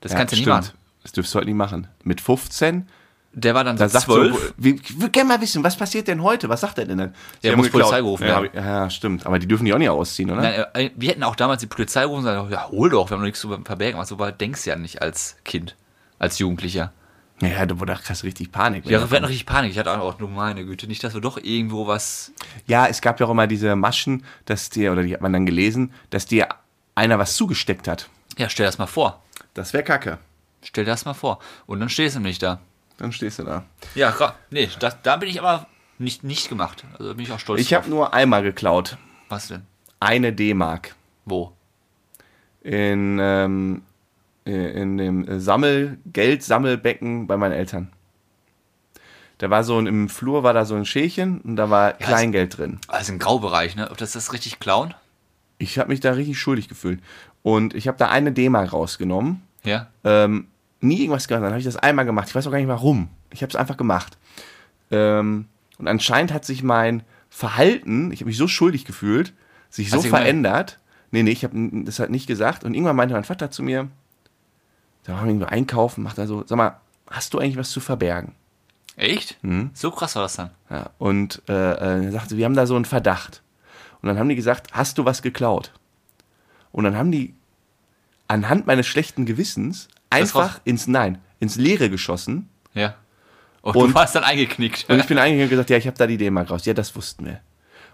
Das 0.00 0.12
kannst 0.12 0.32
du 0.32 0.36
nicht 0.36 0.44
stimmt. 0.44 0.66
machen. 0.66 0.85
Das 1.06 1.12
dürfst 1.12 1.32
du 1.32 1.38
heute 1.38 1.46
nicht 1.46 1.54
machen. 1.56 1.86
Mit 2.02 2.20
15, 2.20 2.88
Der 3.32 3.54
war 3.54 3.62
dann 3.62 3.76
da 3.76 3.88
so 3.88 3.92
sagt 3.92 4.06
so, 4.06 4.14
12. 4.16 4.54
wie- 4.56 4.80
ich 4.82 4.96
würde 4.98 5.10
gerne 5.10 5.28
mal 5.28 5.40
wissen, 5.40 5.62
was 5.62 5.76
passiert 5.76 6.08
denn 6.08 6.20
heute? 6.20 6.48
Was 6.48 6.62
sagt 6.62 6.78
er 6.78 6.84
denn 6.86 6.98
dann? 6.98 7.14
Sie 7.42 7.46
Ja, 7.48 7.54
muss 7.56 7.66
geklaut. 7.66 7.82
Polizei 7.84 7.98
gerufen 8.00 8.26
ja, 8.26 8.42
ich- 8.42 8.52
ja, 8.54 8.90
stimmt. 8.90 9.24
Aber 9.24 9.38
die 9.38 9.46
dürfen 9.46 9.66
die 9.66 9.72
auch 9.72 9.78
nicht 9.78 9.88
ausziehen, 9.88 10.30
oder? 10.32 10.42
Nein, 10.42 10.64
äh, 10.74 10.90
wir 10.96 11.10
hätten 11.10 11.22
auch 11.22 11.36
damals 11.36 11.60
die 11.60 11.68
Polizei 11.68 12.00
gerufen 12.02 12.20
und 12.20 12.24
gesagt, 12.24 12.50
ja, 12.50 12.68
hol 12.70 12.90
doch, 12.90 13.08
wir 13.08 13.14
haben 13.14 13.20
noch 13.20 13.26
nichts 13.26 13.40
zu 13.40 13.48
verbergen. 13.62 13.96
Aber 13.98 14.06
so 14.06 14.18
weit 14.18 14.40
denkst 14.40 14.64
du 14.64 14.70
ja 14.70 14.76
nicht 14.76 15.00
als 15.00 15.36
Kind, 15.44 15.76
als 16.18 16.38
Jugendlicher. 16.40 16.92
Ja, 17.40 17.48
ja, 17.48 17.66
da 17.66 17.78
wurde 17.78 17.94
krass 18.02 18.24
richtig 18.24 18.50
Panik. 18.50 18.86
Ja, 18.86 18.98
wir 19.10 19.16
hatten 19.16 19.26
richtig 19.26 19.44
Panik. 19.46 19.70
Ich 19.70 19.78
hatte 19.78 20.00
auch, 20.00 20.18
nur 20.18 20.30
meine 20.30 20.64
Güte, 20.64 20.86
nicht, 20.88 21.04
dass 21.04 21.12
wir 21.14 21.20
doch 21.20 21.36
irgendwo 21.36 21.86
was. 21.86 22.32
Ja, 22.66 22.86
es 22.86 23.00
gab 23.02 23.20
ja 23.20 23.26
auch 23.26 23.30
immer 23.30 23.46
diese 23.46 23.76
Maschen, 23.76 24.24
dass 24.46 24.70
dir, 24.70 24.90
oder 24.90 25.02
die 25.04 25.12
hat 25.12 25.20
man 25.20 25.32
dann 25.34 25.44
gelesen, 25.46 25.92
dass 26.10 26.24
dir 26.26 26.48
einer 26.94 27.18
was 27.18 27.36
zugesteckt 27.36 27.86
hat. 27.86 28.08
Ja, 28.38 28.48
stell 28.48 28.64
das 28.66 28.78
mal 28.78 28.86
vor. 28.86 29.22
Das 29.52 29.72
wäre 29.74 29.84
kacke. 29.84 30.18
Stell 30.66 30.84
dir 30.84 30.90
das 30.90 31.04
mal 31.04 31.14
vor. 31.14 31.38
Und 31.66 31.80
dann 31.80 31.88
stehst 31.88 32.16
du 32.16 32.20
nämlich 32.20 32.38
da. 32.38 32.60
Dann 32.98 33.12
stehst 33.12 33.38
du 33.38 33.44
da. 33.44 33.64
Ja, 33.94 34.34
nee, 34.50 34.68
das, 34.78 35.00
da 35.02 35.16
bin 35.16 35.28
ich 35.28 35.38
aber 35.38 35.66
nicht, 35.98 36.24
nicht 36.24 36.48
gemacht. 36.48 36.84
Also 36.98 37.14
bin 37.14 37.24
ich 37.24 37.32
auch 37.32 37.38
stolz 37.38 37.60
Ich 37.60 37.74
habe 37.74 37.88
nur 37.88 38.14
einmal 38.14 38.42
geklaut. 38.42 38.96
Was 39.28 39.48
denn? 39.48 39.62
Eine 40.00 40.32
D-Mark. 40.32 40.94
Wo? 41.24 41.56
in, 42.66 43.18
ähm, 43.20 43.82
äh, 44.44 44.82
in 44.82 44.98
dem 44.98 45.40
Sammel, 45.40 45.98
Geldsammelbecken 46.12 47.26
bei 47.26 47.36
meinen 47.36 47.52
Eltern. 47.52 47.92
Da 49.38 49.50
war 49.50 49.62
so 49.62 49.78
ein, 49.78 49.86
im 49.86 50.08
Flur 50.08 50.42
war 50.42 50.52
da 50.52 50.64
so 50.64 50.74
ein 50.74 50.84
Schälchen 50.84 51.40
und 51.42 51.56
da 51.56 51.70
war 51.70 51.92
Kleingeld 51.92 52.58
drin. 52.58 52.80
Also 52.88 53.12
ein 53.12 53.18
Graubereich, 53.18 53.76
ne? 53.76 53.90
Ob 53.90 53.98
das 53.98 54.12
das 54.12 54.32
richtig 54.32 54.58
klauen? 54.58 54.94
Ich 55.58 55.78
habe 55.78 55.90
mich 55.90 56.00
da 56.00 56.12
richtig 56.12 56.38
schuldig 56.38 56.68
gefühlt. 56.68 57.00
Und 57.42 57.74
ich 57.74 57.86
habe 57.86 57.98
da 57.98 58.08
eine 58.08 58.32
D-Mark 58.32 58.72
rausgenommen. 58.72 59.42
Ja. 59.62 59.88
Ähm, 60.04 60.48
nie 60.86 61.00
irgendwas 61.00 61.28
gemacht. 61.28 61.42
Dann 61.42 61.50
habe 61.50 61.58
ich 61.58 61.64
das 61.64 61.76
einmal 61.76 62.04
gemacht. 62.04 62.28
Ich 62.28 62.34
weiß 62.34 62.46
auch 62.46 62.50
gar 62.50 62.58
nicht 62.58 62.68
warum. 62.68 63.08
Ich 63.30 63.42
habe 63.42 63.50
es 63.50 63.56
einfach 63.56 63.76
gemacht. 63.76 64.18
Ähm, 64.90 65.46
und 65.78 65.88
anscheinend 65.88 66.32
hat 66.32 66.44
sich 66.44 66.62
mein 66.62 67.02
Verhalten, 67.28 68.12
ich 68.12 68.20
habe 68.20 68.28
mich 68.28 68.36
so 68.36 68.48
schuldig 68.48 68.84
gefühlt, 68.84 69.32
sich 69.68 69.90
so 69.90 69.98
Hast 69.98 70.06
verändert. 70.06 70.78
Nee, 71.10 71.22
nee, 71.22 71.30
ich 71.30 71.44
habe 71.44 71.54
das 71.84 71.98
halt 71.98 72.10
nicht 72.10 72.26
gesagt. 72.26 72.64
Und 72.64 72.74
irgendwann 72.74 72.96
meinte 72.96 73.14
mein 73.14 73.24
Vater 73.24 73.50
zu 73.50 73.62
mir, 73.62 73.88
da 75.04 75.12
waren 75.12 75.24
wir 75.24 75.28
irgendwo 75.28 75.46
einkaufen, 75.46 76.02
macht 76.02 76.18
er 76.18 76.26
so, 76.26 76.44
sag 76.46 76.56
mal, 76.56 76.80
hast 77.10 77.34
du 77.34 77.38
eigentlich 77.38 77.56
was 77.56 77.70
zu 77.70 77.80
verbergen? 77.80 78.32
Echt? 78.96 79.42
Mhm. 79.42 79.70
So 79.74 79.90
krass 79.90 80.16
war 80.16 80.22
das 80.22 80.36
dann. 80.36 80.50
Ja, 80.70 80.90
und 80.98 81.42
äh, 81.48 81.52
äh, 81.52 82.06
er 82.06 82.12
sagte, 82.12 82.36
wir 82.36 82.44
haben 82.44 82.54
da 82.54 82.66
so 82.66 82.76
einen 82.76 82.86
Verdacht. 82.86 83.42
Und 84.00 84.08
dann 84.08 84.18
haben 84.18 84.28
die 84.28 84.36
gesagt, 84.36 84.68
hast 84.72 84.98
du 84.98 85.04
was 85.04 85.22
geklaut? 85.22 85.72
Und 86.72 86.84
dann 86.84 86.96
haben 86.96 87.12
die 87.12 87.34
anhand 88.28 88.66
meines 88.66 88.86
schlechten 88.86 89.26
Gewissens 89.26 89.88
einfach 90.10 90.60
ins 90.64 90.86
Nein, 90.86 91.18
ins 91.40 91.56
Leere 91.56 91.90
geschossen. 91.90 92.48
Ja. 92.74 92.94
Und, 93.62 93.74
Und- 93.76 93.88
du 93.90 93.94
warst 93.94 94.14
dann 94.14 94.24
eingeknickt. 94.24 94.86
Und 94.88 94.98
ich 95.00 95.06
bin 95.06 95.18
eingegangen 95.18 95.44
und 95.44 95.50
gesagt, 95.50 95.70
ja, 95.70 95.76
ich 95.76 95.86
habe 95.86 95.96
da 95.96 96.06
die 96.06 96.16
D-Mark 96.16 96.50
raus. 96.50 96.64
Ja, 96.64 96.74
das 96.74 96.94
wussten 96.94 97.26
wir. 97.26 97.40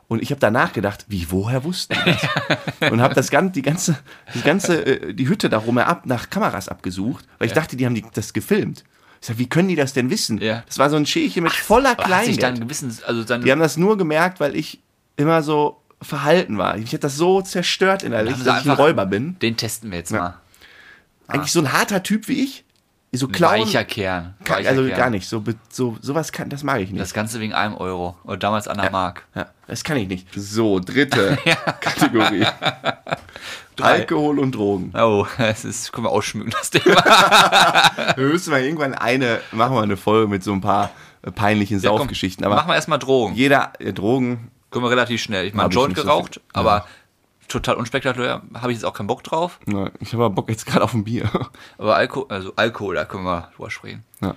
Und 0.08 0.20
ich 0.20 0.30
habe 0.30 0.40
danach 0.40 0.72
gedacht, 0.74 1.06
wie, 1.08 1.26
woher 1.30 1.64
wussten 1.64 1.94
wir 2.04 2.14
das? 2.80 2.90
und 2.92 3.00
habe 3.00 3.14
das 3.14 3.30
ganze, 3.30 3.52
die 3.52 3.62
ganze, 3.62 3.96
die 4.34 4.42
ganze, 4.42 5.14
die 5.14 5.28
Hütte 5.28 5.48
darum 5.48 5.78
ab 5.78 6.04
nach 6.04 6.28
Kameras 6.28 6.68
abgesucht, 6.68 7.26
weil 7.38 7.46
ich 7.46 7.52
Ja. 7.54 7.60
dachte, 7.62 7.76
die 7.76 7.86
haben 7.86 7.94
die, 7.94 8.04
das 8.12 8.32
gefilmt. 8.34 8.84
Ich 9.22 9.28
sag, 9.28 9.38
wie 9.38 9.48
können 9.48 9.68
die 9.68 9.76
das 9.76 9.94
denn 9.94 10.10
wissen? 10.10 10.38
Ja. 10.42 10.64
Das 10.66 10.78
war 10.78 10.90
so 10.90 10.96
ein 10.96 11.06
Schälchen 11.06 11.44
mit 11.44 11.52
voller 11.52 11.92
Aber 11.98 12.04
hat 12.08 12.24
sich 12.26 12.36
dann 12.36 12.54
Kleingeld. 12.56 12.68
gewissen, 12.68 12.98
also 13.06 13.24
dann, 13.24 13.42
Die 13.42 13.50
haben 13.52 13.60
das 13.60 13.76
nur 13.78 13.96
gemerkt, 13.96 14.40
weil 14.40 14.54
ich 14.56 14.80
immer 15.16 15.42
so 15.42 15.80
verhalten 16.02 16.58
war. 16.58 16.76
Ich 16.76 16.86
hätte 16.92 16.98
das 17.02 17.16
so 17.16 17.40
zerstört 17.40 18.02
innerlich, 18.02 18.34
dass 18.42 18.62
ich 18.64 18.70
ein 18.70 18.76
Räuber 18.76 19.06
bin. 19.06 19.38
den 19.38 19.56
testen 19.56 19.90
wir 19.92 19.98
jetzt 19.98 20.10
mal. 20.10 20.34
Eigentlich 21.32 21.52
so 21.52 21.60
ein 21.60 21.72
harter 21.72 22.02
Typ 22.02 22.28
wie 22.28 22.42
ich. 22.44 22.64
So 23.14 23.28
klauen. 23.28 23.60
Weicher 23.60 23.84
Kern. 23.84 24.34
Weicher 24.46 24.70
also 24.70 24.86
Kern. 24.86 24.96
gar 24.98 25.10
nicht. 25.10 25.28
So, 25.28 25.44
so, 25.68 25.98
sowas 26.00 26.32
kann, 26.32 26.48
das 26.48 26.62
mag 26.62 26.80
ich 26.80 26.90
nicht. 26.90 27.00
Das 27.00 27.12
Ganze 27.12 27.40
wegen 27.40 27.52
einem 27.52 27.74
Euro. 27.76 28.16
Oder 28.24 28.38
damals 28.38 28.68
an 28.68 28.78
der 28.78 28.90
Mark. 28.90 29.26
Ja, 29.34 29.48
das 29.66 29.84
kann 29.84 29.98
ich 29.98 30.08
nicht. 30.08 30.26
So, 30.34 30.80
dritte 30.80 31.36
Kategorie. 31.80 32.46
Alkohol 33.80 34.38
und 34.38 34.52
Drogen. 34.54 34.92
Oh, 34.96 35.26
das 35.38 35.64
ist, 35.64 35.92
können 35.92 36.06
wir 36.06 36.10
ausschmücken, 36.10 36.52
das 36.52 36.70
Thema. 36.70 37.02
Wir 38.16 38.26
müssen 38.28 38.50
mal 38.50 38.62
irgendwann 38.62 38.94
eine, 38.94 39.40
machen 39.50 39.74
wir 39.74 39.82
eine 39.82 39.96
Folge 39.96 40.28
mit 40.28 40.44
so 40.44 40.52
ein 40.52 40.60
paar 40.60 40.90
äh, 41.22 41.30
peinlichen 41.30 41.76
Ja, 41.80 41.90
Saufgeschichten. 41.90 42.46
Machen 42.48 42.68
wir 42.68 42.74
erstmal 42.74 42.98
Drogen. 42.98 43.34
jeder, 43.34 43.72
äh, 43.78 43.92
Drogen, 43.92 44.50
Können 44.70 44.84
wir 44.84 44.90
relativ 44.90 45.20
schnell. 45.22 45.46
Ich 45.46 45.54
meine, 45.54 45.70
Joint 45.70 45.96
so 45.96 46.02
geraucht, 46.02 46.34
viel. 46.34 46.42
aber 46.52 46.86
total 47.52 47.76
unspektakulär. 47.76 48.42
Habe 48.54 48.72
ich 48.72 48.78
jetzt 48.78 48.84
auch 48.84 48.94
keinen 48.94 49.06
Bock 49.06 49.22
drauf. 49.22 49.58
na, 49.66 49.90
ich 50.00 50.12
habe 50.12 50.24
aber 50.24 50.34
Bock 50.34 50.48
jetzt 50.48 50.66
gerade 50.66 50.84
auf 50.84 50.94
ein 50.94 51.04
Bier. 51.04 51.30
Aber 51.78 51.96
Alkohol, 51.96 52.26
also 52.28 52.52
Alkohol, 52.56 52.94
da 52.94 53.04
können 53.04 53.24
wir 53.24 53.50
drüber 53.56 53.70
sprechen. 53.70 54.04
Ja. 54.20 54.34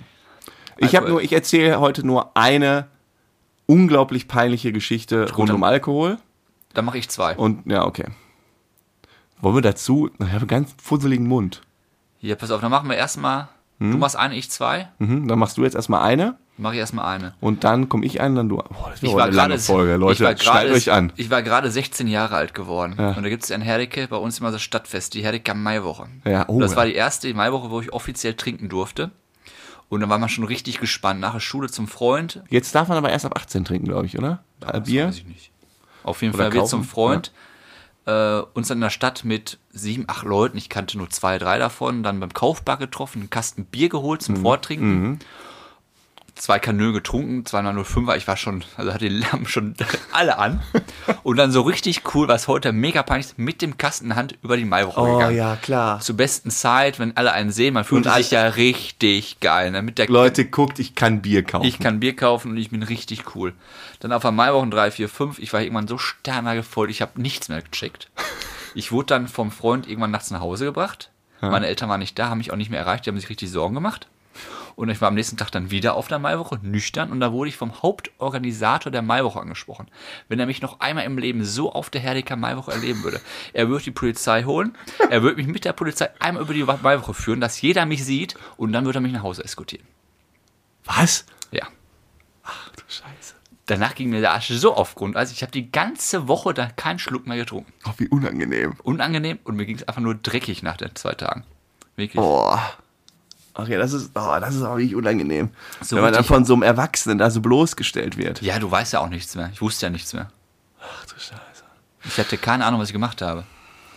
Ich 0.78 0.94
habe 0.94 1.08
nur, 1.08 1.22
ich 1.22 1.32
erzähle 1.32 1.80
heute 1.80 2.06
nur 2.06 2.36
eine 2.36 2.86
unglaublich 3.66 4.28
peinliche 4.28 4.72
Geschichte 4.72 5.32
rund 5.34 5.48
dann- 5.48 5.56
um 5.56 5.62
Alkohol. 5.64 6.18
Dann 6.74 6.84
mache 6.84 6.98
ich 6.98 7.08
zwei. 7.08 7.34
Und 7.36 7.70
ja, 7.70 7.84
okay. 7.86 8.04
Wollen 9.40 9.54
wir 9.56 9.62
dazu? 9.62 10.10
Ich 10.18 10.26
habe 10.26 10.38
einen 10.40 10.46
ganz 10.46 10.74
fusseligen 10.82 11.26
Mund. 11.26 11.62
Hier, 12.18 12.36
pass 12.36 12.50
auf, 12.50 12.60
dann 12.60 12.70
machen 12.70 12.88
wir 12.88 12.96
erstmal. 12.96 13.48
Hm? 13.78 13.92
Du 13.92 13.98
machst 13.98 14.16
eine, 14.16 14.34
ich 14.36 14.50
zwei. 14.50 14.88
Mhm, 14.98 15.26
dann 15.28 15.38
machst 15.38 15.56
du 15.58 15.62
jetzt 15.64 15.74
erstmal 15.74 16.02
eine 16.02 16.36
Mache 16.58 16.74
ich 16.74 16.80
erstmal 16.80 17.14
eine. 17.14 17.34
und 17.40 17.64
dann 17.64 17.88
komme 17.90 18.06
ich 18.06 18.20
ein, 18.20 18.34
dann 18.34 18.48
du. 18.48 18.56
Boah, 18.56 18.88
das 18.90 19.02
Ich 19.02 19.12
war 19.14 19.24
eine 19.24 19.36
lange 19.36 19.58
Folge, 19.58 19.96
Leute. 19.96 20.14
ich 20.14 20.20
war 20.20 20.36
Schneidet 20.38 20.44
gerade- 20.44 20.72
euch 20.72 20.90
an. 20.90 21.12
Ich 21.16 21.28
war 21.30 21.42
gerade 21.42 21.70
16 21.70 22.06
Jahre 22.08 22.34
alt 22.36 22.54
geworden. 22.54 22.92
Und 22.98 23.22
da 23.22 23.28
gibt 23.28 23.44
es 23.44 23.50
in 23.50 23.60
Herdecke 23.60 24.08
bei 24.08 24.16
uns 24.16 24.40
immer 24.40 24.50
das 24.50 24.62
Stadtfest, 24.62 25.12
die 25.14 25.22
Herdecker 25.22 25.52
Maiwoche. 25.54 26.06
Ja, 26.24 26.44
oh, 26.48 26.58
das 26.60 26.70
ja. 26.72 26.76
war 26.78 26.86
die 26.86 26.94
erste 26.94 27.32
Maiwoche, 27.34 27.70
wo 27.70 27.80
ich 27.82 27.92
offiziell 27.92 28.34
trinken 28.34 28.68
durfte. 28.70 29.10
Und 29.88 30.00
dann 30.00 30.08
war 30.10 30.18
man 30.18 30.28
schon 30.30 30.44
richtig 30.44 30.80
gespannt. 30.80 31.20
Nach 31.20 31.34
der 31.34 31.40
Schule 31.40 31.68
zum 31.68 31.86
Freund. 31.88 32.42
Jetzt 32.48 32.74
darf 32.74 32.88
man 32.88 32.96
aber 32.96 33.10
erst 33.10 33.24
ab 33.26 33.36
18 33.36 33.64
trinken, 33.64 33.86
glaube 33.86 34.06
ich, 34.06 34.18
oder? 34.18 34.42
Äh, 34.66 34.72
Das 34.80 34.82
Bier? 34.88 35.08
Weiß 35.08 35.18
ich 35.18 35.26
nicht. 35.26 35.50
Auf 36.02 36.22
jeden 36.22 36.34
Oder 36.34 36.44
Fall 36.44 36.52
wir 36.54 36.64
zum 36.64 36.84
Freund. 36.84 37.32
Äh, 38.06 38.40
uns 38.54 38.68
dann 38.68 38.78
in 38.78 38.82
der 38.82 38.90
Stadt 38.90 39.24
mit 39.24 39.58
sieben, 39.72 40.04
acht 40.06 40.24
Leuten, 40.24 40.56
ich 40.56 40.68
kannte 40.68 40.96
nur 40.96 41.10
zwei, 41.10 41.38
drei 41.38 41.58
davon, 41.58 42.02
dann 42.04 42.20
beim 42.20 42.32
Kaufbar 42.32 42.76
getroffen, 42.76 43.18
einen 43.22 43.30
Kasten 43.30 43.64
Bier 43.64 43.88
geholt 43.88 44.20
Mhm. 44.22 44.24
zum 44.24 44.36
Vortrinken. 44.42 45.18
Zwei 46.36 46.58
Kanölen 46.58 46.92
getrunken, 46.92 47.46
zweimal 47.46 47.72
nur 47.72 47.86
Fünfer, 47.86 48.14
ich 48.16 48.28
war 48.28 48.36
schon, 48.36 48.62
also 48.76 48.92
hatte 48.92 49.08
die 49.08 49.16
Lampen 49.16 49.46
schon 49.46 49.74
alle 50.12 50.38
an. 50.38 50.62
Und 51.22 51.38
dann 51.38 51.50
so 51.50 51.62
richtig 51.62 52.02
cool, 52.14 52.28
was 52.28 52.46
heute 52.46 52.72
mega 52.72 53.02
peinlich 53.02 53.28
ist, 53.28 53.38
mit 53.38 53.62
dem 53.62 53.78
Kasten 53.78 54.04
in 54.04 54.08
der 54.10 54.16
Hand 54.18 54.34
über 54.42 54.58
die 54.58 54.66
Maiwoche 54.66 55.00
Oh 55.00 55.14
gegangen. 55.16 55.34
ja, 55.36 55.56
klar. 55.56 56.00
Zur 56.00 56.16
besten 56.18 56.50
Zeit, 56.50 56.98
wenn 56.98 57.16
alle 57.16 57.32
einen 57.32 57.50
sehen, 57.50 57.72
man 57.72 57.84
fühlt 57.84 58.06
Und 58.06 58.12
sich 58.14 58.32
ja 58.32 58.48
richtig 58.48 59.40
geil. 59.40 59.70
Ne? 59.70 59.80
Mit 59.80 59.96
der 59.96 60.08
Leute, 60.08 60.44
guckt, 60.44 60.78
ich 60.78 60.94
kann 60.94 61.22
Bier 61.22 61.42
kaufen. 61.42 61.64
ich 61.66 61.78
kann 61.78 62.00
Bier 62.00 62.14
kaufen 62.14 62.50
und 62.50 62.58
ich 62.58 62.68
bin 62.70 62.82
richtig 62.82 63.34
cool. 63.34 63.54
Dann 64.00 64.12
auf 64.12 64.20
der 64.20 64.30
Maiwochen 64.32 64.70
3, 64.70 64.90
4, 64.90 65.08
5, 65.08 65.38
ich 65.38 65.52
war 65.54 65.62
irgendwann 65.62 65.88
so 65.88 65.96
sternhagelvoll, 65.96 66.90
ich 66.90 67.00
habe 67.00 67.18
nichts 67.20 67.48
mehr 67.48 67.62
gecheckt. 67.62 68.10
Ich 68.74 68.92
wurde 68.92 69.06
dann 69.06 69.26
vom 69.26 69.50
Freund 69.50 69.88
irgendwann 69.88 70.10
nachts 70.10 70.30
nach 70.30 70.40
Hause 70.40 70.66
gebracht. 70.66 71.10
Meine 71.40 71.66
Eltern 71.66 71.88
waren 71.88 72.00
nicht 72.00 72.18
da, 72.18 72.28
haben 72.28 72.38
mich 72.38 72.50
auch 72.52 72.56
nicht 72.56 72.70
mehr 72.70 72.80
erreicht, 72.80 73.06
die 73.06 73.10
haben 73.10 73.18
sich 73.18 73.30
richtig 73.30 73.50
Sorgen 73.50 73.74
gemacht. 73.74 74.06
Und 74.76 74.90
ich 74.90 75.00
war 75.00 75.08
am 75.08 75.14
nächsten 75.14 75.38
Tag 75.38 75.50
dann 75.50 75.70
wieder 75.70 75.94
auf 75.94 76.06
der 76.06 76.18
Maiwoche, 76.18 76.60
nüchtern, 76.62 77.10
und 77.10 77.18
da 77.18 77.32
wurde 77.32 77.48
ich 77.48 77.56
vom 77.56 77.82
Hauptorganisator 77.82 78.92
der 78.92 79.00
Maiwoche 79.00 79.40
angesprochen. 79.40 79.88
Wenn 80.28 80.38
er 80.38 80.44
mich 80.44 80.60
noch 80.60 80.80
einmal 80.80 81.04
im 81.04 81.16
Leben 81.16 81.44
so 81.44 81.72
auf 81.72 81.88
der 81.88 82.02
Herdecker 82.02 82.36
Maiwoche 82.36 82.72
erleben 82.72 83.02
würde, 83.02 83.20
er 83.54 83.68
würde 83.68 83.84
die 83.84 83.90
Polizei 83.90 84.44
holen, 84.44 84.76
er 85.10 85.22
würde 85.22 85.36
mich 85.36 85.46
mit 85.46 85.64
der 85.64 85.72
Polizei 85.72 86.10
einmal 86.20 86.42
über 86.42 86.52
die 86.52 86.62
Maiwoche 86.62 87.14
führen, 87.14 87.40
dass 87.40 87.60
jeder 87.60 87.86
mich 87.86 88.04
sieht, 88.04 88.36
und 88.58 88.72
dann 88.72 88.84
würde 88.84 88.98
er 88.98 89.02
mich 89.02 89.12
nach 89.12 89.22
Hause 89.22 89.42
eskortieren. 89.42 89.86
Was? 90.84 91.24
Ja. 91.50 91.66
Du 92.76 92.82
Scheiße. 92.86 93.34
Danach 93.64 93.94
ging 93.94 94.10
mir 94.10 94.20
der 94.20 94.32
Arsch 94.32 94.48
so 94.48 94.74
auf 94.74 94.94
Grund. 94.94 95.16
Also 95.16 95.32
ich 95.32 95.42
habe 95.42 95.50
die 95.50 95.72
ganze 95.72 96.28
Woche 96.28 96.54
da 96.54 96.66
keinen 96.66 96.98
Schluck 97.00 97.26
mehr 97.26 97.36
getrunken. 97.36 97.72
Oh, 97.84 97.92
wie 97.96 98.08
unangenehm. 98.08 98.74
Unangenehm 98.84 99.38
und 99.42 99.56
mir 99.56 99.66
ging 99.66 99.76
es 99.76 99.88
einfach 99.88 100.02
nur 100.02 100.14
dreckig 100.14 100.62
nach 100.62 100.76
den 100.76 100.94
zwei 100.94 101.14
Tagen. 101.14 101.44
Wirklich. 101.96 102.22
Oh. 103.56 103.62
Okay, 103.62 103.76
das 103.76 103.92
ist, 103.92 104.10
oh, 104.14 104.36
das 104.40 104.54
ist 104.54 104.62
auch 104.62 104.76
wirklich 104.76 104.94
unangenehm. 104.94 105.50
So 105.80 105.96
Wenn 105.96 106.02
man 106.04 106.12
dann 106.12 106.24
von 106.24 106.44
so 106.44 106.52
einem 106.54 106.62
Erwachsenen 106.62 107.18
da 107.18 107.30
so 107.30 107.40
bloßgestellt 107.40 108.16
wird. 108.16 108.42
Ja, 108.42 108.58
du 108.58 108.70
weißt 108.70 108.92
ja 108.92 109.00
auch 109.00 109.08
nichts 109.08 109.34
mehr. 109.34 109.48
Ich 109.52 109.60
wusste 109.62 109.86
ja 109.86 109.90
nichts 109.90 110.12
mehr. 110.12 110.28
Ach 110.80 111.06
du 111.06 111.14
Scheiße. 111.18 111.64
Ich 112.04 112.18
hatte 112.18 112.36
keine 112.38 112.64
Ahnung, 112.66 112.80
was 112.80 112.88
ich 112.88 112.92
gemacht 112.92 113.22
habe. 113.22 113.44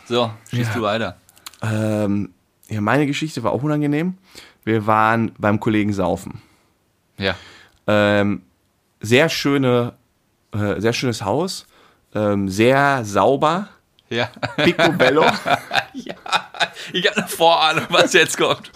So, 0.07 0.31
schießt 0.49 0.69
Ja. 0.71 0.75
du 0.75 0.81
weiter. 0.81 1.17
Ähm, 1.61 2.29
ja, 2.69 2.79
meine 2.81 3.05
Geschichte 3.05 3.43
war 3.43 3.51
auch 3.51 3.61
unangenehm. 3.63 4.17
Wir 4.63 4.87
waren 4.87 5.31
beim 5.37 5.59
Kollegen 5.59 5.93
Saufen. 5.93 6.41
Ja. 7.17 7.35
Ähm, 7.85 8.43
sehr 9.01 9.29
schöne, 9.29 9.93
äh, 10.53 10.79
sehr 10.79 10.93
schönes 10.93 11.23
Haus. 11.23 11.65
Ähm, 12.15 12.49
sehr 12.49 13.03
sauber. 13.05 13.67
Ja. 14.09 14.29
Picobello. 14.57 15.23
ja. 15.93 16.15
Ich 16.93 17.05
habe 17.07 17.17
eine 17.17 17.27
Vorahnung, 17.27 17.85
was 17.89 18.13
jetzt 18.13 18.37
kommt. 18.37 18.71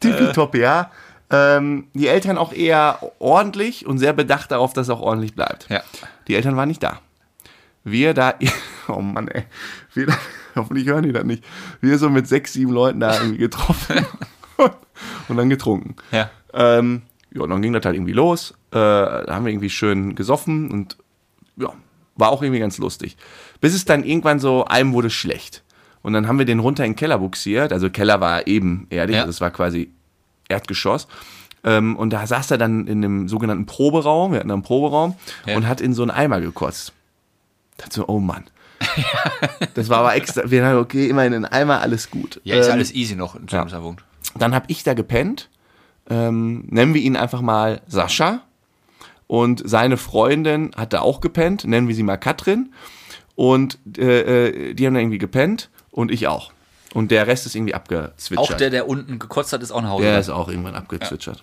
Tippitopp, 0.00 0.54
ja. 0.54 0.90
Ähm, 1.28 1.88
die 1.94 2.06
Eltern 2.06 2.38
auch 2.38 2.52
eher 2.52 3.00
ordentlich 3.18 3.84
und 3.86 3.98
sehr 3.98 4.12
bedacht 4.12 4.52
darauf, 4.52 4.72
dass 4.72 4.86
es 4.86 4.90
auch 4.90 5.00
ordentlich 5.00 5.34
bleibt. 5.34 5.68
Ja. 5.68 5.82
Die 6.28 6.36
Eltern 6.36 6.56
waren 6.56 6.68
nicht 6.68 6.82
da. 6.82 7.00
Wir 7.82 8.14
da, 8.14 8.34
oh 8.88 9.00
Mann, 9.00 9.28
ey. 9.28 9.44
Wir 9.94 10.06
da, 10.06 10.16
hoffentlich 10.54 10.86
hören 10.86 11.02
die 11.02 11.12
das 11.12 11.24
nicht. 11.24 11.44
Wir 11.80 11.98
so 11.98 12.10
mit 12.10 12.28
sechs, 12.28 12.52
sieben 12.52 12.72
Leuten 12.72 13.00
da 13.00 13.14
irgendwie 13.14 13.38
getroffen 13.38 14.06
und 15.28 15.36
dann 15.36 15.50
getrunken. 15.50 15.96
Ja. 16.12 16.30
Ähm, 16.52 17.02
ja, 17.32 17.42
und 17.42 17.50
dann 17.50 17.62
ging 17.62 17.72
das 17.72 17.84
halt 17.84 17.96
irgendwie 17.96 18.12
los. 18.12 18.52
Äh, 18.70 18.76
da 18.76 19.26
haben 19.28 19.44
wir 19.44 19.52
irgendwie 19.52 19.70
schön 19.70 20.14
gesoffen 20.14 20.70
und 20.70 20.96
ja, 21.56 21.72
war 22.14 22.30
auch 22.30 22.42
irgendwie 22.42 22.60
ganz 22.60 22.78
lustig. 22.78 23.16
Bis 23.60 23.74
es 23.74 23.84
dann 23.84 24.04
irgendwann 24.04 24.38
so, 24.38 24.64
einem 24.64 24.92
wurde 24.92 25.10
schlecht. 25.10 25.62
Und 26.06 26.12
dann 26.12 26.28
haben 26.28 26.38
wir 26.38 26.44
den 26.46 26.60
runter 26.60 26.84
in 26.84 26.92
den 26.92 26.96
Keller 26.96 27.18
buxiert. 27.18 27.72
Also 27.72 27.90
Keller 27.90 28.20
war 28.20 28.46
eben 28.46 28.86
erdig, 28.90 29.16
Ja. 29.16 29.22
also 29.22 29.30
es 29.30 29.40
war 29.40 29.50
quasi 29.50 29.90
Erdgeschoss. 30.48 31.08
Ähm, 31.64 31.96
und 31.96 32.10
da 32.10 32.24
saß 32.28 32.52
er 32.52 32.58
dann 32.58 32.86
in 32.86 33.02
dem 33.02 33.26
sogenannten 33.26 33.66
Proberaum, 33.66 34.30
wir 34.30 34.38
hatten 34.38 34.46
da 34.46 34.54
einen 34.54 34.62
Proberaum, 34.62 35.16
Ja. 35.46 35.56
und 35.56 35.66
hat 35.66 35.80
in 35.80 35.94
so 35.94 36.02
einen 36.02 36.12
Eimer 36.12 36.40
gekotzt. 36.40 36.92
Da 37.76 37.86
so, 37.90 38.06
oh 38.06 38.20
Mann. 38.20 38.44
das 39.74 39.88
war 39.88 39.98
aber 39.98 40.14
extra, 40.14 40.48
wir 40.48 40.64
haben 40.64 40.78
okay, 40.78 41.08
immerhin 41.08 41.32
in 41.32 41.42
den 41.42 41.52
Eimer, 41.52 41.80
alles 41.80 42.08
gut. 42.08 42.40
Ja, 42.44 42.54
ist 42.54 42.66
Ähm, 42.68 42.74
alles 42.74 42.94
easy 42.94 43.16
noch 43.16 43.34
in 43.34 43.48
ja. 43.48 43.82
wohnt. 43.82 44.04
dann 44.38 44.54
habe 44.54 44.66
ich 44.68 44.84
da 44.84 44.94
gepennt. 44.94 45.50
Ähm, 46.08 46.66
nennen 46.68 46.94
wir 46.94 47.00
ihn 47.02 47.16
einfach 47.16 47.40
mal 47.40 47.80
Sascha. 47.88 48.42
Und 49.26 49.60
seine 49.68 49.96
Freundin 49.96 50.70
hat 50.76 50.92
da 50.92 51.00
auch 51.00 51.20
gepennt. 51.20 51.64
Nennen 51.64 51.88
wir 51.88 51.96
sie 51.96 52.04
mal 52.04 52.16
Katrin. 52.16 52.72
Und 53.34 53.80
äh, 53.98 54.70
äh, 54.70 54.74
die 54.74 54.86
haben 54.86 54.94
da 54.94 55.00
irgendwie 55.00 55.18
gepennt. 55.18 55.68
Und 55.96 56.10
ich 56.12 56.28
auch. 56.28 56.52
Und 56.94 57.10
der 57.10 57.26
Rest 57.26 57.46
ist 57.46 57.56
irgendwie 57.56 57.74
abgezwitschert. 57.74 58.38
Auch 58.38 58.56
der, 58.56 58.70
der 58.70 58.88
unten 58.88 59.18
gekotzt 59.18 59.52
hat, 59.52 59.62
ist 59.62 59.72
auch 59.72 59.82
nach 59.82 59.90
Hause. 59.90 60.04
Der 60.04 60.20
ist 60.20 60.28
auch 60.28 60.48
irgendwann 60.48 60.74
abgezwitschert. 60.74 61.42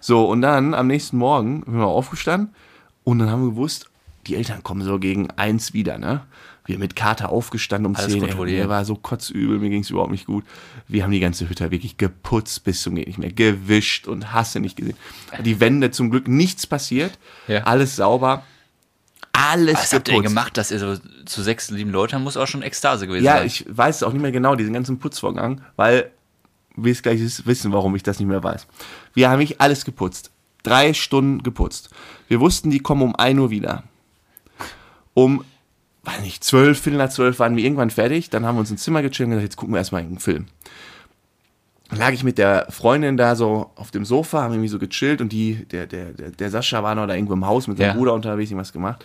So, 0.00 0.26
und 0.28 0.40
dann 0.40 0.72
am 0.72 0.86
nächsten 0.86 1.18
Morgen 1.18 1.62
sind 1.66 1.76
wir 1.76 1.86
aufgestanden 1.86 2.54
und 3.04 3.18
dann 3.18 3.28
haben 3.30 3.42
wir 3.42 3.50
gewusst, 3.50 3.90
die 4.26 4.36
Eltern 4.36 4.62
kommen 4.62 4.82
so 4.82 4.98
gegen 4.98 5.30
eins 5.32 5.72
wieder, 5.72 5.98
ne? 5.98 6.22
Wir 6.64 6.78
mit 6.78 6.94
Kater 6.96 7.30
aufgestanden 7.30 7.86
um 7.86 7.96
Alles 7.96 8.12
10 8.12 8.20
kontrolliert. 8.20 8.64
Mir 8.64 8.68
war 8.68 8.84
so 8.84 8.94
kotzübel, 8.94 9.58
mir 9.58 9.70
ging 9.70 9.80
es 9.80 9.90
überhaupt 9.90 10.10
nicht 10.10 10.26
gut. 10.26 10.44
Wir 10.86 11.02
haben 11.02 11.10
die 11.12 11.20
ganze 11.20 11.48
Hütte 11.48 11.70
wirklich 11.70 11.96
geputzt 11.96 12.62
bis 12.64 12.82
zum 12.82 12.94
geht 12.94 13.06
nicht 13.06 13.18
mehr, 13.18 13.32
gewischt 13.32 14.06
und 14.06 14.32
hasse 14.32 14.60
nicht 14.60 14.76
gesehen. 14.76 14.96
Die 15.42 15.60
Wände 15.60 15.90
zum 15.90 16.10
Glück 16.10 16.28
nichts 16.28 16.66
passiert, 16.66 17.18
Ja. 17.46 17.62
alles 17.64 17.96
sauber, 17.96 18.42
alles 19.50 19.74
Was 19.74 19.92
habt 19.92 20.08
ihr 20.08 20.14
denn 20.14 20.22
geputzt. 20.22 20.34
gemacht, 20.34 20.56
dass 20.56 20.70
ihr 20.70 20.78
so 20.78 20.96
zu 21.24 21.42
sechs, 21.42 21.68
sieben 21.68 21.90
Leuten 21.90 22.22
muss 22.22 22.36
auch 22.36 22.46
schon 22.46 22.62
Ekstase 22.62 23.06
gewesen 23.06 23.24
Ja, 23.24 23.38
sein. 23.38 23.46
ich 23.46 23.64
weiß 23.68 23.96
es 23.96 24.02
auch 24.02 24.12
nicht 24.12 24.22
mehr 24.22 24.32
genau, 24.32 24.54
diesen 24.56 24.72
ganzen 24.72 24.98
Putzvorgang, 24.98 25.60
weil 25.76 26.10
wir 26.76 26.92
es 26.92 27.02
gleich 27.02 27.20
wissen, 27.46 27.72
warum 27.72 27.94
ich 27.96 28.02
das 28.02 28.18
nicht 28.18 28.28
mehr 28.28 28.42
weiß. 28.42 28.66
Wir 29.14 29.30
haben 29.30 29.38
nicht 29.40 29.60
alles 29.60 29.84
geputzt. 29.84 30.30
Drei 30.62 30.92
Stunden 30.94 31.42
geputzt. 31.42 31.90
Wir 32.28 32.40
wussten, 32.40 32.70
die 32.70 32.80
kommen 32.80 33.02
um 33.02 33.16
1 33.16 33.38
Uhr 33.38 33.50
wieder. 33.50 33.84
Um, 35.14 35.44
weiß 36.04 36.20
nicht, 36.20 36.44
12, 36.44 36.80
Viertel 36.80 36.98
nach 36.98 37.10
12 37.10 37.38
waren 37.38 37.56
wir 37.56 37.64
irgendwann 37.64 37.90
fertig. 37.90 38.30
Dann 38.30 38.44
haben 38.46 38.56
wir 38.56 38.60
uns 38.60 38.70
ins 38.70 38.82
Zimmer 38.82 39.02
gechillt 39.02 39.26
und 39.26 39.30
gesagt, 39.30 39.44
jetzt 39.44 39.56
gucken 39.56 39.74
wir 39.74 39.78
erstmal 39.78 40.02
einen 40.02 40.18
Film. 40.18 40.46
Dann 41.88 41.98
lag 41.98 42.12
ich 42.12 42.22
mit 42.22 42.36
der 42.36 42.66
Freundin 42.70 43.16
da 43.16 43.34
so 43.34 43.70
auf 43.74 43.90
dem 43.90 44.04
Sofa, 44.04 44.42
haben 44.42 44.52
irgendwie 44.52 44.68
so 44.68 44.78
gechillt 44.78 45.20
und 45.20 45.32
die, 45.32 45.64
der, 45.66 45.86
der, 45.86 46.12
der, 46.12 46.50
Sascha 46.50 46.82
war 46.82 46.94
noch 46.94 47.06
da 47.06 47.14
irgendwo 47.14 47.32
im 47.32 47.46
Haus 47.46 47.66
mit 47.66 47.78
seinem 47.78 47.88
Ja. 47.88 47.94
Bruder 47.94 48.12
unterwegs, 48.12 48.50
irgendwas 48.50 48.72
gemacht. 48.72 49.04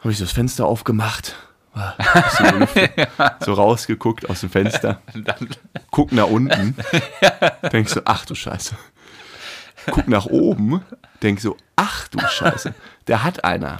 Habe 0.00 0.10
ich 0.10 0.18
so 0.18 0.24
das 0.24 0.32
Fenster 0.32 0.66
aufgemacht, 0.66 1.36
so 3.40 3.52
rausgeguckt 3.54 4.28
aus 4.28 4.40
dem 4.40 4.50
Fenster, 4.50 5.00
guck 5.92 6.10
nach 6.10 6.26
unten, 6.26 6.76
denk 7.72 7.88
so, 7.88 8.00
ach 8.04 8.26
du 8.26 8.34
Scheiße. 8.34 8.74
Guck 9.90 10.08
nach 10.08 10.26
oben, 10.26 10.82
denk 11.22 11.40
so, 11.40 11.56
ach 11.76 12.08
du 12.08 12.18
Scheiße, 12.18 12.74
der 13.06 13.22
hat 13.22 13.44
einer. 13.44 13.78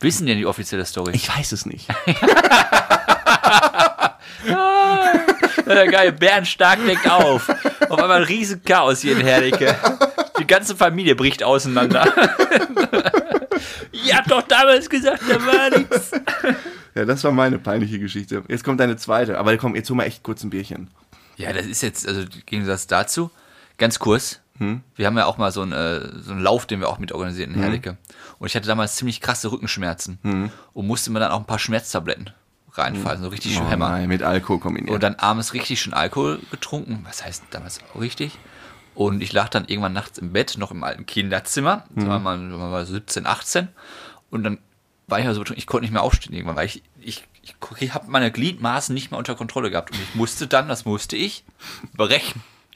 Wissen 0.00 0.26
denn 0.26 0.38
die 0.38 0.46
offizielle 0.46 0.84
Story? 0.84 1.12
Ich 1.14 1.28
weiß 1.28 1.52
es 1.52 1.66
nicht. 1.66 1.86
Ja, 5.66 5.86
geil, 5.86 6.12
Bärenstark 6.12 6.84
deckt 6.84 7.08
auf. 7.08 7.48
Auf 7.88 7.98
einmal 8.00 8.18
ein 8.18 8.22
riesen 8.24 8.62
Chaos 8.64 9.00
hier 9.00 9.16
in 9.16 9.24
Herdecke. 9.24 9.76
Die 10.38 10.46
ganze 10.46 10.74
Familie 10.74 11.14
bricht 11.14 11.44
auseinander. 11.44 12.12
Ihr 13.92 14.16
habt 14.16 14.30
doch 14.30 14.42
damals 14.42 14.90
gesagt, 14.90 15.22
da 15.28 15.46
war 15.46 15.78
nichts. 15.78 16.10
Ja, 16.94 17.04
das 17.04 17.22
war 17.22 17.30
meine 17.30 17.58
peinliche 17.58 18.00
Geschichte. 18.00 18.42
Jetzt 18.48 18.64
kommt 18.64 18.80
deine 18.80 18.96
zweite, 18.96 19.38
aber 19.38 19.56
komm, 19.58 19.76
jetzt 19.76 19.88
hol 19.90 19.96
mal 19.96 20.04
echt 20.04 20.24
kurz 20.24 20.42
ein 20.42 20.50
Bierchen. 20.50 20.90
Ja, 21.36 21.52
das 21.52 21.66
ist 21.66 21.82
jetzt, 21.82 22.06
also 22.08 22.22
im 22.22 22.28
Gegensatz 22.46 22.86
dazu, 22.88 23.30
ganz 23.78 23.98
kurz. 24.00 24.40
Wir 24.96 25.06
haben 25.06 25.16
ja 25.16 25.26
auch 25.26 25.38
mal 25.38 25.52
so 25.52 25.62
einen, 25.62 25.72
äh, 25.72 26.20
so 26.20 26.32
einen 26.32 26.42
Lauf, 26.42 26.66
den 26.66 26.80
wir 26.80 26.88
auch 26.88 26.98
mit 26.98 27.12
organisieren 27.12 27.54
in 27.54 27.60
Herdecke. 27.62 27.96
Und 28.38 28.46
ich 28.46 28.54
hatte 28.54 28.66
damals 28.68 28.96
ziemlich 28.96 29.20
krasse 29.20 29.50
Rückenschmerzen 29.50 30.18
und 30.74 30.86
musste 30.86 31.10
mir 31.10 31.20
dann 31.20 31.30
auch 31.32 31.40
ein 31.40 31.46
paar 31.46 31.58
Schmerztabletten 31.58 32.30
reinfallen, 32.72 33.22
so 33.22 33.28
richtig 33.28 33.54
schön 33.54 33.66
hämmern. 33.68 33.90
Oh 33.92 33.96
nein, 33.96 34.08
mit 34.08 34.22
Alkohol 34.22 34.60
kombiniert. 34.60 34.94
Und 34.94 35.02
dann 35.02 35.14
abends 35.16 35.54
richtig 35.54 35.80
schön 35.80 35.92
Alkohol 35.94 36.40
getrunken. 36.50 37.00
Was 37.04 37.24
heißt 37.24 37.44
damals 37.50 37.80
auch 37.94 38.00
richtig? 38.00 38.38
Und 38.94 39.22
ich 39.22 39.32
lag 39.32 39.48
dann 39.48 39.66
irgendwann 39.66 39.92
nachts 39.92 40.18
im 40.18 40.32
Bett, 40.32 40.56
noch 40.58 40.70
im 40.70 40.84
alten 40.84 41.06
Kinderzimmer. 41.06 41.84
Da 41.94 42.06
war 42.08 42.18
man, 42.18 42.50
man 42.50 42.70
war 42.70 42.84
so 42.84 42.92
17, 42.92 43.26
18. 43.26 43.68
Und 44.30 44.42
dann 44.44 44.58
war 45.06 45.18
ich 45.20 45.26
also, 45.26 45.42
ich 45.54 45.66
konnte 45.66 45.84
nicht 45.84 45.92
mehr 45.92 46.02
aufstehen 46.02 46.34
irgendwann, 46.34 46.56
weil 46.56 46.66
ich, 46.66 46.82
ich, 47.00 47.26
ich, 47.42 47.56
ich 47.78 47.94
habe 47.94 48.10
meine 48.10 48.30
Gliedmaßen 48.30 48.94
nicht 48.94 49.10
mehr 49.10 49.18
unter 49.18 49.34
Kontrolle 49.34 49.70
gehabt. 49.70 49.92
Und 49.92 50.00
ich 50.00 50.14
musste 50.14 50.46
dann, 50.46 50.68
das 50.68 50.84
musste 50.84 51.16
ich, 51.16 51.44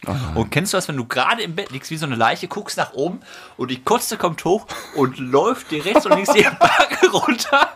brechen. 0.05 0.37
Und 0.37 0.51
kennst 0.51 0.73
du 0.73 0.77
das, 0.77 0.89
wenn 0.89 0.97
du 0.97 1.05
gerade 1.07 1.43
im 1.43 1.55
Bett 1.55 1.71
liegst, 1.71 1.91
wie 1.91 1.97
so 1.97 2.07
eine 2.07 2.17
Leiche, 2.17 2.49
guckst 2.49 2.77
nach 2.77 2.93
oben 2.93 3.21
und 3.57 3.71
die 3.71 3.83
Kotze 3.83 4.17
kommt 4.17 4.45
hoch 4.45 4.67
und 4.95 5.19
läuft 5.19 5.71
dir 5.71 5.85
rechts 5.85 6.07
und 6.07 6.15
links 6.15 6.33
die 6.33 6.43
Backen 6.61 7.09
runter? 7.11 7.69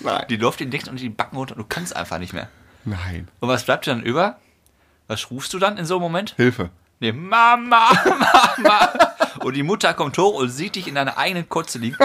nein. 0.00 0.24
Die 0.28 0.36
läuft 0.36 0.60
den 0.60 0.70
Deckel 0.70 0.90
und 0.90 1.00
die 1.00 1.08
Backen 1.08 1.36
runter 1.36 1.56
und 1.56 1.62
du 1.62 1.66
kannst 1.68 1.94
einfach 1.96 2.18
nicht 2.18 2.32
mehr. 2.32 2.48
Nein. 2.84 3.28
Und 3.40 3.48
was 3.48 3.64
bleibt 3.64 3.86
dir 3.86 3.90
dann 3.90 4.02
über? 4.02 4.36
Was 5.06 5.30
rufst 5.30 5.52
du 5.54 5.58
dann 5.58 5.76
in 5.78 5.84
so 5.84 5.94
einem 5.96 6.02
Moment? 6.02 6.34
Hilfe. 6.36 6.70
Nee, 7.00 7.12
Mama, 7.12 7.90
Mama. 8.58 8.88
Und 9.40 9.54
die 9.54 9.62
Mutter 9.62 9.94
kommt 9.94 10.18
hoch 10.18 10.34
und 10.34 10.48
sieht 10.48 10.74
dich 10.74 10.88
in 10.88 10.96
deiner 10.96 11.16
eigenen 11.16 11.48
Kotze 11.48 11.78
liegen. 11.78 11.96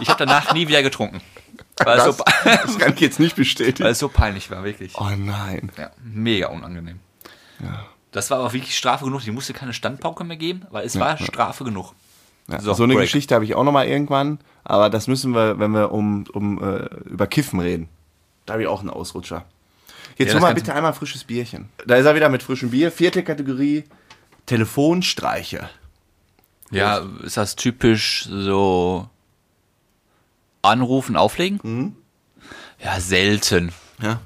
Ich 0.00 0.08
habe 0.10 0.18
danach 0.26 0.52
nie 0.52 0.68
wieder 0.68 0.82
getrunken. 0.82 1.20
Weil 1.78 1.96
Das, 1.96 2.16
so, 2.18 2.24
das 2.44 2.78
kann 2.78 2.92
ich 2.94 3.00
jetzt 3.00 3.18
nicht 3.18 3.32
weil 3.36 3.44
bestätigen. 3.44 3.88
es 3.88 3.98
so 3.98 4.08
peinlich 4.08 4.50
war, 4.50 4.62
wirklich. 4.62 4.92
Oh 4.96 5.08
nein. 5.16 5.72
Ja, 5.78 5.90
mega 6.02 6.48
unangenehm. 6.48 7.00
Ja. 7.60 7.86
Das 8.12 8.30
war 8.30 8.38
aber 8.38 8.52
wirklich 8.52 8.76
Strafe 8.76 9.04
genug. 9.04 9.22
Die 9.22 9.30
musste 9.30 9.52
keine 9.52 9.72
Standpauke 9.72 10.22
mehr 10.22 10.36
geben, 10.36 10.66
weil 10.70 10.86
es 10.86 10.98
war 10.98 11.18
Strafe 11.18 11.64
genug. 11.64 11.94
Ja, 12.48 12.60
So, 12.60 12.74
so, 12.74 12.84
eine 12.84 12.94
Break. 12.94 13.06
Geschichte 13.06 13.34
habe 13.34 13.44
ich 13.44 13.54
auch 13.54 13.64
noch 13.64 13.72
mal 13.72 13.86
irgendwann, 13.86 14.38
aber 14.64 14.90
das 14.90 15.06
müssen 15.08 15.32
wir, 15.34 15.58
wenn 15.58 15.70
wir 15.70 15.92
um, 15.92 16.24
um 16.32 16.62
äh, 16.62 16.84
über 17.06 17.26
Kiffen 17.26 17.60
reden. 17.60 17.88
Da 18.46 18.54
habe 18.54 18.62
ich 18.62 18.68
auch 18.68 18.80
einen 18.80 18.90
Ausrutscher. 18.90 19.44
Jetzt 20.18 20.34
Ja, 20.34 20.40
mal 20.40 20.54
bitte 20.54 20.74
einmal 20.74 20.92
frisches 20.92 21.24
Bierchen. 21.24 21.68
Da 21.86 21.96
ist 21.96 22.04
er 22.04 22.14
wieder 22.14 22.28
mit 22.28 22.42
frischem 22.42 22.70
Bier. 22.70 22.92
Vierte 22.92 23.22
Kategorie, 23.22 23.84
Telefonstreiche. 24.46 25.70
Ja, 26.70 27.02
ist 27.22 27.36
das 27.36 27.56
typisch 27.56 28.26
so 28.28 29.08
anrufen, 30.62 31.16
auflegen? 31.16 31.60
Mhm. 31.62 31.96
Ja, 32.82 33.00
selten. 33.00 33.72
Ja. 34.02 34.20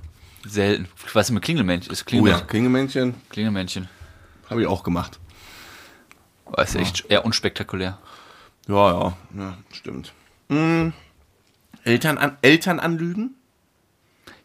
Selten. 0.46 0.88
Was 1.12 1.28
ist 1.28 1.32
mit 1.32 1.42
Klingelmännchen? 1.42 1.92
Ist 1.92 2.04
Oh 2.12 2.26
ja, 2.26 2.40
Klingelmännchen. 2.40 3.14
Klingelmännchen 3.30 3.88
Klingelmännchen. 3.88 3.88
habe 4.50 4.60
ich 4.62 4.66
auch 4.66 4.82
gemacht. 4.82 5.18
Aber 6.46 6.62
ist 6.62 6.76
echt 6.76 7.06
eher 7.08 7.24
unspektakulär. 7.24 7.98
Ja, 8.68 8.90
ja, 8.90 9.16
ja 9.36 9.58
stimmt. 9.72 10.12
Mhm. 10.48 10.92
Eltern, 11.84 12.18
an, 12.18 12.36
Eltern 12.42 12.80
anlügen? 12.80 13.34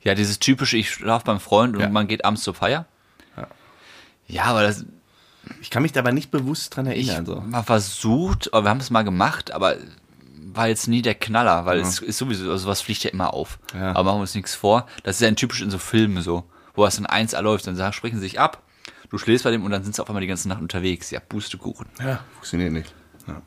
Ja, 0.01 0.15
dieses 0.15 0.39
typische, 0.39 0.77
ich 0.77 0.89
schlafe 0.91 1.25
beim 1.25 1.39
Freund 1.39 1.75
und 1.75 1.81
Ja. 1.81 1.89
man 1.89 2.07
geht 2.07 2.25
abends 2.25 2.43
zur 2.43 2.53
Feier. 2.55 2.85
Ja. 3.37 3.47
Ja, 4.27 4.43
aber 4.45 4.63
das 4.63 4.85
Ich 5.59 5.69
kann 5.71 5.81
mich 5.83 5.91
dabei 5.91 6.11
nicht 6.11 6.31
bewusst 6.31 6.75
dran 6.75 6.85
ich 6.87 7.07
erinnern. 7.09 7.25
So. 7.25 7.41
mal 7.41 7.63
versucht, 7.63 8.53
aber 8.53 8.65
wir 8.65 8.69
haben 8.69 8.79
es 8.79 8.89
mal 8.91 9.03
gemacht, 9.03 9.51
aber 9.51 9.75
war 10.41 10.67
jetzt 10.67 10.87
nie 10.87 11.01
der 11.01 11.15
Knaller, 11.15 11.65
weil 11.65 11.79
es 11.79 11.99
ist 11.99 12.17
sowieso, 12.17 12.51
also 12.51 12.67
was 12.67 12.81
fliegt 12.81 13.03
ja 13.03 13.11
immer 13.11 13.33
auf. 13.33 13.59
Ja. 13.73 13.91
Aber 13.91 14.03
machen 14.03 14.17
wir 14.17 14.21
uns 14.21 14.35
nichts 14.35 14.55
vor. 14.55 14.87
Das 15.03 15.15
ist 15.15 15.21
ja 15.21 15.27
ein 15.27 15.35
typisch 15.35 15.61
in 15.61 15.69
so 15.69 15.77
Filmen 15.77 16.21
so, 16.21 16.43
wo 16.73 16.85
es 16.85 16.95
dann 16.95 17.05
eins 17.05 17.33
läuft, 17.33 17.67
dann 17.67 17.75
sagen, 17.75 17.93
sprechen 17.93 18.15
sie 18.15 18.23
sich 18.23 18.39
ab, 18.39 18.63
du 19.09 19.17
schläfst 19.17 19.43
bei 19.43 19.51
dem 19.51 19.63
und 19.63 19.71
dann 19.71 19.83
sind 19.83 19.95
sie 19.95 20.01
auf 20.01 20.09
einmal 20.09 20.21
die 20.21 20.27
ganze 20.27 20.49
Nacht 20.49 20.61
unterwegs. 20.61 21.11
Ja, 21.11 21.19
Pustekuchen. 21.19 21.87
Ja, 21.99 22.21
funktioniert 22.33 22.73
nicht. 22.73 22.93
Ja. 23.27 23.41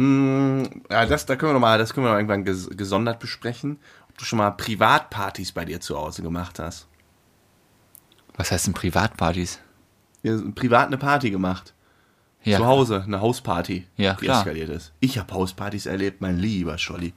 Mm, 0.00 0.82
ja, 0.90 1.06
das, 1.06 1.26
da 1.26 1.36
können 1.36 1.50
wir 1.50 1.54
noch 1.54 1.60
mal, 1.60 1.78
das 1.78 1.94
können 1.94 2.06
wir 2.06 2.10
noch 2.10 2.18
irgendwann 2.18 2.44
ges 2.44 2.68
gesondert 2.70 3.20
besprechen. 3.20 3.78
Ob 4.08 4.18
du 4.18 4.24
schon 4.24 4.38
mal 4.38 4.50
Privatpartys 4.50 5.52
bei 5.52 5.64
dir 5.64 5.80
zu 5.80 5.96
Hause 5.96 6.22
gemacht 6.22 6.58
hast. 6.58 6.88
Was 8.36 8.50
heißt 8.50 8.66
denn 8.66 8.74
Privatpartys? 8.74 9.60
Ja, 10.22 10.36
privat 10.54 10.86
eine 10.86 10.98
Party 10.98 11.30
gemacht. 11.30 11.73
Ja, 12.44 12.58
zu 12.58 12.66
Hause, 12.66 13.02
eine 13.06 13.20
Hausparty, 13.20 13.86
Ja, 13.96 14.14
die 14.14 14.26
klar. 14.26 14.40
eskaliert 14.40 14.68
ist. 14.70 14.92
Ich 15.00 15.18
habe 15.18 15.32
Hauspartys 15.32 15.86
erlebt, 15.86 16.20
mein 16.20 16.38
lieber 16.38 16.76
Scholli. 16.78 17.12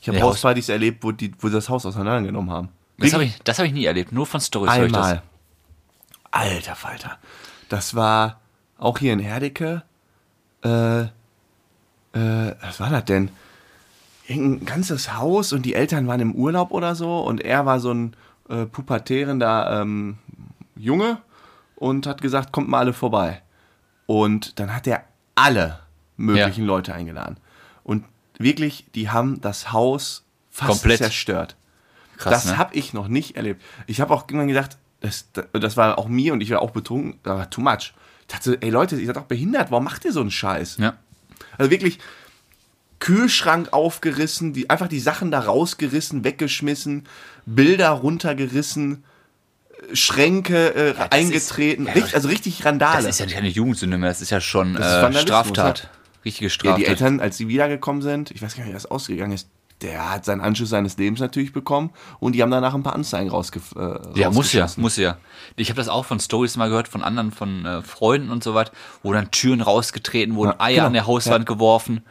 Ich 0.00 0.08
habe 0.08 0.18
Ja, 0.18 0.24
Haus- 0.24 0.34
Hauspartys 0.34 0.68
erlebt, 0.68 1.04
wo 1.04 1.12
die, 1.12 1.32
wo 1.38 1.48
sie 1.48 1.54
das 1.54 1.68
Haus 1.68 1.86
auseinandergenommen 1.86 2.50
haben. 2.50 2.68
Das 2.98 3.12
habe 3.12 3.24
ich, 3.24 3.38
das 3.44 3.58
hab 3.58 3.66
ich 3.66 3.72
nie 3.72 3.84
erlebt, 3.84 4.12
nur 4.12 4.26
von 4.26 4.40
Storys 4.40 4.74
höre 4.76 4.86
ich 4.86 4.92
das. 4.92 5.06
Einmal. 5.06 5.22
Alter 6.30 6.74
Falter. 6.74 7.18
Das 7.68 7.94
war 7.94 8.40
auch 8.78 8.98
hier 8.98 9.12
in 9.12 9.18
Herdecke. 9.18 9.82
Äh, 10.64 11.02
äh, 11.02 11.08
was 12.60 12.80
war 12.80 12.90
das 12.90 13.04
denn? 13.06 13.30
Irgendein 14.28 14.64
ganzes 14.66 15.14
Haus 15.16 15.52
und 15.52 15.62
die 15.66 15.74
Eltern 15.74 16.06
waren 16.06 16.20
im 16.20 16.34
Urlaub 16.34 16.70
oder 16.70 16.94
so 16.94 17.20
und 17.20 17.40
er 17.40 17.66
war 17.66 17.80
so 17.80 17.92
ein 17.92 18.14
äh, 18.48 18.66
pubertierender 18.66 19.80
ähm, 19.82 20.18
Junge 20.76 21.18
und 21.76 22.06
hat 22.06 22.20
gesagt, 22.22 22.52
kommt 22.52 22.68
mal 22.68 22.78
alle 22.78 22.92
vorbei. 22.92 23.42
Und 24.06 24.58
dann 24.58 24.74
hat 24.74 24.86
er 24.86 25.04
alle 25.34 25.80
möglichen 26.16 26.64
Leute 26.64 26.94
eingeladen. 26.94 27.36
Und 27.84 28.04
wirklich, 28.38 28.86
die 28.94 29.10
haben 29.10 29.40
das 29.40 29.72
Haus 29.72 30.24
fast 30.50 30.70
Komplett. 30.70 30.98
zerstört. 30.98 31.56
Krass, 32.16 32.44
das 32.44 32.52
ne? 32.52 32.58
habe 32.58 32.74
ich 32.74 32.92
noch 32.92 33.08
nicht 33.08 33.36
erlebt. 33.36 33.62
Ich 33.86 34.00
habe 34.00 34.12
auch 34.14 34.22
irgendwann 34.22 34.48
gedacht, 34.48 34.76
das, 35.00 35.26
das 35.52 35.76
war 35.76 35.98
auch 35.98 36.08
mir 36.08 36.32
und 36.32 36.40
ich 36.40 36.50
war 36.50 36.62
auch 36.62 36.70
betrunken, 36.70 37.18
das 37.22 37.36
war 37.36 37.50
too 37.50 37.60
much. 37.60 37.92
Ich 38.20 38.26
dachte, 38.28 38.58
ey 38.60 38.70
Leute, 38.70 38.96
ihr 38.96 39.06
seid 39.06 39.16
doch 39.16 39.24
behindert, 39.24 39.70
warum 39.70 39.84
macht 39.84 40.04
ihr 40.04 40.12
so 40.12 40.20
einen 40.20 40.30
Scheiß? 40.30 40.76
Ja. 40.78 40.94
Also 41.58 41.70
wirklich 41.70 41.98
Kühlschrank 43.00 43.72
aufgerissen, 43.72 44.52
die, 44.52 44.70
einfach 44.70 44.86
die 44.86 45.00
Sachen 45.00 45.32
da 45.32 45.40
rausgerissen, 45.40 46.22
weggeschmissen, 46.22 47.08
Bilder 47.46 47.90
runtergerissen, 47.90 49.02
Schränke 49.92 50.74
äh, 50.74 50.94
das 50.94 51.10
eingetreten. 51.12 51.82
ist- 51.86 51.88
ja, 51.88 51.94
richtig, 51.94 52.14
also 52.14 52.28
richtig 52.28 52.64
Randale. 52.64 53.06
Das 53.06 53.20
ist 53.20 53.20
ja 53.20 53.26
keine 53.34 53.48
Jugendsünde 53.48 53.98
mehr, 53.98 54.10
das 54.10 54.22
ist 54.22 54.30
ja 54.30 54.40
schon 54.40 54.76
äh, 54.76 55.12
Straftat. 55.14 55.88
Richtige 56.24 56.46
ja, 56.46 56.50
Straftat. 56.50 56.78
die 56.80 56.86
Eltern, 56.86 57.20
als 57.20 57.36
sie 57.36 57.48
wiedergekommen 57.48 58.00
sind, 58.02 58.30
ich 58.30 58.40
weiß 58.42 58.54
gar 58.54 58.62
nicht, 58.62 58.70
wie 58.70 58.74
das 58.74 58.86
ausgegangen 58.86 59.32
ist, 59.32 59.48
der 59.80 60.12
hat 60.12 60.24
seinen 60.24 60.40
Anschluss 60.40 60.68
seines 60.68 60.96
Lebens 60.96 61.18
natürlich 61.18 61.52
bekommen 61.52 61.90
und 62.20 62.36
die 62.36 62.42
haben 62.42 62.52
danach 62.52 62.74
ein 62.74 62.84
paar 62.84 62.94
Anzeigen 62.94 63.28
rausgef 63.30 63.74
äh, 63.76 63.98
Ja, 64.20 64.30
muss 64.30 64.52
ja, 64.52 64.68
muss 64.76 64.96
ja. 64.96 65.16
Ich 65.56 65.70
habe 65.70 65.76
das 65.78 65.88
auch 65.88 66.04
von 66.04 66.20
Stories 66.20 66.56
mal 66.56 66.68
gehört, 66.68 66.86
von 66.86 67.02
anderen, 67.02 67.32
von 67.32 67.66
äh, 67.66 67.82
Freunden 67.82 68.30
und 68.30 68.44
so 68.44 68.54
weiter, 68.54 68.70
wo 69.02 69.12
dann 69.12 69.32
Türen 69.32 69.60
rausgetreten 69.60 70.36
wurden, 70.36 70.50
Ja, 70.50 70.60
Eier 70.60 70.74
genau. 70.76 70.86
an 70.86 70.92
der 70.92 71.06
Hauswand 71.08 71.46
geworfen. 71.46 72.02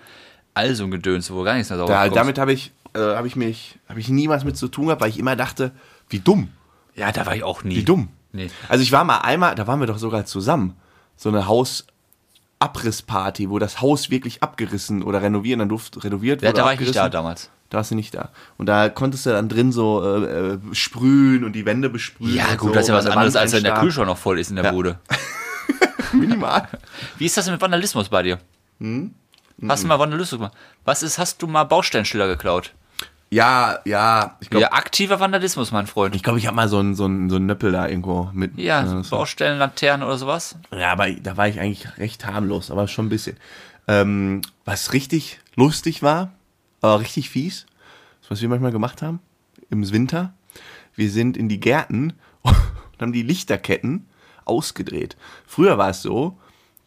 Also 0.54 0.84
ein 0.84 0.92
Gedöns, 0.92 1.32
wo 1.32 1.44
gar 1.44 1.54
nichts 1.54 1.70
mehr 1.70 1.80
sauber 1.80 1.94
Da, 1.94 2.10
damit 2.10 2.38
habe 2.38 2.52
ich, 2.52 2.74
äh, 2.94 3.00
habe 3.00 3.28
ich 3.28 3.38
mich, 3.38 3.80
habe 3.88 4.02
ich 4.02 4.10
nie 4.10 4.28
was 4.28 4.44
mit 4.44 4.58
zu 4.58 4.68
tun 4.68 4.88
gehabt, 4.88 5.00
weil 5.02 5.10
ich 5.10 5.18
immer 5.18 5.38
dachte, 5.38 5.72
wie 6.10 6.20
dumm, 6.20 6.50
Ja, 6.96 7.12
da 7.12 7.26
war 7.26 7.36
ich 7.36 7.44
auch 7.44 7.64
nie. 7.64 7.76
wie 7.78 7.84
dumm. 7.84 8.10
Nee. 8.34 8.50
Also 8.70 8.84
ich 8.84 8.92
war 8.92 9.04
mal 9.04 9.20
einmal, 9.20 9.56
da 9.56 9.68
waren 9.68 9.80
wir 9.80 9.88
doch 9.88 9.98
sogar 9.98 10.26
zusammen, 10.26 10.76
so 11.18 11.30
eine 11.30 11.48
Hausabrissparty, 11.48 13.50
wo 13.50 13.60
das 13.60 13.82
Haus 13.82 14.10
wirklich 14.10 14.42
abgerissen 14.44 15.04
oder 15.04 15.22
renovieren, 15.22 15.60
dann 15.60 15.70
durfte 15.70 16.04
renoviert 16.04 16.42
Ja, 16.42 16.50
wurde. 16.50 16.60
da 16.60 16.66
war 16.66 16.74
ich 16.74 16.80
nicht 16.80 16.96
da 16.96 17.10
damals. 17.10 17.50
Da 17.70 17.78
warst 17.78 17.92
du 17.92 17.96
nicht 17.96 18.14
da. 18.14 18.30
Und 18.58 18.66
da 18.66 18.90
konntest 18.90 19.26
du 19.26 19.30
dann 19.30 19.48
drin 19.48 19.72
so 19.72 20.04
äh, 20.04 20.54
äh, 20.54 20.58
sprühen 20.74 21.46
und 21.46 21.54
die 21.54 21.66
Wände 21.66 21.90
besprühen. 21.90 22.34
Ja, 22.36 22.56
gut, 22.56 22.70
so, 22.70 22.74
das 22.74 22.84
ist 22.84 22.90
ja 22.90 22.96
was 22.96 23.06
an 23.06 23.12
der 23.12 23.18
anderes, 23.20 23.36
als 23.38 23.54
wenn 23.54 23.64
der. 23.64 23.76
Kühlschrank 23.76 24.08
noch 24.08 24.18
voll 24.18 24.40
ist 24.40 24.50
in 24.50 24.58
der 24.58 24.66
Ja. 24.66 24.72
Bude. 24.72 25.00
Minimal. 26.14 26.68
Wie 27.18 27.26
ist 27.26 27.38
das 27.38 27.46
denn 27.46 27.54
mit 27.54 27.62
Vandalismus 27.62 28.10
bei 28.10 28.24
dir? 28.24 28.40
Hm? 28.82 29.14
Hast 29.70 29.84
du 29.84 29.88
mal 29.88 30.00
Vandalismus 30.00 30.38
gemacht? 30.40 30.54
Was 30.84 31.04
ist, 31.04 31.18
hast 31.18 31.42
du 31.42 31.48
mal 31.48 31.64
Baustellenschilder 31.64 32.28
geklaut? 32.28 32.74
Ja, 33.34 33.80
ja. 33.86 34.36
Ich 34.42 34.50
glaube, 34.50 34.64
Ja, 34.64 34.74
aktiver 34.74 35.20
Vandalismus, 35.22 35.72
mein 35.72 35.88
Freund. 35.88 36.16
ich, 36.16 36.22
glaub, 36.24 36.36
ich 36.38 36.48
habe 36.48 36.56
mal 36.56 36.68
so 36.68 36.80
einen 36.80 36.96
so 36.96 37.06
einen- 37.06 37.30
so 37.30 37.38
einen 37.38 37.46
Nöppel 37.46 37.72
da 37.72 37.88
irgendwo 37.88 38.30
mit. 38.34 38.58
Ja, 38.60 38.84
äh, 38.84 39.04
so. 39.04 39.10
Baustellenlaternen 39.16 40.06
oder 40.06 40.18
sowas. 40.18 40.58
Ja, 40.72 40.92
aber 40.92 41.10
da 41.12 41.38
war 41.38 41.48
ich 41.48 41.60
eigentlich 41.60 41.98
recht 41.98 42.26
harmlos, 42.26 42.70
aber 42.72 42.88
schon 42.90 43.06
ein 43.06 43.10
bisschen. 43.10 43.38
Ähm, 43.88 44.42
was 44.66 44.92
richtig 44.94 45.40
lustig 45.56 46.04
war, 46.04 46.32
aber 46.82 47.00
richtig 47.00 47.30
fies, 47.30 47.66
was 48.28 48.42
wir 48.42 48.50
manchmal 48.50 48.72
gemacht 48.72 49.02
haben 49.02 49.20
im 49.70 49.90
Winter. 49.92 50.34
Wir 50.96 51.10
sind 51.10 51.38
in 51.38 51.48
die 51.48 51.60
Gärten 51.62 52.14
und 52.42 52.56
haben 53.00 53.14
die 53.14 53.24
Lichterketten 53.24 54.08
ausgedreht. 54.44 55.16
Früher 55.48 55.78
war 55.78 55.90
es 55.90 56.02
so, 56.02 56.38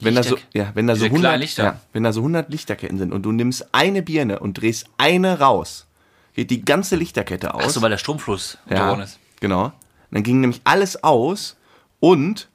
wenn 0.01 0.15
da 0.15 0.23
so, 0.23 0.37
ja, 0.53 0.73
wenn 0.75 0.87
da 0.87 0.95
so 0.95 1.05
Diese 1.07 1.09
kleinen 1.09 1.25
100, 1.25 1.41
Lichter. 1.41 1.65
ja, 1.65 1.81
wenn 1.95 2.03
da 2.03 2.13
so 2.13 2.21
100 2.21 2.51
Lichterketten 2.51 2.99
sind 2.99 3.13
und 3.15 3.23
du 3.23 3.33
nimmst 3.33 3.67
eine 3.75 4.03
Birne 4.03 4.41
und 4.41 4.61
drehst 4.61 4.87
eine 4.99 5.39
raus, 5.41 5.87
geht 6.35 6.51
die 6.51 6.65
ganze 6.65 6.97
Lichterkette 6.97 7.55
aus. 7.55 7.63
Ach 7.67 7.71
so, 7.71 7.83
weil 7.83 7.91
der 7.91 7.99
Stromfluss 7.99 8.59
Ja, 8.69 8.93
ist. 9.01 9.19
genau. 9.41 9.73
Dann 10.11 10.23
ging 10.23 10.41
nämlich 10.41 10.61
alles 10.65 11.03
aus 11.03 11.57
und 12.01 12.49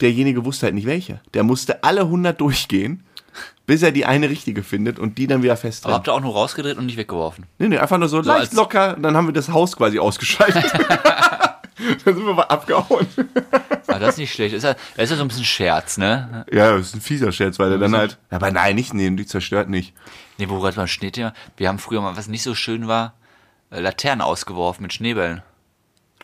derjenige 0.00 0.44
wusste 0.44 0.66
halt 0.66 0.74
nicht 0.74 0.86
welche. 0.86 1.20
Der 1.34 1.42
musste 1.44 1.84
alle 1.84 2.02
100 2.02 2.40
durchgehen, 2.40 3.04
bis 3.66 3.82
er 3.82 3.92
die 3.92 4.04
eine 4.06 4.28
richtige 4.28 4.62
findet 4.62 4.98
und 4.98 5.18
die 5.18 5.26
dann 5.26 5.42
wieder 5.42 5.52
Aber 5.52 5.60
festdrehen. 5.60 5.94
habt 5.94 6.08
ihr 6.08 6.12
auch 6.14 6.20
nur 6.20 6.32
rausgedreht 6.32 6.76
und 6.76 6.86
nicht 6.86 6.96
weggeworfen? 6.96 7.46
Nee, 7.58 7.68
nee, 7.68 7.78
einfach 7.78 7.98
nur 7.98 8.08
so, 8.08 8.20
leicht 8.20 8.40
als- 8.40 8.52
locker, 8.52 8.96
dann 9.00 9.16
haben 9.16 9.26
wir 9.28 9.32
das 9.32 9.48
Haus 9.48 9.76
quasi 9.76 9.98
ausgeschaltet. 9.98 10.64
dann 12.04 12.14
sind 12.14 12.26
wir 12.26 12.34
mal 12.34 12.42
abgehauen. 12.42 13.06
Ah, 13.86 13.98
das 14.00 14.14
ist 14.14 14.18
nicht 14.18 14.32
schlecht. 14.32 14.54
Das 14.54 14.64
ist 14.64 14.64
ja, 14.64 14.74
das 14.96 15.04
ist 15.04 15.10
ja 15.10 15.16
so 15.16 15.22
ein 15.22 15.28
bisschen 15.28 15.44
Scherz, 15.44 15.98
ne? 15.98 16.44
Ja, 16.50 16.76
das 16.76 16.88
ist 16.88 16.94
ein 16.96 17.00
fieser 17.00 17.30
Scherz, 17.30 17.60
weil 17.60 17.70
er 17.70 17.78
dann 17.78 17.94
halt. 17.94 18.18
Aber 18.28 18.50
nein, 18.50 18.74
nicht 18.74 18.92
nehmen, 18.92 19.16
die 19.16 19.26
zerstört 19.26 19.68
nicht. 19.68 19.94
Ne, 20.38 20.48
wo 20.50 20.58
gerade 20.58 20.74
beim 20.74 20.88
Schneethema. 20.88 21.32
Wir 21.56 21.68
haben 21.68 21.78
früher 21.78 22.00
mal, 22.00 22.16
was 22.16 22.26
nicht 22.26 22.42
so 22.42 22.56
schön 22.56 22.88
war, 22.88 23.12
äh, 23.70 23.78
Laternen 23.78 24.22
ausgeworfen 24.22 24.82
mit 24.82 24.92
Schneebällen. 24.92 25.42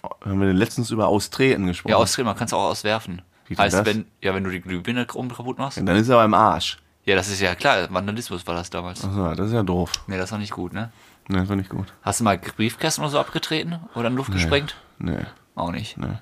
Haben 0.03 0.41
wir 0.41 0.49
denn 0.49 0.57
letztens 0.57 0.91
über 0.91 1.07
Austreten 1.07 1.67
gesprochen. 1.67 1.93
Ja, 1.93 1.99
ausdrehen, 1.99 2.27
man 2.27 2.37
kann 2.37 2.47
es 2.47 2.53
auch 2.53 2.65
auswerfen. 2.71 3.23
Wie 3.47 3.57
heißt, 3.57 3.77
das? 3.77 3.87
wenn, 3.87 4.07
ja, 4.21 4.35
wenn 4.35 4.43
du 4.43 4.51
die 4.51 4.61
Glühbirne 4.61 5.07
oben 5.15 5.29
kaputt 5.29 5.59
machst. 5.59 5.79
Und 5.79 5.87
dann 5.87 5.97
ist 5.97 6.09
er 6.09 6.17
aber 6.17 6.25
im 6.25 6.35
Arsch. 6.35 6.79
Ja, 7.05 7.15
das 7.15 7.29
ist 7.29 7.41
ja 7.41 7.55
klar, 7.55 7.93
Vandalismus 7.93 8.47
war 8.47 8.55
das 8.55 8.71
damals. 8.71 9.05
Achso, 9.05 9.35
das 9.35 9.49
ist 9.49 9.53
ja 9.53 9.63
doof. 9.63 9.93
Ne, 10.07 10.19
das 10.19 10.33
war 10.33 10.39
nicht 10.39 10.53
gut, 10.53 10.73
ne? 10.73 10.91
Nee, 11.29 11.39
das 11.39 11.49
war 11.49 11.57
nicht 11.57 11.71
gut. 11.71 11.93
Hast 12.03 12.21
du 12.21 12.25
mal 12.25 12.39
Briefkästen 12.39 13.05
oder 13.05 13.11
so 13.11 13.21
abgetreten 13.21 13.79
oder 13.95 14.09
in 14.09 14.17
Luft 14.17 14.33
gesprengt? 14.33 14.77
Nee. 15.01 15.19
Auch 15.57 15.71
nicht. 15.73 15.97
Nee. 15.99 16.19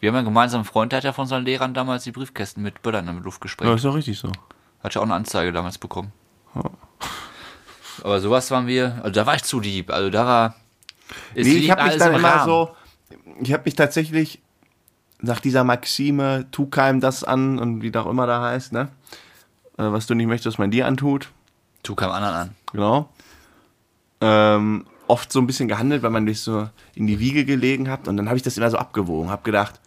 Wir 0.00 0.08
haben 0.10 0.16
einen 0.16 0.24
gemeinsamen 0.26 0.64
Freund, 0.64 0.92
der 0.92 0.98
hat 0.98 1.04
ja 1.04 1.12
von 1.12 1.26
seinen 1.26 1.44
Lehrern 1.44 1.74
damals 1.74 2.04
die 2.04 2.12
Briefkästen 2.12 2.62
mit 2.62 2.80
Böllern 2.82 3.06
in 3.08 3.16
die 3.18 3.22
Luft 3.22 3.40
Ja, 3.40 3.42
gesprengt. 3.42 3.74
ist 3.76 3.84
doch 3.84 3.94
richtig 3.94 4.18
so. 4.18 4.32
Hat 4.82 4.94
ja 4.94 5.00
auch 5.02 5.04
eine 5.04 5.14
Anzeige 5.14 5.52
damals 5.52 5.76
bekommen. 5.76 6.12
Aber 8.02 8.20
sowas 8.20 8.50
waren 8.50 8.66
wir, 8.66 8.94
also 9.02 9.10
da 9.10 9.26
war 9.26 9.34
ich 9.34 9.42
zu 9.42 9.60
lieb. 9.60 9.90
Also 9.90 10.08
da 10.08 10.24
war. 10.26 10.54
Nee, 11.34 11.42
ich 11.42 11.70
habe 11.70 11.84
mich 11.84 11.96
dann 11.98 12.12
im 12.14 12.18
immer 12.20 12.28
Rahmen. 12.30 12.44
so, 12.46 12.76
ich 13.42 13.52
habe 13.52 13.64
mich 13.66 13.74
tatsächlich 13.74 14.40
nach 15.20 15.40
dieser 15.40 15.64
Maxime, 15.64 16.46
tu 16.50 16.66
keinem 16.66 17.00
das 17.00 17.24
an 17.24 17.58
und 17.58 17.82
wie 17.82 17.90
das 17.90 18.06
auch 18.06 18.10
immer 18.10 18.26
da 18.26 18.40
heißt, 18.40 18.72
ne? 18.72 18.88
Äh, 19.76 19.92
Was 19.92 20.06
du 20.06 20.14
nicht 20.14 20.28
möchtest, 20.28 20.54
was 20.54 20.58
man 20.58 20.70
dir 20.70 20.86
antut, 20.86 21.28
Tu 21.82 21.94
keinem 21.94 22.12
anderen 22.12 22.34
an. 22.36 22.54
genau. 22.72 23.08
Ähm, 24.22 24.86
oft 25.10 25.30
so 25.32 25.40
ein 25.40 25.46
bisschen 25.46 25.68
gehandelt, 25.68 26.02
weil 26.02 26.10
man 26.10 26.24
dich 26.26 26.40
so 26.40 26.68
in 26.94 27.06
die 27.06 27.18
Wiege 27.18 27.44
gelegen 27.44 27.88
hat 27.90 28.08
und 28.08 28.16
dann 28.16 28.26
habe 28.28 28.36
ich 28.36 28.42
das 28.42 28.56
immer 28.56 28.70
so 28.70 28.78
abgewogen, 28.78 29.30
habe 29.30 29.42
gedacht, 29.42 29.80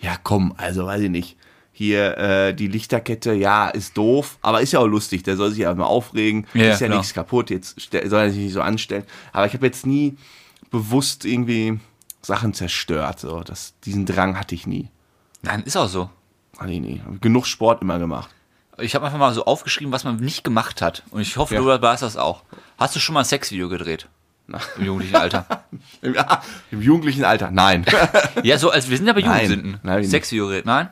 ja 0.00 0.16
komm, 0.22 0.54
also 0.56 0.86
weiß 0.86 1.00
ich 1.02 1.10
nicht, 1.10 1.36
hier 1.72 2.16
äh, 2.18 2.54
die 2.54 2.68
Lichterkette, 2.68 3.32
ja, 3.34 3.68
ist 3.68 3.96
doof, 3.96 4.38
aber 4.42 4.60
ist 4.62 4.72
ja 4.72 4.78
auch 4.80 4.86
lustig, 4.86 5.22
der 5.24 5.36
soll 5.36 5.50
sich 5.50 5.58
ja 5.60 5.74
mal 5.74 5.84
aufregen, 5.84 6.46
Ja, 6.54 6.72
ist 6.72 6.80
ja 6.80 6.86
klar. 6.86 6.98
nichts 6.98 7.12
kaputt, 7.14 7.50
jetzt 7.50 7.76
soll 7.90 8.20
er 8.20 8.30
sich 8.30 8.40
nicht 8.44 8.52
so 8.54 8.62
anstellen. 8.62 9.04
Aber 9.32 9.46
ich 9.46 9.52
habe 9.54 9.66
jetzt 9.66 9.84
nie 9.86 10.16
bewusst 10.70 11.24
irgendwie 11.24 11.78
Sachen 12.22 12.54
zerstört, 12.54 13.20
so, 13.20 13.42
das, 13.42 13.74
diesen 13.84 14.06
Drang 14.06 14.38
hatte 14.38 14.54
ich 14.54 14.66
nie. 14.66 14.88
Nein, 15.42 15.62
ist 15.64 15.76
auch 15.76 15.88
so. 15.88 16.10
Hatte 16.58 16.72
ich 16.72 16.80
nie. 16.80 17.00
Genug 17.20 17.46
Sport 17.46 17.82
immer 17.82 17.98
gemacht. 17.98 18.30
Ich 18.78 18.94
habe 18.94 19.06
einfach 19.06 19.18
mal 19.18 19.32
so 19.34 19.44
aufgeschrieben, 19.44 19.92
was 19.92 20.04
man 20.04 20.16
nicht 20.16 20.44
gemacht 20.44 20.82
hat. 20.82 21.02
Und 21.10 21.20
ich 21.20 21.36
hoffe, 21.36 21.54
Ja. 21.54 21.60
du 21.60 21.66
warst 21.82 22.02
das 22.02 22.16
auch. 22.16 22.42
Hast 22.78 22.94
du 22.96 23.00
schon 23.00 23.12
mal 23.14 23.20
ein 23.20 23.24
Sexvideo 23.26 23.68
gedreht? 23.68 24.08
Im 24.78 24.84
jugendlichen 24.84 25.16
Alter. 25.16 25.64
Im, 26.02 26.14
ja, 26.14 26.42
Im 26.70 26.80
jugendlichen 26.82 27.24
Alter, 27.24 27.50
nein. 27.50 27.84
ja, 28.42 28.58
so 28.58 28.70
als 28.70 28.88
wir 28.88 28.96
sind 28.96 29.06
ja 29.06 29.12
bei. 29.12 29.20
Jugendsünden. 29.20 29.80
Gedreht, 29.82 30.66
nein? 30.66 30.88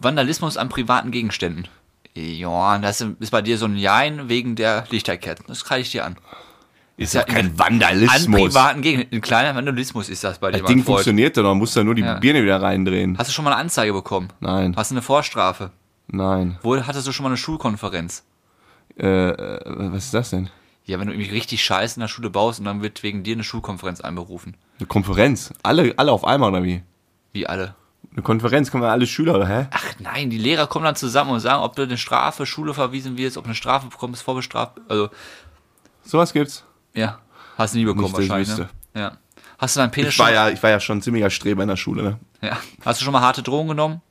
Vandalismus 0.00 0.56
an 0.56 0.68
privaten 0.68 1.10
Gegenständen. 1.10 1.68
Ja, 2.14 2.78
das 2.78 3.00
ist 3.00 3.30
bei 3.30 3.42
dir 3.42 3.58
so 3.58 3.66
ein 3.66 3.76
Jein 3.76 4.28
wegen 4.28 4.56
der 4.56 4.84
Lichterketten. 4.90 5.44
Das 5.48 5.64
kreide 5.64 5.82
ich 5.82 5.90
dir 5.90 6.04
an. 6.04 6.16
Ist 6.98 7.12
ja 7.12 7.24
kein 7.24 7.46
an 7.46 7.58
Vandalismus. 7.58 8.40
privaten 8.40 8.80
Gegenständen. 8.80 9.18
Ein 9.18 9.22
kleiner 9.22 9.54
Vandalismus 9.54 10.08
ist 10.08 10.24
das 10.24 10.38
bei 10.38 10.50
dir, 10.50 10.60
Das 10.60 10.66
Ding 10.68 10.82
funktioniert 10.82 11.36
doch, 11.36 11.42
man 11.42 11.58
muss 11.58 11.74
da 11.74 11.84
nur 11.84 11.94
die 11.94 12.02
Ja. 12.02 12.14
Birne 12.18 12.42
wieder 12.42 12.60
reindrehen. 12.62 13.18
Hast 13.18 13.28
du 13.28 13.34
schon 13.34 13.44
mal 13.44 13.52
eine 13.52 13.60
Anzeige 13.60 13.92
bekommen? 13.92 14.28
Nein, 14.40 14.74
Hast 14.76 14.90
du 14.90 14.94
eine 14.94 15.02
Vorstrafe? 15.02 15.70
nein. 16.08 16.58
Wo 16.62 16.76
hattest 16.76 17.06
du 17.06 17.12
schon 17.12 17.24
mal 17.24 17.30
eine 17.30 17.36
Schulkonferenz? 17.36 18.24
Äh, 18.98 19.06
äh, 19.06 19.60
was 19.92 20.04
ist 20.06 20.14
das 20.14 20.30
denn? 20.30 20.48
Ja, 20.86 20.98
wenn 21.00 21.08
du 21.08 21.12
irgendwie 21.12 21.30
richtig 21.30 21.64
Scheiße 21.64 21.96
in 21.96 22.00
der 22.00 22.08
Schule 22.08 22.30
baust 22.30 22.60
und 22.60 22.64
dann 22.64 22.80
wird 22.80 23.02
wegen 23.02 23.22
dir 23.24 23.34
eine 23.34 23.44
Schulkonferenz 23.44 24.00
einberufen. 24.00 24.56
Eine 24.78 24.86
Konferenz? 24.86 25.52
Alle, 25.62 25.94
alle 25.96 26.12
auf 26.12 26.24
einmal 26.24 26.50
oder 26.50 26.62
wie? 26.62 26.82
Wie 27.32 27.46
alle. 27.46 27.74
Eine 28.12 28.22
Konferenz, 28.22 28.70
kommen 28.70 28.84
alle 28.84 29.06
Schüler, 29.06 29.34
oder 29.34 29.48
hä? 29.48 29.66
Ach 29.72 29.84
nein, 29.98 30.30
die 30.30 30.38
Lehrer 30.38 30.68
kommen 30.68 30.84
dann 30.84 30.96
zusammen 30.96 31.32
und 31.32 31.40
sagen, 31.40 31.62
ob 31.62 31.76
du 31.76 31.82
eine 31.82 31.98
Strafe, 31.98 32.46
Schule 32.46 32.72
verwiesen 32.72 33.18
wirst, 33.18 33.36
ob 33.36 33.44
du 33.44 33.48
eine 33.48 33.54
Strafe 33.56 33.88
bekommst, 33.88 34.22
vorbestraft. 34.22 34.80
Also, 34.88 35.10
Sowas 36.04 36.32
gibt's. 36.32 36.64
ja. 36.94 37.18
Hast 37.58 37.72
du 37.74 37.78
nie 37.78 37.86
bekommen 37.86 38.04
Nicht, 38.04 38.28
wahrscheinlich, 38.28 38.56
ne? 38.56 38.68
Ja. 38.94 39.16
Hast 39.58 39.76
du 39.76 39.80
deinen 39.80 39.90
Penis 39.90 40.12
Ich 40.12 40.18
war 40.18 40.26
schon, 40.26 40.34
ja, 40.34 40.48
ich 40.50 40.62
war 40.62 40.68
ja 40.70 40.78
schon 40.78 40.98
ein 40.98 41.02
ziemlicher 41.02 41.30
Streber 41.30 41.62
in 41.62 41.68
der 41.68 41.76
Schule, 41.76 42.02
ne? 42.02 42.18
ja. 42.42 42.58
Hast 42.84 43.00
du 43.00 43.04
schon 43.04 43.12
mal 43.12 43.22
harte 43.22 43.42
Drogen 43.42 43.68
genommen? 43.68 44.02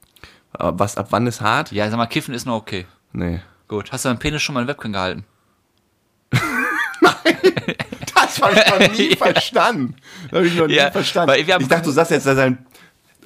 Aber 0.52 0.80
was, 0.80 0.98
ab 0.98 1.08
wann 1.12 1.28
ist 1.28 1.42
hart? 1.42 1.72
Ja, 1.72 1.88
sag 1.90 1.98
mal, 1.98 2.08
Kiffen 2.08 2.34
ist 2.34 2.46
noch 2.46 2.56
okay. 2.56 2.88
Nee. 3.14 3.42
Gut. 3.68 3.92
Hast 3.92 4.04
du 4.06 4.10
deinen 4.10 4.18
Penis 4.18 4.42
schon 4.42 4.56
mal 4.56 4.62
in 4.62 4.68
Webcam 4.68 4.94
gehalten? 4.94 5.26
Das 8.16 8.42
habe 8.42 8.54
ich 8.56 8.66
noch 8.90 8.98
nie 8.98 9.16
verstanden. 9.18 9.96
Das 10.30 10.38
habe 10.38 10.48
ich 10.48 10.56
noch 10.56 10.68
nie 10.68 10.76
Ja, 10.76 10.90
verstanden. 10.92 11.34
ich 11.38 11.46
dachte, 11.48 11.84
du 11.84 11.92
sagst 11.92 12.12
jetzt, 12.12 12.26
dass 12.26 12.38
er 12.38 12.58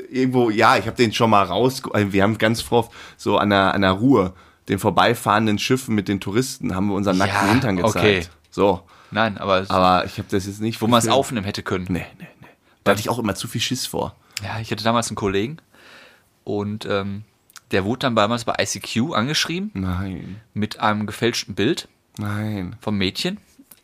irgendwo, 0.10 0.50
ja, 0.50 0.78
ich 0.78 0.86
habe 0.88 0.96
den 0.98 1.14
schon 1.14 1.30
mal 1.30 1.44
raus, 1.44 1.82
also 1.94 2.12
wir 2.12 2.24
haben 2.24 2.38
ganz 2.38 2.70
oft 2.72 2.92
so 3.18 3.38
an 3.38 3.50
der, 3.52 3.74
an 3.74 3.82
der 3.82 3.92
Ruhr, 3.92 4.34
den 4.68 4.80
vorbeifahrenden 4.80 5.60
Schiffen 5.60 5.96
mit 5.96 6.08
den 6.08 6.20
Touristen, 6.20 6.76
haben 6.76 6.88
wir 6.88 6.96
unseren 6.96 7.18
nackten 7.18 7.46
Ja, 7.48 7.52
Hintern 7.52 7.76
gezeigt. 7.78 7.98
okay. 7.98 8.26
So, 8.50 8.82
Nein, 9.12 9.38
aber, 9.38 9.66
aber 9.70 10.06
ich 10.06 10.18
habe 10.18 10.28
das 10.30 10.46
jetzt 10.48 10.62
nicht 10.62 10.82
wo 10.82 10.88
man 10.88 11.00
es 11.00 11.08
aufnehmen 11.08 11.46
hätte 11.46 11.64
können. 11.64 11.86
Nee, 11.90 12.06
nee, 12.20 12.28
nee. 12.42 12.48
Da 12.84 12.92
hatte 12.92 13.02
ich 13.02 13.10
auch 13.10 13.20
immer 13.20 13.36
zu 13.36 13.48
viel 13.48 13.62
Schiss 13.62 13.86
vor. 13.86 14.16
Ja, 14.44 14.60
ich 14.60 14.72
hatte 14.72 14.84
damals 14.84 15.10
einen 15.10 15.16
Kollegen 15.18 15.58
und 16.44 16.86
ähm, 16.86 17.24
der 17.72 17.86
wurde 17.86 18.00
dann 18.00 18.16
damals 18.16 18.46
bei 18.46 18.56
ICQ 18.60 19.14
angeschrieben 19.14 19.72
Nein, 19.74 20.42
mit 20.54 20.80
einem 20.80 21.06
gefälschten 21.06 21.56
Bild 21.56 21.88
nein. 22.18 22.76
vom 22.82 22.98
Mädchen. 22.98 23.38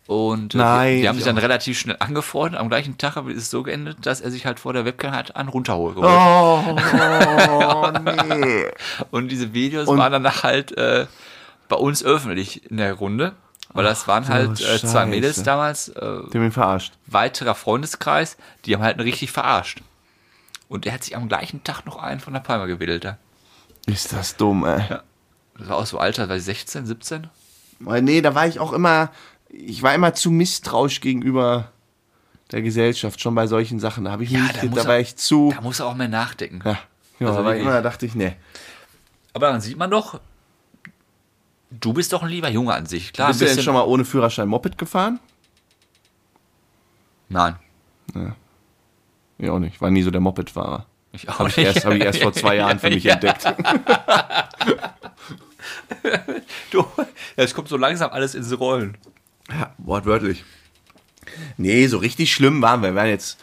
Und 0.08 0.54
äh, 0.54 0.58
Nein, 0.60 1.02
wir 1.02 1.10
haben 1.10 1.16
sich 1.16 1.26
dann 1.26 1.36
ja. 1.36 1.42
relativ 1.42 1.80
schnell 1.80 1.96
angefreundet. 2.00 2.60
Am 2.60 2.70
gleichen 2.70 2.98
Tag 2.98 3.18
ist 3.28 3.38
es 3.38 3.50
so 3.50 3.64
geendet, 3.64 4.06
dass 4.06 4.22
er 4.22 4.30
sich 4.30 4.46
halt 4.46 4.60
vor 4.60 4.72
der 4.74 4.86
Webcam 4.86 5.14
halt 5.14 5.36
einen 5.36 5.50
runterholt. 5.50 5.98
Oh, 5.98 7.92
nee. 8.38 8.66
Und 9.12 9.30
diese 9.30 9.54
Videos 9.54 9.88
Und- 9.88 9.98
waren 9.98 10.12
dann 10.12 10.44
halt 10.44 10.78
äh, 10.78 11.08
bei 11.68 11.76
uns 11.76 12.04
öffentlich 12.04 12.70
in 12.70 12.78
der 12.78 12.94
Runde. 12.94 13.34
Weil 13.74 13.84
das 13.84 14.08
waren 14.08 14.24
du 14.24 14.30
halt 14.30 14.62
äh, 14.62 14.78
zwei. 14.80 15.06
Mädels 15.06 15.44
damals, 15.44 15.90
äh, 15.90 16.00
Die 16.32 16.38
haben 16.38 16.46
ihn 16.46 16.52
verarscht. 16.52 16.94
weiterer 17.08 17.56
Freundeskreis, 17.56 18.38
die 18.64 18.74
haben 18.74 18.84
halt 18.84 19.00
richtig 19.00 19.32
verarscht. 19.32 19.82
Und 20.70 20.86
der 20.86 20.94
hat 20.94 21.04
sich 21.04 21.16
am 21.18 21.28
gleichen 21.28 21.62
Tag 21.64 21.86
noch 21.86 21.98
einen 22.02 22.22
von 22.22 22.32
der 22.32 22.40
Palme 22.40 22.68
gewedelt. 22.68 23.04
Da. 23.04 23.18
Ist 23.86 24.14
das 24.14 24.38
dumm, 24.38 24.64
ey. 24.66 24.82
Das 25.58 25.68
war 25.68 25.78
auch 25.78 25.86
so 25.86 25.98
Alter, 25.98 26.30
war 26.30 26.38
ich 26.38 26.44
16, 26.44 26.86
17? 26.86 27.28
Weil, 27.80 28.02
nee, 28.02 28.22
da 28.22 28.34
war 28.34 28.48
ich 28.48 28.60
auch 28.62 28.72
immer, 28.72 29.10
ich 29.50 29.82
war 29.84 29.94
immer 29.94 30.14
zu 30.14 30.32
misstrauisch 30.32 31.02
gegenüber 31.02 31.72
der 32.52 32.62
Gesellschaft, 32.62 33.20
schon 33.22 33.34
bei 33.36 33.48
solchen 33.48 33.80
Sachen. 33.80 34.06
Da 34.06 34.12
habe 34.12 34.24
ich 34.24 34.30
Ja, 34.32 34.42
nicht, 34.42 34.64
da 34.64 34.68
da, 34.68 34.88
war 34.88 35.00
ich 35.00 35.16
zu. 35.16 35.52
Da 35.56 35.62
muss 35.62 35.80
er 35.80 35.88
auch 35.88 35.96
mehr 35.96 36.08
nachdenken. 36.08 36.62
Ja, 36.64 36.78
ja 37.20 37.28
Also 37.28 37.40
da 37.40 37.46
war 37.46 37.52
ich 37.54 37.58
wirklich. 37.58 37.62
immer, 37.64 37.72
da 37.74 37.82
dachte 37.82 38.06
ich, 38.06 38.16
nee. 38.16 38.36
Aber 39.34 39.48
dann 39.52 39.62
sieht 39.62 39.78
man 39.78 39.90
doch, 39.92 40.20
du 41.72 41.94
bist 41.94 42.14
doch 42.14 42.24
ein 42.24 42.30
lieber 42.30 42.50
Junge 42.50 42.74
an 42.74 42.86
sich. 42.86 43.12
Klar, 43.14 43.30
Bist 43.30 43.42
du 43.42 43.46
denn 43.46 43.62
schon 43.62 43.74
mal 43.74 43.82
ohne 43.84 44.06
Führerschein 44.06 44.48
Moped 44.48 44.78
gefahren? 44.78 45.20
Nein, 47.30 47.56
Ja, 49.38 49.52
auch 49.52 49.60
nicht. 49.60 49.82
War 49.82 49.90
nie 49.90 50.04
so 50.04 50.12
der 50.12 50.22
Mopedfahrer. 50.22 50.86
ich 51.12 51.28
auch 51.28 51.40
Habe 51.40 51.50
ich, 51.50 51.58
nicht. 51.58 51.66
erst- 51.66 51.86
hab 51.86 51.94
ich 51.94 52.02
erst 52.04 52.22
vor 52.22 52.32
zwei 52.34 52.56
Jahren 52.58 52.80
für 52.80 52.90
mich 52.90 53.04
Ja. 53.04 53.14
entdeckt. 53.16 53.46
Du, 56.72 56.86
es 57.36 57.54
kommt 57.54 57.68
so 57.70 57.78
langsam 57.78 58.12
alles 58.12 58.36
ins 58.36 58.58
Rollen. 58.60 58.98
Ja, 59.50 59.74
wortwörtlich. 59.78 60.44
Nee, 61.58 61.88
so 61.88 61.98
richtig 61.98 62.34
schlimm 62.34 62.62
waren 62.62 62.82
wir. 62.82 62.90
Wir 62.90 62.96
waren 62.96 63.08
jetzt, 63.08 63.40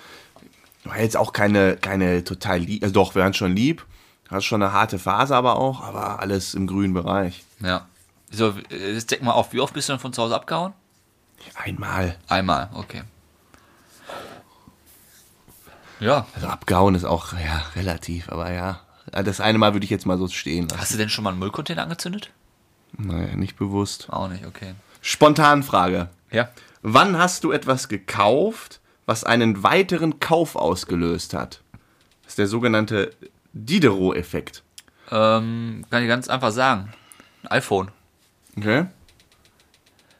war 0.84 0.98
jetzt 0.98 1.16
auch 1.16 1.32
keine, 1.32 1.76
keine 1.76 2.24
total 2.24 2.59
lieb. 2.59 2.82
Also 2.82 2.94
doch, 2.94 3.14
wir 3.14 3.22
waren 3.22 3.34
schon 3.34 3.55
lieb. 3.55 3.84
Hat 4.30 4.44
schon 4.44 4.62
eine 4.62 4.72
harte 4.72 4.98
Phase 4.98 5.36
aber 5.36 5.57
auch, 5.57 5.82
aber 5.82 6.20
alles 6.20 6.55
im 6.55 6.66
grünen 6.66 6.94
Bereich. 6.94 7.44
Ja. 7.61 7.86
So, 8.30 8.55
äh, 8.70 8.94
jetzt 8.94 9.11
deck 9.11 9.22
mal 9.22 9.32
auf, 9.32 9.53
wie 9.53 9.61
oft 9.61 9.74
bist 9.74 9.88
du 9.88 9.92
denn 9.92 10.00
von 10.00 10.12
zu 10.12 10.22
Hause 10.22 10.34
abgehauen? 10.34 10.72
Einmal. 11.55 12.16
Einmal, 12.28 12.70
okay. 12.72 13.03
Ja. 16.00 16.26
Also 16.34 16.46
abgehauen 16.48 16.94
ist 16.94 17.05
auch 17.05 17.32
ja, 17.34 17.64
relativ, 17.76 18.28
aber 18.30 18.50
ja. 18.50 18.80
Das 19.11 19.40
eine 19.40 19.59
Mal 19.59 19.74
würde 19.74 19.84
ich 19.84 19.90
jetzt 19.90 20.07
mal 20.07 20.16
so 20.16 20.28
stehen 20.28 20.68
lassen. 20.68 20.80
Hast 20.80 20.94
du 20.94 20.98
denn 20.98 21.11
schon 21.11 21.24
mal 21.24 21.30
einen 21.30 21.38
Müllcontainer 21.38 21.82
angezündet? 21.82 22.30
Naja, 22.96 23.36
nicht 23.36 23.57
bewusst. 23.57 24.09
Auch 24.11 24.28
nicht, 24.28 24.46
okay. 24.46 24.74
Spontanfrage. 25.03 26.09
Ja. 26.30 26.48
Wann 26.80 27.18
hast 27.18 27.44
du 27.44 27.53
etwas 27.53 27.88
gekauft, 27.88 28.80
was 29.05 29.24
einen 29.24 29.62
weiteren 29.62 30.20
Kauf 30.20 30.57
ausgelöst 30.57 31.34
hat? 31.34 31.61
Das 32.22 32.32
ist 32.32 32.38
der 32.38 32.46
sogenannte 32.46 33.12
Diderot-Effekt. 33.53 34.62
Ähm, 35.11 35.84
kann 35.90 36.03
ich 36.03 36.09
ganz 36.09 36.28
einfach 36.28 36.53
sagen. 36.53 36.92
Ein 37.42 37.59
iPhone. 37.59 37.90
Okay? 38.57 38.86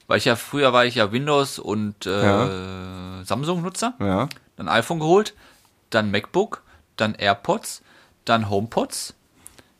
Weil 0.07 0.19
ich 0.19 0.25
ja 0.27 0.37
früher 0.37 0.73
war 0.73 0.85
ich 0.85 0.97
ja 0.97 1.13
Windows 1.13 1.59
und 1.59 2.07
äh, 2.07 3.25
Samsung-Nutzer. 3.25 3.95
Ja. 3.99 4.29
Dann 4.57 4.69
iPhone 4.69 4.99
geholt, 4.99 5.35
dann 5.91 6.11
MacBook, 6.11 6.63
dann 6.97 7.15
AirPods, 7.15 7.83
dann 8.25 8.51
HomePods, 8.51 9.15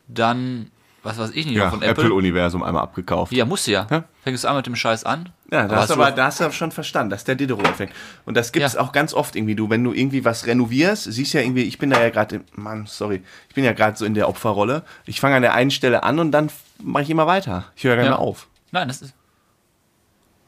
dann 0.07 0.71
was 1.03 1.17
weiß 1.17 1.31
ich 1.31 1.45
nicht 1.45 1.55
noch 1.57 1.65
Ja, 1.65 1.69
von 1.69 1.81
Apple. 1.81 2.05
Apple-Universum 2.05 2.63
einmal 2.63 2.83
abgekauft. 2.83 3.31
Ja, 3.33 3.45
musst 3.45 3.67
du 3.67 3.71
ja. 3.71 3.87
Ja. 3.91 4.03
Fängst 4.23 4.43
du 4.43 4.47
an 4.47 4.55
mit 4.55 4.65
dem 4.65 4.75
Scheiß 4.75 5.03
an. 5.03 5.29
Ja, 5.51 5.67
da 5.67 5.75
hast, 5.75 5.89
du 5.89 5.93
aber, 5.95 6.11
da 6.11 6.25
hast 6.25 6.39
du 6.39 6.49
schon 6.51 6.71
verstanden, 6.71 7.09
das 7.11 7.21
ist 7.21 7.27
der 7.27 7.35
Diderot-Effekt. 7.35 7.93
Und 8.25 8.35
das 8.35 8.51
gibt 8.51 8.65
es 8.65 8.73
Ja. 8.73 8.79
auch 8.79 8.91
ganz 8.91 9.13
oft 9.13 9.35
irgendwie. 9.35 9.53
Du, 9.55 9.69
wenn 9.69 9.83
du 9.83 9.93
irgendwie 9.93 10.25
was 10.25 10.47
renovierst, 10.47 11.03
siehst 11.03 11.33
ja 11.33 11.41
irgendwie, 11.41 11.63
ich 11.63 11.77
bin 11.77 11.89
da 11.89 12.01
ja 12.01 12.09
gerade, 12.09 12.41
Mann, 12.53 12.85
sorry, 12.87 13.21
ich 13.49 13.55
bin 13.55 13.63
ja 13.63 13.73
gerade 13.73 13.97
so 13.97 14.05
in 14.05 14.13
der 14.13 14.29
Opferrolle. 14.29 14.83
Ich 15.05 15.19
fange 15.19 15.35
an 15.35 15.41
der 15.41 15.53
einen 15.53 15.69
Stelle 15.71 16.03
an 16.03 16.19
und 16.19 16.31
dann 16.31 16.49
mache 16.79 17.03
ich 17.03 17.09
immer 17.09 17.27
weiter. 17.27 17.65
Ich 17.75 17.83
höre 17.83 17.95
gar 17.95 18.03
nicht 18.03 18.11
mehr 18.11 18.19
auf. 18.19 18.47
Nein, 18.71 18.87
das 18.87 19.01
ist. 19.01 19.13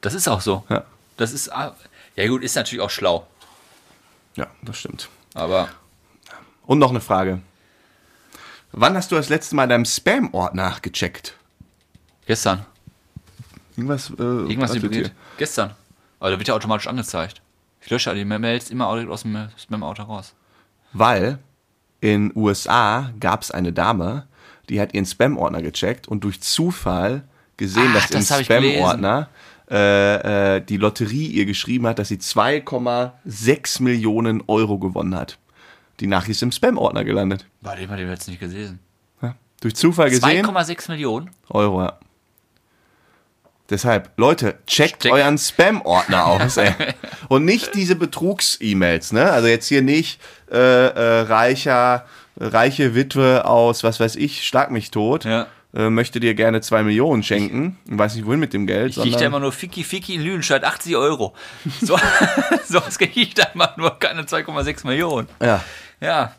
Das 0.02 0.14
ist 0.14 0.28
auch 0.28 0.42
so. 0.42 0.64
Ja. 0.70 0.84
Das 1.18 1.34
ist. 1.34 1.52
ah, 1.54 1.76
Ja, 2.16 2.28
gut, 2.28 2.44
ist 2.44 2.56
natürlich 2.56 2.82
auch 2.84 2.90
schlau. 2.90 3.28
ja, 4.36 4.48
das 4.62 4.78
stimmt. 4.78 5.10
Aber 5.34 5.68
Und 6.66 6.80
noch 6.80 6.90
eine 6.92 7.02
Frage. 7.02 7.42
Wann 8.78 8.98
hast 8.98 9.10
du 9.10 9.16
das 9.16 9.30
letzte 9.30 9.56
Mal 9.56 9.70
deinem 9.70 9.86
Spam-Ordner 9.86 10.76
gecheckt? 10.82 11.38
gestern. 12.26 12.66
Irgendwas, 13.78 14.10
äh, 14.10 14.22
Irgendwas 14.22 14.74
vibriert. 14.74 15.14
Gestern. 15.38 15.72
Aber 16.20 16.32
da 16.32 16.38
wird 16.38 16.50
ja 16.50 16.56
automatisch 16.56 16.88
angezeigt. 16.88 17.42
Ich 17.80 17.90
lösche 17.90 18.14
die 18.14 18.26
Mails 18.26 18.70
immer 18.70 18.88
aus 18.88 19.22
dem 19.22 19.48
Spam-Auto 19.58 20.04
raus. 20.04 20.34
Weil 20.92 21.40
in 22.02 22.34
USA 22.36 23.14
gab 23.20 23.44
es 23.44 23.52
eine 23.52 23.72
Dame, 23.72 24.28
die 24.68 24.82
hat 24.82 24.94
ihren 24.94 25.06
Spam-Ordner 25.06 25.62
gecheckt 25.62 26.10
und 26.10 26.26
durch 26.26 26.42
Zufall 26.42 27.24
gesehen, 27.56 27.92
Ach, 27.92 28.02
dass 28.02 28.12
im 28.12 28.28
das 28.28 28.40
ich 28.42 28.46
Spam-Ordner 28.46 29.30
äh, 29.72 30.58
äh, 30.58 30.62
die 30.62 30.78
Lotterie 30.78 31.28
ihr 31.28 31.46
geschrieben 31.46 31.88
hat, 31.88 31.98
dass 32.00 32.10
sie 32.10 32.18
2,6 32.18 33.82
Millionen 33.82 34.44
Euro 34.48 34.80
gewonnen 34.80 35.16
hat. 35.16 35.38
Die 36.00 36.08
Nachricht 36.08 36.32
ist 36.32 36.44
im 36.44 36.52
Spam-Ordner 36.52 37.04
gelandet. 37.04 37.46
Warte, 37.62 37.82
den 37.82 37.90
hat 37.90 38.00
den 38.00 38.10
jetzt 38.10 38.28
nicht 38.28 38.40
gesehen. 38.40 38.80
Ja. 39.22 39.36
Durch 39.62 39.76
Zufall 39.76 40.10
gesehen. 40.10 40.46
2,6 40.46 40.92
Millionen? 40.92 41.32
Euro, 41.50 41.84
ja. 41.84 41.98
Deshalb, 43.70 44.12
Leute, 44.18 44.60
checkt 44.68 45.02
Check. 45.04 45.12
euren 45.12 45.40
Spam-Ordner 45.40 46.26
aus, 46.28 46.58
ey. 46.58 46.72
Und 47.30 47.46
nicht 47.46 47.74
diese 47.74 47.96
Betrugs-E-Mails, 47.96 49.12
ne? 49.12 49.32
Also 49.32 49.48
jetzt 49.48 49.68
hier 49.68 49.82
nicht 49.82 50.22
äh, 50.52 50.58
äh, 50.58 51.22
reicher, 51.22 52.06
reiche 52.38 52.94
Witwe 52.94 53.46
aus, 53.46 53.84
was 53.84 54.00
weiß 54.00 54.18
ich, 54.18 54.46
schlag 54.46 54.70
mich 54.70 54.92
tot. 54.92 55.26
Ja. 55.26 55.48
Äh, 55.76 55.90
möchte 55.90 56.20
dir 56.20 56.36
gerne 56.36 56.62
zwei 56.62 56.84
Millionen 56.84 57.24
schenken. 57.24 57.78
Ich 57.90 57.98
weiß 57.98 58.16
nicht, 58.16 58.26
wohin 58.26 58.40
mit 58.40 58.54
dem 58.54 58.66
Geld. 58.68 58.96
Ich 58.96 59.02
krieg 59.02 59.18
da 59.18 59.26
immer 59.26 59.40
nur 59.42 59.52
Fiki 59.52 59.84
Fiki 59.84 60.16
in 60.16 60.22
Lüdenscheid 60.22 60.64
80 60.64 60.96
Euro. 60.96 61.34
So, 61.82 62.00
sonst 62.66 62.98
krieg 63.00 63.18
ich 63.18 63.34
da 63.34 63.48
immer 63.54 63.74
nur 63.76 63.98
keine 64.00 64.22
2,6 64.22 64.88
Millionen. 64.88 65.28
ja, 65.42 65.62
Ja. 66.02 66.34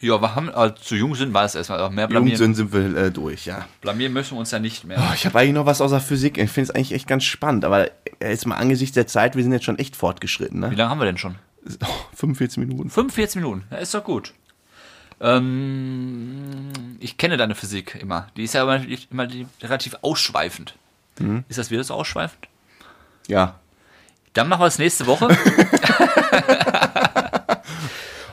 Ja, 0.00 0.20
wir 0.20 0.34
haben, 0.36 0.48
also 0.50 0.74
zu 0.76 0.94
jung 0.94 1.16
sind, 1.16 1.34
war 1.34 1.44
es 1.44 1.56
erstmal. 1.56 1.80
Aber 1.80 1.90
mehr 1.90 2.04
jung 2.04 2.10
blamieren, 2.10 2.36
sind, 2.38 2.54
sind 2.54 2.72
wir 2.72 2.96
äh, 2.96 3.10
durch, 3.10 3.46
ja. 3.46 3.66
blamieren 3.80 4.12
müssen 4.12 4.34
wir 4.36 4.38
uns 4.38 4.52
ja 4.52 4.60
nicht 4.60 4.84
mehr. 4.84 4.96
Oh, 5.00 5.12
ich 5.12 5.26
habe 5.26 5.36
eigentlich 5.40 5.54
noch 5.54 5.66
was 5.66 5.80
außer 5.80 6.00
Physik. 6.00 6.38
Ich 6.38 6.50
finde 6.52 6.70
es 6.70 6.76
eigentlich 6.76 6.92
echt 6.92 7.08
ganz 7.08 7.24
spannend. 7.24 7.64
Aber 7.64 7.90
jetzt 8.22 8.46
mal 8.46 8.54
angesichts 8.56 8.94
der 8.94 9.08
Zeit, 9.08 9.34
wir 9.34 9.42
sind 9.42 9.52
jetzt 9.52 9.64
schon 9.64 9.78
echt 9.78 9.96
fortgeschritten, 9.96 10.62
Wie 10.62 10.66
ne? 10.68 10.74
lange 10.76 10.90
haben 10.90 11.00
wir 11.00 11.04
denn 11.06 11.18
schon? 11.18 11.34
Oh, 11.82 11.86
45 12.14 12.58
Minuten. 12.58 12.88
45 12.90 13.42
Minuten. 13.42 13.64
Ja, 13.72 13.78
ist 13.78 13.92
doch 13.92 14.04
gut. 14.04 14.32
Ähm, 15.20 16.68
ich 17.00 17.16
kenne 17.18 17.36
deine 17.36 17.54
Physik 17.56 17.98
immer. 18.00 18.28
Die 18.36 18.44
ist 18.44 18.54
ja 18.54 18.62
immer, 18.62 18.80
immer 19.10 19.26
die- 19.26 19.46
relativ 19.62 19.96
ausschweifend. 20.02 20.74
Mhm. 21.18 21.44
Ist 21.48 21.58
das 21.58 21.70
wieder 21.72 21.82
so 21.84 21.94
ausschweifend? 21.94 22.46
Ja, 23.26 23.56
Dann 24.32 24.48
machen 24.48 24.60
wir 24.62 24.66
es 24.66 24.78
nächste 24.78 25.06
Woche. 25.06 25.26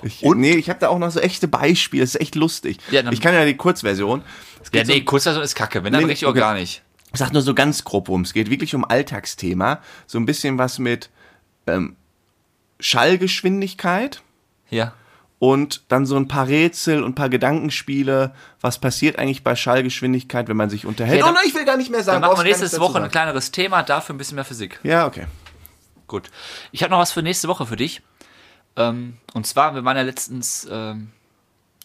Ich, 0.06 0.22
nee, 0.22 0.51
ich 0.53 0.70
habe 0.70 0.80
da 0.80 0.89
auch 0.89 0.99
noch 0.99 1.10
so 1.12 1.20
echte 1.20 1.47
Beispiele. 1.47 2.03
Das 2.03 2.14
ist 2.16 2.22
echt 2.22 2.36
lustig. 2.36 2.78
Ja, 2.91 3.01
ich 3.12 3.20
kann 3.22 3.34
ja 3.34 3.43
die 3.43 3.58
Kurzversion. 3.58 4.22
Es 4.62 4.70
ja, 4.74 4.84
nee, 4.84 4.99
so, 4.99 5.03
Kurzversion 5.06 5.43
ist 5.43 5.56
kacke. 5.56 5.84
Wenn, 5.84 5.91
dann 5.93 6.03
Nee, 6.03 6.10
richtig 6.10 6.26
auch 6.28 6.32
okay. 6.32 6.39
gar 6.39 6.53
nicht. 6.53 6.84
ich 7.12 7.20
sag 7.20 7.34
nur 7.34 7.41
so 7.41 7.53
ganz 7.56 7.84
grob, 7.84 8.08
worum 8.08 8.22
es 8.22 8.34
geht. 8.34 8.49
Wirklich 8.49 8.76
um 8.76 8.86
Alltagsthema. 8.86 9.82
So 10.06 10.18
ein 10.20 10.26
bisschen 10.26 10.58
was 10.58 10.80
mit 10.80 11.10
ähm, 11.68 11.95
Schallgeschwindigkeit 12.80 14.22
Ja. 14.70 14.93
und 15.39 15.84
dann 15.89 16.06
so 16.06 16.16
ein 16.18 16.28
paar 16.28 16.47
Rätsel 16.47 17.03
und 17.03 17.12
ein 17.12 17.16
paar 17.16 17.30
Gedankenspiele. 17.30 18.34
Was 18.62 18.80
passiert 18.80 19.18
eigentlich 19.20 19.43
bei 19.43 19.56
Schallgeschwindigkeit, 19.56 20.47
wenn 20.47 20.58
man 20.58 20.70
sich 20.70 20.86
unterhält? 20.86 21.20
Ja, 21.20 21.26
dann- 21.28 21.36
oh 21.36 21.47
ich 21.47 21.53
will 21.56 21.66
gar 21.66 21.78
nicht 21.78 21.91
mehr 21.91 22.03
sagen. 22.03 22.22
Dann 22.22 22.32
machen 22.32 22.45
wir 22.45 22.51
nächste 22.58 22.80
Woche 22.80 23.01
ein 23.01 23.12
kleineres 23.12 23.51
Thema, 23.51 23.84
dafür 23.84 24.16
ein 24.16 24.18
bisschen 24.18 24.36
mehr 24.36 24.45
Physik. 24.45 24.80
Ja, 24.84 25.06
okay. 25.08 25.26
Gut. 26.08 26.30
Ich 26.72 26.84
habe 26.84 26.91
noch 26.91 26.99
was 26.99 27.12
für 27.12 27.22
nächste 27.24 27.47
Woche 27.47 27.66
für 27.66 27.76
dich. 27.76 28.01
Ähm, 28.78 29.17
und 29.34 29.47
zwar, 29.47 29.73
wir 29.76 29.84
waren 29.86 29.97
ja 29.97 30.03
letztens 30.03 30.67
ähm, 30.69 31.09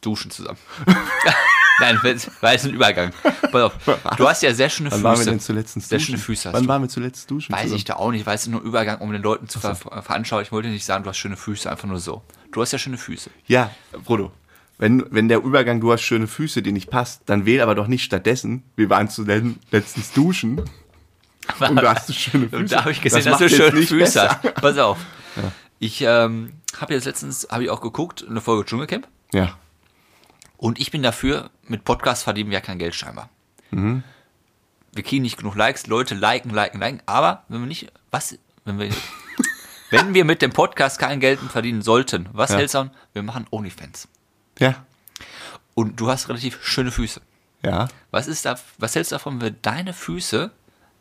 duschen 0.00 0.30
zusammen. 0.30 0.58
Nein, 1.80 1.98
war 2.02 2.52
jetzt 2.52 2.64
ein 2.66 2.74
Übergang. 2.74 3.12
Pass 3.22 3.54
auf. 3.62 3.72
Du 4.18 4.28
hast 4.28 4.42
ja 4.42 4.52
sehr 4.52 4.68
schöne 4.68 4.90
Wann 4.90 4.98
Füße. 4.98 5.04
waren 5.04 5.18
wir 5.18 5.24
denn 5.24 5.40
zuletzt 5.40 5.76
duschen? 5.76 5.88
Sehr 5.88 5.98
schöne 6.00 6.18
Füße 6.18 6.48
hast 6.48 6.54
Wann 6.54 6.64
du. 6.64 6.68
waren 6.68 6.82
wir 6.82 6.88
zuletzt 6.90 7.30
duschen? 7.30 7.52
Weiß 7.54 7.62
zusammen? 7.62 7.76
ich 7.78 7.84
da 7.86 7.94
auch 7.96 8.10
nicht, 8.10 8.26
weiß 8.26 8.48
nur 8.48 8.60
Übergang, 8.60 8.98
um 8.98 9.10
den 9.12 9.22
Leuten 9.22 9.48
zu 9.48 9.60
ver 9.60 9.74
veranschaulichen. 9.76 10.48
Ich 10.48 10.52
wollte 10.52 10.68
nicht 10.68 10.84
sagen, 10.84 11.04
du 11.04 11.08
hast 11.10 11.16
schöne 11.16 11.38
Füße, 11.38 11.70
einfach 11.70 11.88
nur 11.88 11.98
so. 11.98 12.22
Du 12.52 12.60
hast 12.60 12.72
ja 12.72 12.78
schöne 12.78 12.98
Füße. 12.98 13.30
Ja, 13.46 13.70
Frodo. 14.04 14.30
Wenn, 14.76 15.04
wenn 15.10 15.28
der 15.28 15.38
Übergang, 15.42 15.80
du 15.80 15.90
hast 15.92 16.02
schöne 16.02 16.26
Füße, 16.26 16.60
dir 16.62 16.72
nicht 16.72 16.90
passt, 16.90 17.22
dann 17.26 17.46
wähl 17.46 17.60
aber 17.62 17.74
doch 17.74 17.86
nicht 17.86 18.02
stattdessen, 18.02 18.62
wir 18.76 18.90
waren 18.90 19.08
zuletzt 19.08 19.46
letztens 19.70 20.12
duschen 20.12 20.62
und 21.60 21.76
da 21.76 21.94
hast 21.94 22.08
du 22.10 22.12
schöne 22.12 22.44
Füße. 22.48 22.56
Und 22.60 22.72
da 22.72 22.80
habe 22.80 22.92
ich 22.92 23.00
gesehen, 23.00 23.24
Das 23.24 23.38
dass 23.38 23.50
du 23.50 23.56
schöne 23.56 23.72
Füße 23.72 23.96
besser. 23.96 24.40
hast. 24.42 24.54
Pass 24.54 24.76
auf. 24.78 24.98
Ich 25.78 26.02
ähm, 26.02 26.52
habe 26.80 26.94
jetzt 26.94 27.04
letztens, 27.04 27.48
habe 27.50 27.64
ich 27.64 27.70
auch 27.70 27.80
geguckt, 27.80 28.24
eine 28.28 28.40
Folge 28.40 28.64
Dschungelcamp. 28.64 29.08
Ja. 29.32 29.56
Und 30.56 30.78
ich 30.78 30.90
bin 30.90 31.02
dafür, 31.02 31.50
mit 31.64 31.84
Podcast 31.84 32.22
verdienen 32.24 32.50
wir 32.50 32.58
ja 32.58 32.60
kein 32.64 32.78
Geld 32.78 32.94
scheinbar. 32.94 33.28
Mhm. 33.70 34.02
Wir 34.92 35.02
kriegen 35.02 35.22
nicht 35.22 35.36
genug 35.38 35.54
Likes, 35.54 35.86
Leute 35.86 36.14
liken, 36.14 36.50
liken, 36.50 36.80
liken. 36.80 37.02
Aber 37.06 37.44
wenn 37.48 37.60
wir 37.60 37.66
nicht, 37.66 37.92
was, 38.10 38.36
wenn 38.64 38.78
wir, 38.78 38.90
wenn 39.90 40.14
wir 40.14 40.24
mit 40.24 40.42
dem 40.42 40.50
Podcast 40.52 40.98
kein 40.98 41.20
Geld 41.20 41.40
verdienen 41.40 41.82
sollten, 41.82 42.28
was 42.32 42.50
Ja. 42.50 42.56
hältst 42.58 42.74
du 42.74 42.80
an? 42.80 42.90
Wir 43.12 43.22
machen 43.22 43.46
Onlyfans. 43.50 44.08
Ja. 44.58 44.84
Und 45.74 45.98
du 46.00 46.10
hast 46.10 46.28
relativ 46.28 46.62
schöne 46.64 46.90
Füße. 46.90 47.20
Ja. 47.62 47.88
Was 48.10 48.26
ist 48.26 48.44
da, 48.44 48.56
was 48.78 48.94
hältst 48.94 49.12
du 49.12 49.14
davon, 49.16 49.34
wenn 49.34 49.40
wir 49.42 49.50
deine 49.62 49.92
Füße 49.92 50.50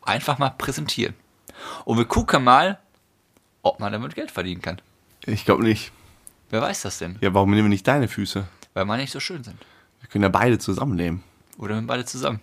einfach 0.02 0.38
mal 0.38 0.50
präsentieren? 0.50 1.14
Und 1.84 1.98
wir 1.98 2.04
gucken 2.06 2.44
mal, 2.44 2.78
ob 3.62 3.80
man 3.80 3.92
damit 3.92 4.14
Geld 4.14 4.30
verdienen 4.30 4.62
kann. 4.62 4.80
Ich 5.26 5.44
glaube 5.44 5.62
nicht. 5.62 5.92
Wer 6.50 6.62
weiß 6.62 6.82
das 6.82 6.98
denn? 6.98 7.16
Ja, 7.20 7.32
warum 7.34 7.50
nehmen 7.50 7.64
wir 7.64 7.68
nicht 7.68 7.86
deine 7.86 8.08
Füße? 8.08 8.46
Weil 8.74 8.84
meine 8.84 9.02
nicht 9.02 9.12
so 9.12 9.20
schön 9.20 9.44
sind. 9.44 9.58
Wir 10.00 10.08
können 10.08 10.22
ja 10.22 10.28
beide 10.28 10.58
zusammennehmen. 10.58 11.22
Oder 11.58 11.74
wir 11.76 11.86
beide 11.86 12.04
zusammen. 12.04 12.40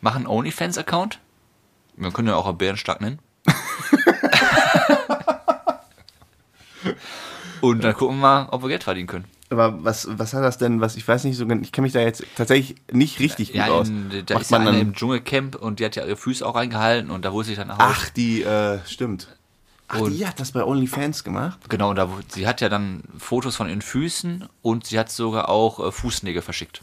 Machen 0.00 0.26
OnlyFans-Account. 0.26 1.18
Wir 1.96 2.10
können 2.12 2.28
ja 2.28 2.36
auch 2.36 2.46
einen 2.46 2.58
Bärenstark 2.58 3.00
nennen. 3.00 3.18
Und 7.60 7.84
dann 7.84 7.94
gucken 7.94 8.16
wir 8.16 8.20
mal, 8.22 8.48
ob 8.50 8.62
wir 8.62 8.68
Geld 8.68 8.82
verdienen 8.84 9.06
können. 9.06 9.24
Aber 9.50 9.84
was, 9.84 10.08
was 10.10 10.32
hat 10.34 10.42
das 10.42 10.58
denn, 10.58 10.80
was 10.80 10.96
ich 10.96 11.06
weiß 11.06 11.24
nicht 11.24 11.36
so 11.36 11.46
ganz, 11.46 11.64
ich 11.64 11.72
kenne 11.72 11.84
mich 11.84 11.92
da 11.92 12.00
jetzt 12.00 12.24
tatsächlich 12.36 12.76
nicht 12.90 13.20
richtig 13.20 13.52
Ja, 13.52 13.66
gut 13.66 13.74
aus. 13.74 13.88
in, 13.90 14.10
da 14.26 14.34
Macht 14.34 14.42
ist 14.44 14.50
ja 14.50 14.58
man 14.58 14.68
eine 14.68 14.78
dann, 14.78 14.86
im 14.88 14.94
Dschungelcamp 14.94 15.54
und 15.56 15.78
die 15.78 15.84
hat 15.84 15.94
ja 15.94 16.04
ihre 16.06 16.16
Füße 16.16 16.44
auch 16.46 16.54
reingehalten 16.54 17.10
und 17.10 17.24
da 17.24 17.32
wurde 17.32 17.48
sie 17.48 17.54
dann 17.54 17.68
nach 17.68 17.78
Hause. 17.78 17.88
ach, 17.94 18.08
die, 18.10 18.42
äh, 18.42 18.78
stimmt. 18.86 19.28
Ach, 19.94 20.00
Und- 20.00 20.12
die 20.16 20.26
hat 20.26 20.40
das 20.40 20.52
bei 20.52 20.64
OnlyFans 20.64 21.22
gemacht? 21.22 21.58
Genau, 21.68 21.92
da, 21.92 22.08
sie 22.28 22.46
hat 22.46 22.60
ja 22.62 22.68
dann 22.70 23.02
Fotos 23.18 23.56
von 23.56 23.68
ihren 23.68 23.82
Füßen 23.82 24.48
und 24.62 24.86
sie 24.86 24.98
hat 24.98 25.10
sogar 25.10 25.48
auch 25.50 25.86
äh, 25.86 25.92
Fußnägel 25.92 26.40
verschickt. 26.40 26.82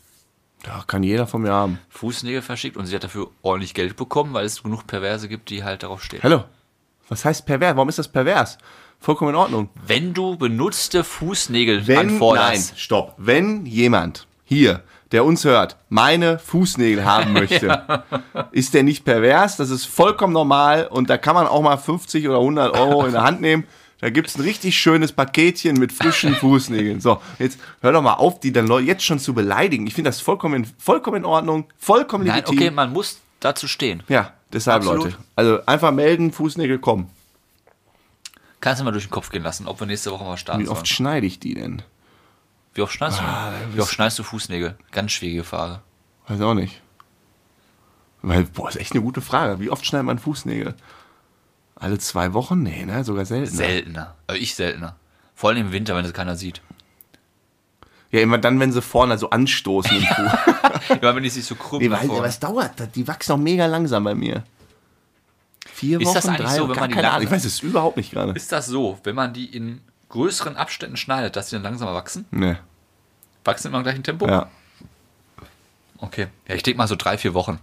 Ja, 0.65 0.83
kann 0.85 1.01
jeder 1.03 1.25
von 1.25 1.41
mir 1.41 1.51
haben. 1.51 1.79
Fußnägel 1.89 2.41
verschickt 2.41 2.77
und 2.77 2.85
sie 2.85 2.93
hat 2.95 3.03
dafür 3.03 3.31
ordentlich 3.41 3.73
Geld 3.73 3.95
bekommen, 3.95 4.33
weil 4.33 4.45
es 4.45 4.61
genug 4.61 4.85
Perverse 4.85 5.27
gibt, 5.27 5.49
die 5.49 5.63
halt 5.63 5.83
darauf 5.83 6.03
stehen. 6.03 6.21
Hallo. 6.21 6.43
Was 7.07 7.25
heißt 7.25 7.45
pervers? 7.47 7.75
Warum 7.75 7.89
ist 7.89 7.97
das 7.97 8.07
pervers? 8.07 8.57
Vollkommen 8.99 9.31
in 9.31 9.35
Ordnung. 9.37 9.69
Wenn 9.87 10.13
du 10.13 10.35
benutzte 10.37 11.03
Fußnägel 11.03 11.87
Wenn, 11.87 11.95
nein, 11.95 12.09
anforderst, 12.09 12.79
stopp. 12.79 13.15
Wenn 13.17 13.65
jemand 13.65 14.27
hier, 14.43 14.83
der 15.11 15.25
uns 15.25 15.43
hört, 15.43 15.77
meine 15.89 16.39
Fußnägel 16.39 17.05
haben 17.05 17.33
möchte, 17.33 18.03
ist 18.51 18.73
der 18.73 18.83
nicht 18.83 19.05
pervers. 19.05 19.57
Das 19.57 19.69
ist 19.69 19.85
vollkommen 19.85 20.33
normal 20.33 20.87
und 20.87 21.09
da 21.09 21.17
kann 21.17 21.35
man 21.35 21.47
auch 21.47 21.61
mal 21.61 21.77
50 21.77 22.27
oder 22.27 22.39
100 22.39 22.77
Euro 22.77 23.05
in 23.05 23.13
der 23.13 23.23
Hand 23.23 23.41
nehmen. 23.41 23.65
Da 24.01 24.09
gibt's 24.09 24.37
ein 24.37 24.43
richtig 24.43 24.77
schönes 24.77 25.11
Paketchen 25.11 25.77
mit 25.77 25.91
frischen 25.91 26.33
Fußnägeln. 26.35 27.01
So, 27.01 27.21
jetzt 27.37 27.59
hör 27.81 27.91
doch 27.91 28.01
mal 28.01 28.13
auf, 28.13 28.39
die 28.39 28.53
dann 28.53 28.65
Leute 28.65 28.87
jetzt 28.87 29.03
schon 29.03 29.19
zu 29.19 29.33
beleidigen. 29.33 29.87
Ich 29.87 29.93
finde 29.93 30.09
das 30.09 30.21
vollkommen, 30.21 30.65
vollkommen 30.77 31.17
in 31.17 31.25
Ordnung, 31.25 31.65
vollkommen 31.77 32.25
nein, 32.25 32.37
legitim. 32.37 32.57
okay, 32.57 32.71
man 32.71 32.93
muss 32.93 33.19
dazu 33.41 33.67
stehen. 33.67 34.03
Ja, 34.07 34.33
deshalb, 34.53 34.83
Absolut. 34.83 35.03
Leute. 35.05 35.17
Also 35.35 35.65
einfach 35.65 35.91
melden, 35.91 36.31
Fußnägel 36.31 36.79
kommen. 36.79 37.09
Kannst 38.61 38.79
du 38.79 38.85
mal 38.85 38.91
durch 38.91 39.05
den 39.05 39.11
Kopf 39.11 39.31
gehen 39.31 39.43
lassen, 39.43 39.67
ob 39.67 39.79
wir 39.79 39.87
nächste 39.87 40.11
Woche 40.11 40.23
mal 40.23 40.37
starten 40.37 40.61
Wie 40.61 40.65
sollen. 40.65 40.77
oft 40.77 40.87
schneide 40.87 41.25
ich 41.27 41.39
die 41.39 41.53
denn? 41.55 41.81
Wie 42.73 42.81
oft 42.81 42.93
schneidest 42.93 43.19
du? 43.19 43.23
Ah? 43.23 43.51
Wie 43.73 43.81
oft 43.81 43.93
schneidest 43.93 44.19
du 44.19 44.23
Fußnägel? 44.23 44.77
Ganz 44.91 45.11
schwierige 45.11 45.43
Frage. 45.43 45.81
Weiß 46.27 46.39
auch 46.41 46.53
nicht. 46.53 46.81
Weil, 48.21 48.43
boah, 48.43 48.69
ist 48.69 48.75
echt 48.75 48.91
eine 48.91 49.01
gute 49.01 49.21
Frage. 49.21 49.59
Wie 49.59 49.69
oft 49.69 49.85
schneidet 49.85 50.05
man 50.05 50.19
Fußnägel? 50.19 50.75
Alle 51.75 51.97
zwei 51.99 52.33
Wochen? 52.33 52.61
Nee, 52.61 52.85
ne? 52.85 53.03
Sogar 53.03 53.25
seltener. 53.25 53.55
Seltener. 53.57 54.15
Also 54.27 54.41
ich 54.41 54.55
seltener. 54.55 54.95
Vor 55.33 55.49
allem 55.49 55.67
im 55.67 55.71
Winter, 55.71 55.95
wenn 55.95 56.03
es 56.05 56.11
keiner 56.13 56.35
sieht. 56.35 56.61
ja, 58.11 58.19
immer 58.19 58.37
dann, 58.37 58.59
wenn 58.59 58.73
sie 58.73 58.81
vorne 58.81 59.17
so 59.17 59.29
anstoßen 59.29 59.95
im 59.97 60.03
Fuß. 60.15 60.97
Immer 61.01 61.15
wenn 61.15 61.23
die 61.23 61.29
sich 61.29 61.45
so 61.45 61.55
krumm 61.55 61.79
nee, 61.81 61.89
weil, 61.89 62.09
es 62.25 62.39
dauert. 62.39 62.77
das- 62.79 62.91
Die 62.91 63.07
wachsen 63.07 63.31
auch 63.31 63.37
mega 63.37 63.65
langsam 63.65 64.03
bei 64.03 64.15
mir. 64.15 64.43
Vier 65.65 66.01
Ist 66.01 66.07
Wochen, 66.07 66.15
das 66.15 66.25
eigentlich 66.27 66.45
drei 66.47 66.55
so, 66.57 66.63
Wochen, 66.63 66.71
wenn 66.71 66.79
man 66.81 66.89
die 66.89 66.95
keine 66.95 67.11
Ahnung. 67.11 67.23
Ich 67.23 67.31
weiß 67.31 67.45
es 67.45 67.59
überhaupt 67.61 67.95
nicht 67.95 68.11
gerade. 68.11 68.33
Ist 68.33 68.51
das 68.51 68.65
so, 68.65 68.99
wenn 69.03 69.15
man 69.15 69.33
die 69.33 69.45
in 69.45 69.79
größeren 70.09 70.55
Abständen 70.57 70.97
schneidet, 70.97 71.35
dass 71.35 71.49
sie 71.49 71.55
dann 71.55 71.63
langsamer 71.63 71.93
wachsen? 71.93 72.25
Nee. 72.31 72.55
Wachsen 73.45 73.67
immer 73.69 73.77
im 73.77 73.83
gleichen 73.83 74.03
Tempo? 74.03 74.27
Ja, 74.27 74.49
Okay. 76.01 76.27
Ja, 76.47 76.55
ich 76.55 76.63
denke 76.63 76.77
mal 76.77 76.87
so 76.87 76.95
drei, 76.95 77.17
vier 77.17 77.33
Wochen. 77.33 77.59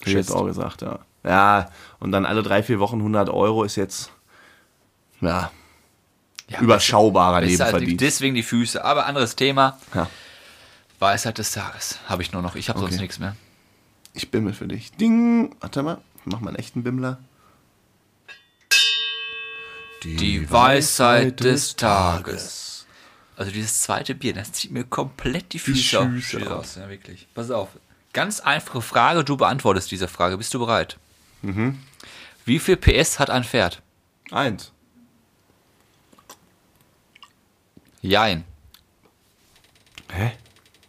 hätte 0.00 0.10
ich 0.10 0.16
jetzt 0.16 0.32
auch 0.32 0.44
gesagt, 0.44 0.82
ja. 0.82 0.98
Ja, 1.24 1.70
und 2.00 2.10
dann 2.10 2.26
alle 2.26 2.42
drei, 2.42 2.64
vier 2.64 2.80
Wochen 2.80 2.96
100 2.98 3.28
Euro 3.30 3.62
ist 3.62 3.76
jetzt, 3.76 4.10
ja, 5.20 5.52
Ja, 6.48 6.60
überschaubarer 6.60 7.40
die- 7.40 7.52
Nebenverdienst. 7.52 8.00
Deswegen 8.00 8.34
die 8.34 8.42
Füße. 8.42 8.84
Aber 8.84 9.06
anderes 9.06 9.36
Thema. 9.36 9.78
Ja. 9.94 10.08
Weisheit 10.98 11.38
des 11.38 11.52
Tages. 11.52 11.98
Habe 12.08 12.22
ich 12.22 12.32
nur 12.32 12.42
noch. 12.42 12.56
Ich 12.56 12.68
habe 12.68 12.80
sonst 12.80 12.94
Okay. 12.94 13.02
nichts 13.02 13.18
mehr. 13.20 13.36
Ich 14.14 14.30
bimmel 14.32 14.52
für 14.52 14.66
dich. 14.66 14.90
Ding. 14.96 15.54
Warte 15.60 15.82
mal. 15.84 15.98
Mach 16.24 16.40
mal 16.40 16.48
einen 16.48 16.56
echten 16.58 16.82
Bimmler. 16.82 17.18
Die 20.04 20.50
Weisheit 20.50 21.40
des 21.40 21.76
Tages. 21.76 22.86
Also 23.36 23.50
dieses 23.50 23.80
zweite 23.82 24.14
Bier, 24.14 24.34
das 24.34 24.52
zieht 24.52 24.70
mir 24.72 24.84
komplett 24.84 25.52
die 25.52 25.58
Füße, 25.58 26.00
auf- 26.00 26.06
Füße 26.08 26.54
aus. 26.54 26.74
Ja, 26.76 26.88
wirklich. 26.88 27.26
Pass 27.34 27.50
auf. 27.50 27.70
Ganz 28.12 28.40
einfache 28.40 28.82
Frage, 28.82 29.24
du 29.24 29.36
beantwortest 29.36 29.90
diese 29.90 30.06
Frage. 30.08 30.36
Bist 30.36 30.52
du 30.54 30.58
bereit? 30.58 30.98
Mhm. 31.40 31.78
Wie 32.44 32.58
viel 32.58 32.76
PS 32.76 33.18
hat 33.18 33.30
ein 33.30 33.44
Pferd? 33.44 33.80
Eins. 34.30 34.72
Jein. 38.00 38.44
Hä? 40.12 40.32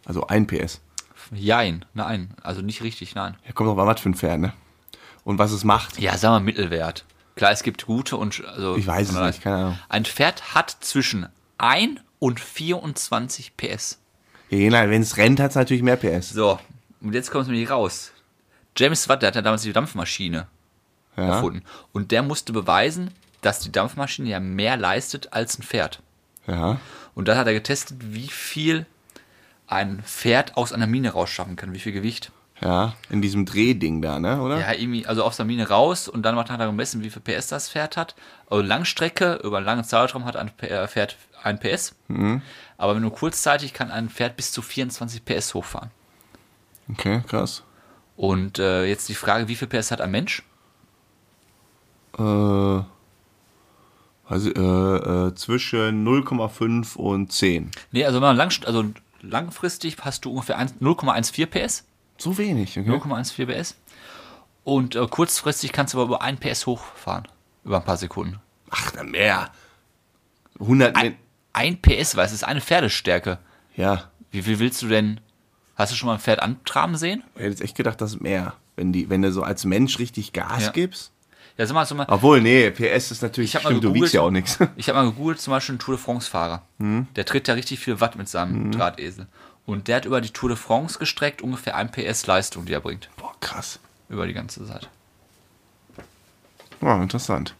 Also 0.04 0.26
ein 0.26 0.46
PS. 0.46 0.80
Jein. 1.32 1.84
Nein. 1.94 2.34
Also 2.42 2.60
nicht 2.60 2.82
richtig, 2.82 3.14
nein. 3.14 3.36
Ja, 3.46 3.52
kommt 3.52 3.68
doch 3.68 3.76
mal 3.76 3.86
was 3.86 4.00
für 4.00 4.10
ein 4.10 4.14
Pferd, 4.14 4.40
ne? 4.40 4.52
Und 5.24 5.38
was 5.38 5.52
es 5.52 5.64
macht. 5.64 5.98
Ja, 5.98 6.18
sagen 6.18 6.34
wir 6.34 6.40
Mittelwert. 6.40 7.04
Klar, 7.36 7.50
es 7.52 7.62
gibt 7.62 7.86
gute 7.86 8.16
und 8.16 8.44
also. 8.44 8.76
Ich 8.76 8.86
weiß 8.86 9.10
es 9.10 9.14
nicht, 9.20 9.42
keine 9.42 9.56
Ahnung. 9.56 9.78
Ein 9.88 10.04
Pferd 10.04 10.54
hat 10.54 10.76
zwischen 10.80 11.26
1 11.58 12.00
und 12.20 12.38
24 12.40 13.56
PS. 13.56 13.98
Ja, 14.50 14.88
wenn 14.90 15.02
es 15.02 15.16
rennt, 15.16 15.40
hat 15.40 15.50
es 15.50 15.56
natürlich 15.56 15.82
mehr 15.82 15.96
PS. 15.96 16.30
So, 16.30 16.58
und 17.00 17.12
jetzt 17.14 17.30
kommt 17.30 17.42
es 17.42 17.48
nämlich 17.48 17.70
raus. 17.70 18.12
James 18.76 19.08
Watt, 19.08 19.22
der 19.22 19.28
hat 19.28 19.34
ja 19.36 19.42
damals 19.42 19.62
die 19.62 19.72
Dampfmaschine 19.72 20.46
Ja. 21.16 21.22
erfunden. 21.28 21.62
Und 21.92 22.10
der 22.12 22.22
musste 22.22 22.52
beweisen, 22.52 23.10
dass 23.40 23.60
die 23.60 23.72
Dampfmaschine 23.72 24.28
ja 24.28 24.40
mehr 24.40 24.76
leistet 24.76 25.32
als 25.32 25.58
ein 25.58 25.62
Pferd. 25.62 26.00
Ja. 26.46 26.78
Und 27.14 27.28
dann 27.28 27.36
hat 27.38 27.46
er 27.46 27.52
getestet, 27.52 27.98
wie 28.00 28.28
viel 28.28 28.86
ein 29.66 30.02
Pferd 30.02 30.56
aus 30.56 30.72
einer 30.72 30.86
Mine 30.86 31.10
rausschaffen 31.10 31.56
kann, 31.56 31.72
wie 31.72 31.78
viel 31.78 31.92
Gewicht. 31.92 32.30
Ja. 32.64 32.94
In 33.10 33.20
diesem 33.20 33.44
Drehding 33.44 34.00
da, 34.00 34.18
ne? 34.18 34.40
Oder? 34.40 34.58
Ja, 34.58 34.72
irgendwie, 34.72 35.06
also 35.06 35.22
aus 35.22 35.36
der 35.36 35.44
Mine 35.44 35.68
raus 35.68 36.08
und 36.08 36.22
dann 36.22 36.34
hat 36.36 36.48
er 36.48 36.66
gemessen, 36.66 37.04
wie 37.04 37.10
viel 37.10 37.20
PS 37.20 37.48
das 37.48 37.68
Pferd 37.68 37.98
hat. 37.98 38.16
Also 38.48 38.64
Langstrecke, 38.64 39.38
über 39.44 39.58
einen 39.58 39.66
langen 39.66 39.84
Zeitraum 39.84 40.24
hat 40.24 40.34
ein 40.36 40.50
äh, 40.60 40.88
Pferd 40.88 41.18
ein 41.42 41.60
PS. 41.60 41.94
Aber 42.78 42.98
nur 42.98 43.12
kurzzeitig 43.12 43.74
kann 43.74 43.90
ein 43.90 44.08
Pferd 44.08 44.36
bis 44.36 44.50
zu 44.50 44.62
24 44.62 45.26
PS 45.26 45.52
hochfahren. 45.52 45.90
Okay, 46.90 47.22
krass. 47.28 47.62
Und 48.16 48.58
äh, 48.58 48.86
jetzt 48.86 49.10
die 49.10 49.14
Frage, 49.14 49.46
wie 49.48 49.56
viel 49.56 49.68
PS 49.68 49.90
hat 49.90 50.00
ein 50.00 50.10
Mensch? 50.10 50.42
Äh. 52.18 52.82
Also, 54.26 54.50
äh, 54.50 55.28
äh, 55.28 55.34
zwischen 55.34 56.06
0,5 56.06 56.96
und 56.96 57.30
10. 57.30 57.70
Nee, 57.92 58.06
also, 58.06 58.16
wenn 58.16 58.28
man 58.28 58.36
lang, 58.38 58.50
also 58.64 58.84
langfristig 59.20 59.98
hast 60.00 60.24
du 60.24 60.30
ungefähr 60.30 60.56
1 60.56 60.76
0,14 60.80 61.46
PS. 61.46 61.84
So 62.24 62.36
wenig, 62.38 62.78
okay? 62.78 62.88
0,14 62.90 63.46
PS. 63.46 63.76
Und 64.64 64.96
äh, 64.96 65.06
kurzfristig 65.06 65.72
kannst 65.72 65.94
du 65.94 65.98
aber 65.98 66.06
über 66.16 66.22
1 66.22 66.40
PS 66.40 66.66
hochfahren. 66.66 67.28
Über 67.64 67.76
ein 67.76 67.84
paar 67.84 67.96
Sekunden. 67.98 68.40
Ach, 68.70 68.90
dann 68.92 69.10
mehr. 69.10 69.50
100. 70.60 70.96
Ein, 70.96 71.16
ein 71.52 71.80
PS, 71.80 72.16
weil 72.16 72.26
es 72.26 72.32
ist 72.32 72.44
eine 72.44 72.60
Pferdestärke. 72.60 73.38
ja. 73.76 74.04
Wie 74.30 74.42
viel 74.42 74.58
willst 74.58 74.82
du 74.82 74.88
denn? 74.88 75.20
Hast 75.76 75.92
du 75.92 75.96
schon 75.96 76.08
mal 76.08 76.14
ein 76.14 76.18
Pferd 76.18 76.40
antraben 76.42 76.96
sehen? 76.96 77.22
Ich 77.36 77.40
hätte 77.42 77.50
jetzt 77.50 77.60
echt 77.62 77.76
gedacht, 77.76 78.00
das 78.00 78.14
ist 78.14 78.20
mehr. 78.20 78.54
Wenn, 78.74 78.92
die, 78.92 79.08
wenn 79.08 79.22
du 79.22 79.30
so 79.30 79.44
als 79.44 79.64
Mensch 79.64 80.00
richtig 80.00 80.32
Gas 80.32 80.64
Ja. 80.64 80.70
gibst. 80.72 81.12
Ja, 81.56 81.66
sag 81.66 81.74
mal, 81.74 81.86
sag 81.86 81.96
mal 81.98 82.06
Obwohl, 82.08 82.40
nee, 82.40 82.68
PS 82.72 83.12
ist 83.12 83.22
natürlich. 83.22 83.50
Ich 83.50 83.54
hab 83.56 83.62
mal 83.62 83.68
stimmt, 83.70 83.84
du 83.84 83.88
gegoogelt. 83.88 84.02
wiegst 84.02 84.14
ja 84.14 84.22
auch 84.22 84.32
nichts. 84.32 84.58
Ich 84.74 84.88
habe 84.88 84.98
mal 84.98 85.04
gegoogelt, 85.08 85.40
zum 85.40 85.52
Beispiel 85.52 85.74
einen 85.74 85.78
Tour 85.78 85.94
de 85.94 86.02
France-Fahrer. 86.02 86.62
Hm. 86.80 87.06
Der 87.14 87.24
tritt 87.24 87.46
ja 87.46 87.54
richtig 87.54 87.78
viel 87.78 88.00
Watt 88.00 88.16
mit 88.16 88.28
seinem 88.28 88.72
Drahtesel. 88.72 89.28
Und 89.66 89.88
der 89.88 89.96
hat 89.96 90.04
über 90.04 90.20
die 90.20 90.30
Tour 90.30 90.50
de 90.50 90.58
France 90.58 90.98
gestreckt 90.98 91.40
ungefähr 91.42 91.74
1 91.76 91.90
PS 91.92 92.26
Leistung, 92.26 92.66
die 92.66 92.72
er 92.74 92.80
bringt. 92.80 93.08
Boah, 93.16 93.32
krass. 93.40 93.78
Über 94.10 94.26
die 94.26 94.34
ganze 94.34 94.66
Zeit. 94.66 94.88
Oh, 96.82 96.90
interessant. 97.00 97.54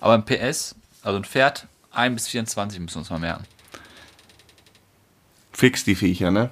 Aber 0.00 0.14
ein 0.14 0.24
PS, 0.24 0.76
also 1.02 1.18
ein 1.18 1.24
Pferd, 1.24 1.66
1 1.90 2.14
bis 2.14 2.28
24 2.28 2.78
müssen 2.78 2.94
wir 2.96 3.00
uns 3.00 3.10
mal 3.10 3.18
merken. 3.18 3.44
Fix 5.52 5.82
die 5.84 5.96
Viecher, 5.96 6.30
ne? 6.30 6.50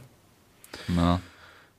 Ja. 0.88 1.20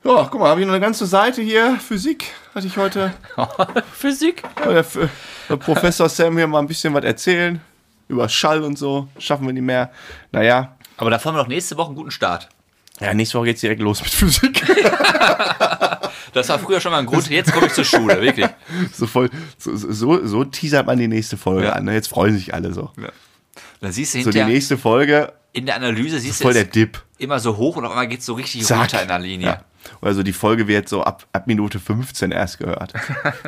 Ja, 0.04 0.28
guck 0.30 0.40
mal, 0.40 0.48
habe 0.48 0.60
ich 0.60 0.66
noch 0.66 0.72
eine 0.72 0.80
ganze 0.80 1.04
Seite 1.06 1.42
hier. 1.42 1.78
Physik 1.80 2.26
hatte 2.54 2.66
ich 2.66 2.78
heute. 2.78 3.12
Physik? 3.92 4.42
Der, 4.64 4.76
F- 4.78 5.10
der 5.50 5.56
Professor 5.56 6.08
Sam 6.08 6.36
hier 6.38 6.46
mal 6.46 6.60
ein 6.60 6.66
bisschen 6.66 6.94
was 6.94 7.04
erzählen. 7.04 7.60
Über 8.06 8.28
Schall 8.30 8.62
und 8.62 8.78
so. 8.78 9.08
Schaffen 9.18 9.44
wir 9.46 9.52
nicht 9.52 9.62
mehr. 9.64 9.92
Naja. 10.32 10.76
Aber 10.96 11.10
da 11.10 11.18
fahren 11.18 11.34
wir 11.34 11.42
doch 11.42 11.48
nächste 11.48 11.76
Woche 11.76 11.88
einen 11.88 11.96
guten 11.96 12.10
Start. 12.10 12.48
Ja, 13.00 13.14
nächste 13.14 13.38
Woche 13.38 13.46
geht's 13.46 13.60
direkt 13.60 13.80
los 13.80 14.00
mit 14.02 14.10
Physik. 14.10 14.62
Das 16.34 16.48
war 16.50 16.58
früher 16.58 16.78
schon 16.80 16.92
mal 16.92 16.98
ein 16.98 17.06
Grund. 17.06 17.28
Jetzt 17.30 17.52
komme 17.52 17.66
ich 17.66 17.72
zur 17.72 17.84
Schule, 17.84 18.20
wirklich. 18.20 18.46
so, 18.92 19.06
voll, 19.06 19.30
so, 19.56 19.74
so, 19.74 20.26
so 20.26 20.44
teasert 20.44 20.86
man 20.86 20.98
die 20.98 21.08
nächste 21.08 21.38
Folge 21.38 21.68
Ja. 21.68 21.72
an. 21.72 21.86
Ne? 21.86 21.94
Jetzt 21.94 22.08
freuen 22.08 22.36
sich 22.36 22.52
alle 22.52 22.72
so. 22.74 22.90
Dann 23.80 23.92
siehst 23.92 24.14
du 24.14 24.22
So 24.22 24.30
die 24.30 24.44
nächste 24.44 24.76
Folge, 24.76 25.32
in 25.52 25.64
der 25.66 25.76
Analyse 25.76 26.20
siehst 26.20 26.42
voll 26.42 26.52
du 26.52 26.58
der 26.58 26.66
es 26.66 26.70
Dip. 26.70 27.02
immer 27.16 27.40
so 27.40 27.56
hoch 27.56 27.76
und 27.76 27.86
auf 27.86 27.92
einmal 27.92 28.08
geht 28.08 28.20
es 28.20 28.26
so 28.26 28.34
richtig 28.34 28.62
Zack. 28.64 28.78
runter 28.80 29.02
in 29.02 29.08
der 29.08 29.18
Linie. 29.18 29.46
Ja. 29.46 29.64
Oder 30.02 30.14
so 30.14 30.22
die 30.22 30.34
Folge 30.34 30.68
wird 30.68 30.88
so 30.88 31.02
ab, 31.02 31.26
ab 31.32 31.46
Minute 31.46 31.80
15 31.80 32.30
erst 32.30 32.58
gehört. 32.58 32.92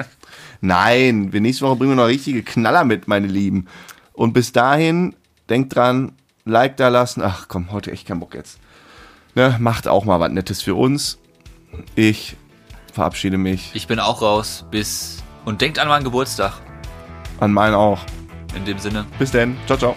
Nein, 0.61 1.33
wir 1.33 1.41
nächste 1.41 1.67
Woche 1.67 1.77
bringen 1.77 1.91
wir 1.93 1.97
noch 1.97 2.07
richtige 2.07 2.43
Knaller 2.43 2.85
mit, 2.85 3.09
meine 3.09 3.27
Lieben. 3.27 3.67
Und 4.13 4.33
bis 4.33 4.53
dahin, 4.53 5.15
denkt 5.49 5.75
dran, 5.77 6.13
Like 6.47 6.79
da 6.79 6.89
lassen. 6.89 7.23
Ach 7.23 7.47
komm, 7.49 7.71
heute 7.71 7.93
echt 7.93 8.09
keinen 8.09 8.21
Bock 8.21 8.35
jetzt. 8.35 8.59
Ne, 9.35 9.57
macht 9.61 9.87
auch 9.87 10.05
mal 10.05 10.21
was 10.21 10.31
Nettes 10.31 10.63
für 10.63 10.75
uns. 10.75 11.19
Ich 11.95 12.37
verabschiede 12.93 13.39
mich. 13.39 13.71
Ich 13.75 13.87
bin 13.87 14.01
auch 14.01 14.23
raus. 14.23 14.65
Bis. 14.71 15.23
Und 15.45 15.61
denkt 15.61 15.79
an 15.79 15.89
meinen 15.89 16.05
Geburtstag. 16.05 16.55
An 17.39 17.53
meinen 17.53 17.75
auch. 17.75 18.01
In 18.55 18.65
dem 18.65 18.79
Sinne. 18.79 19.07
Bis 19.19 19.31
denn. 19.31 19.57
Ciao, 19.67 19.79
ciao. 19.79 19.97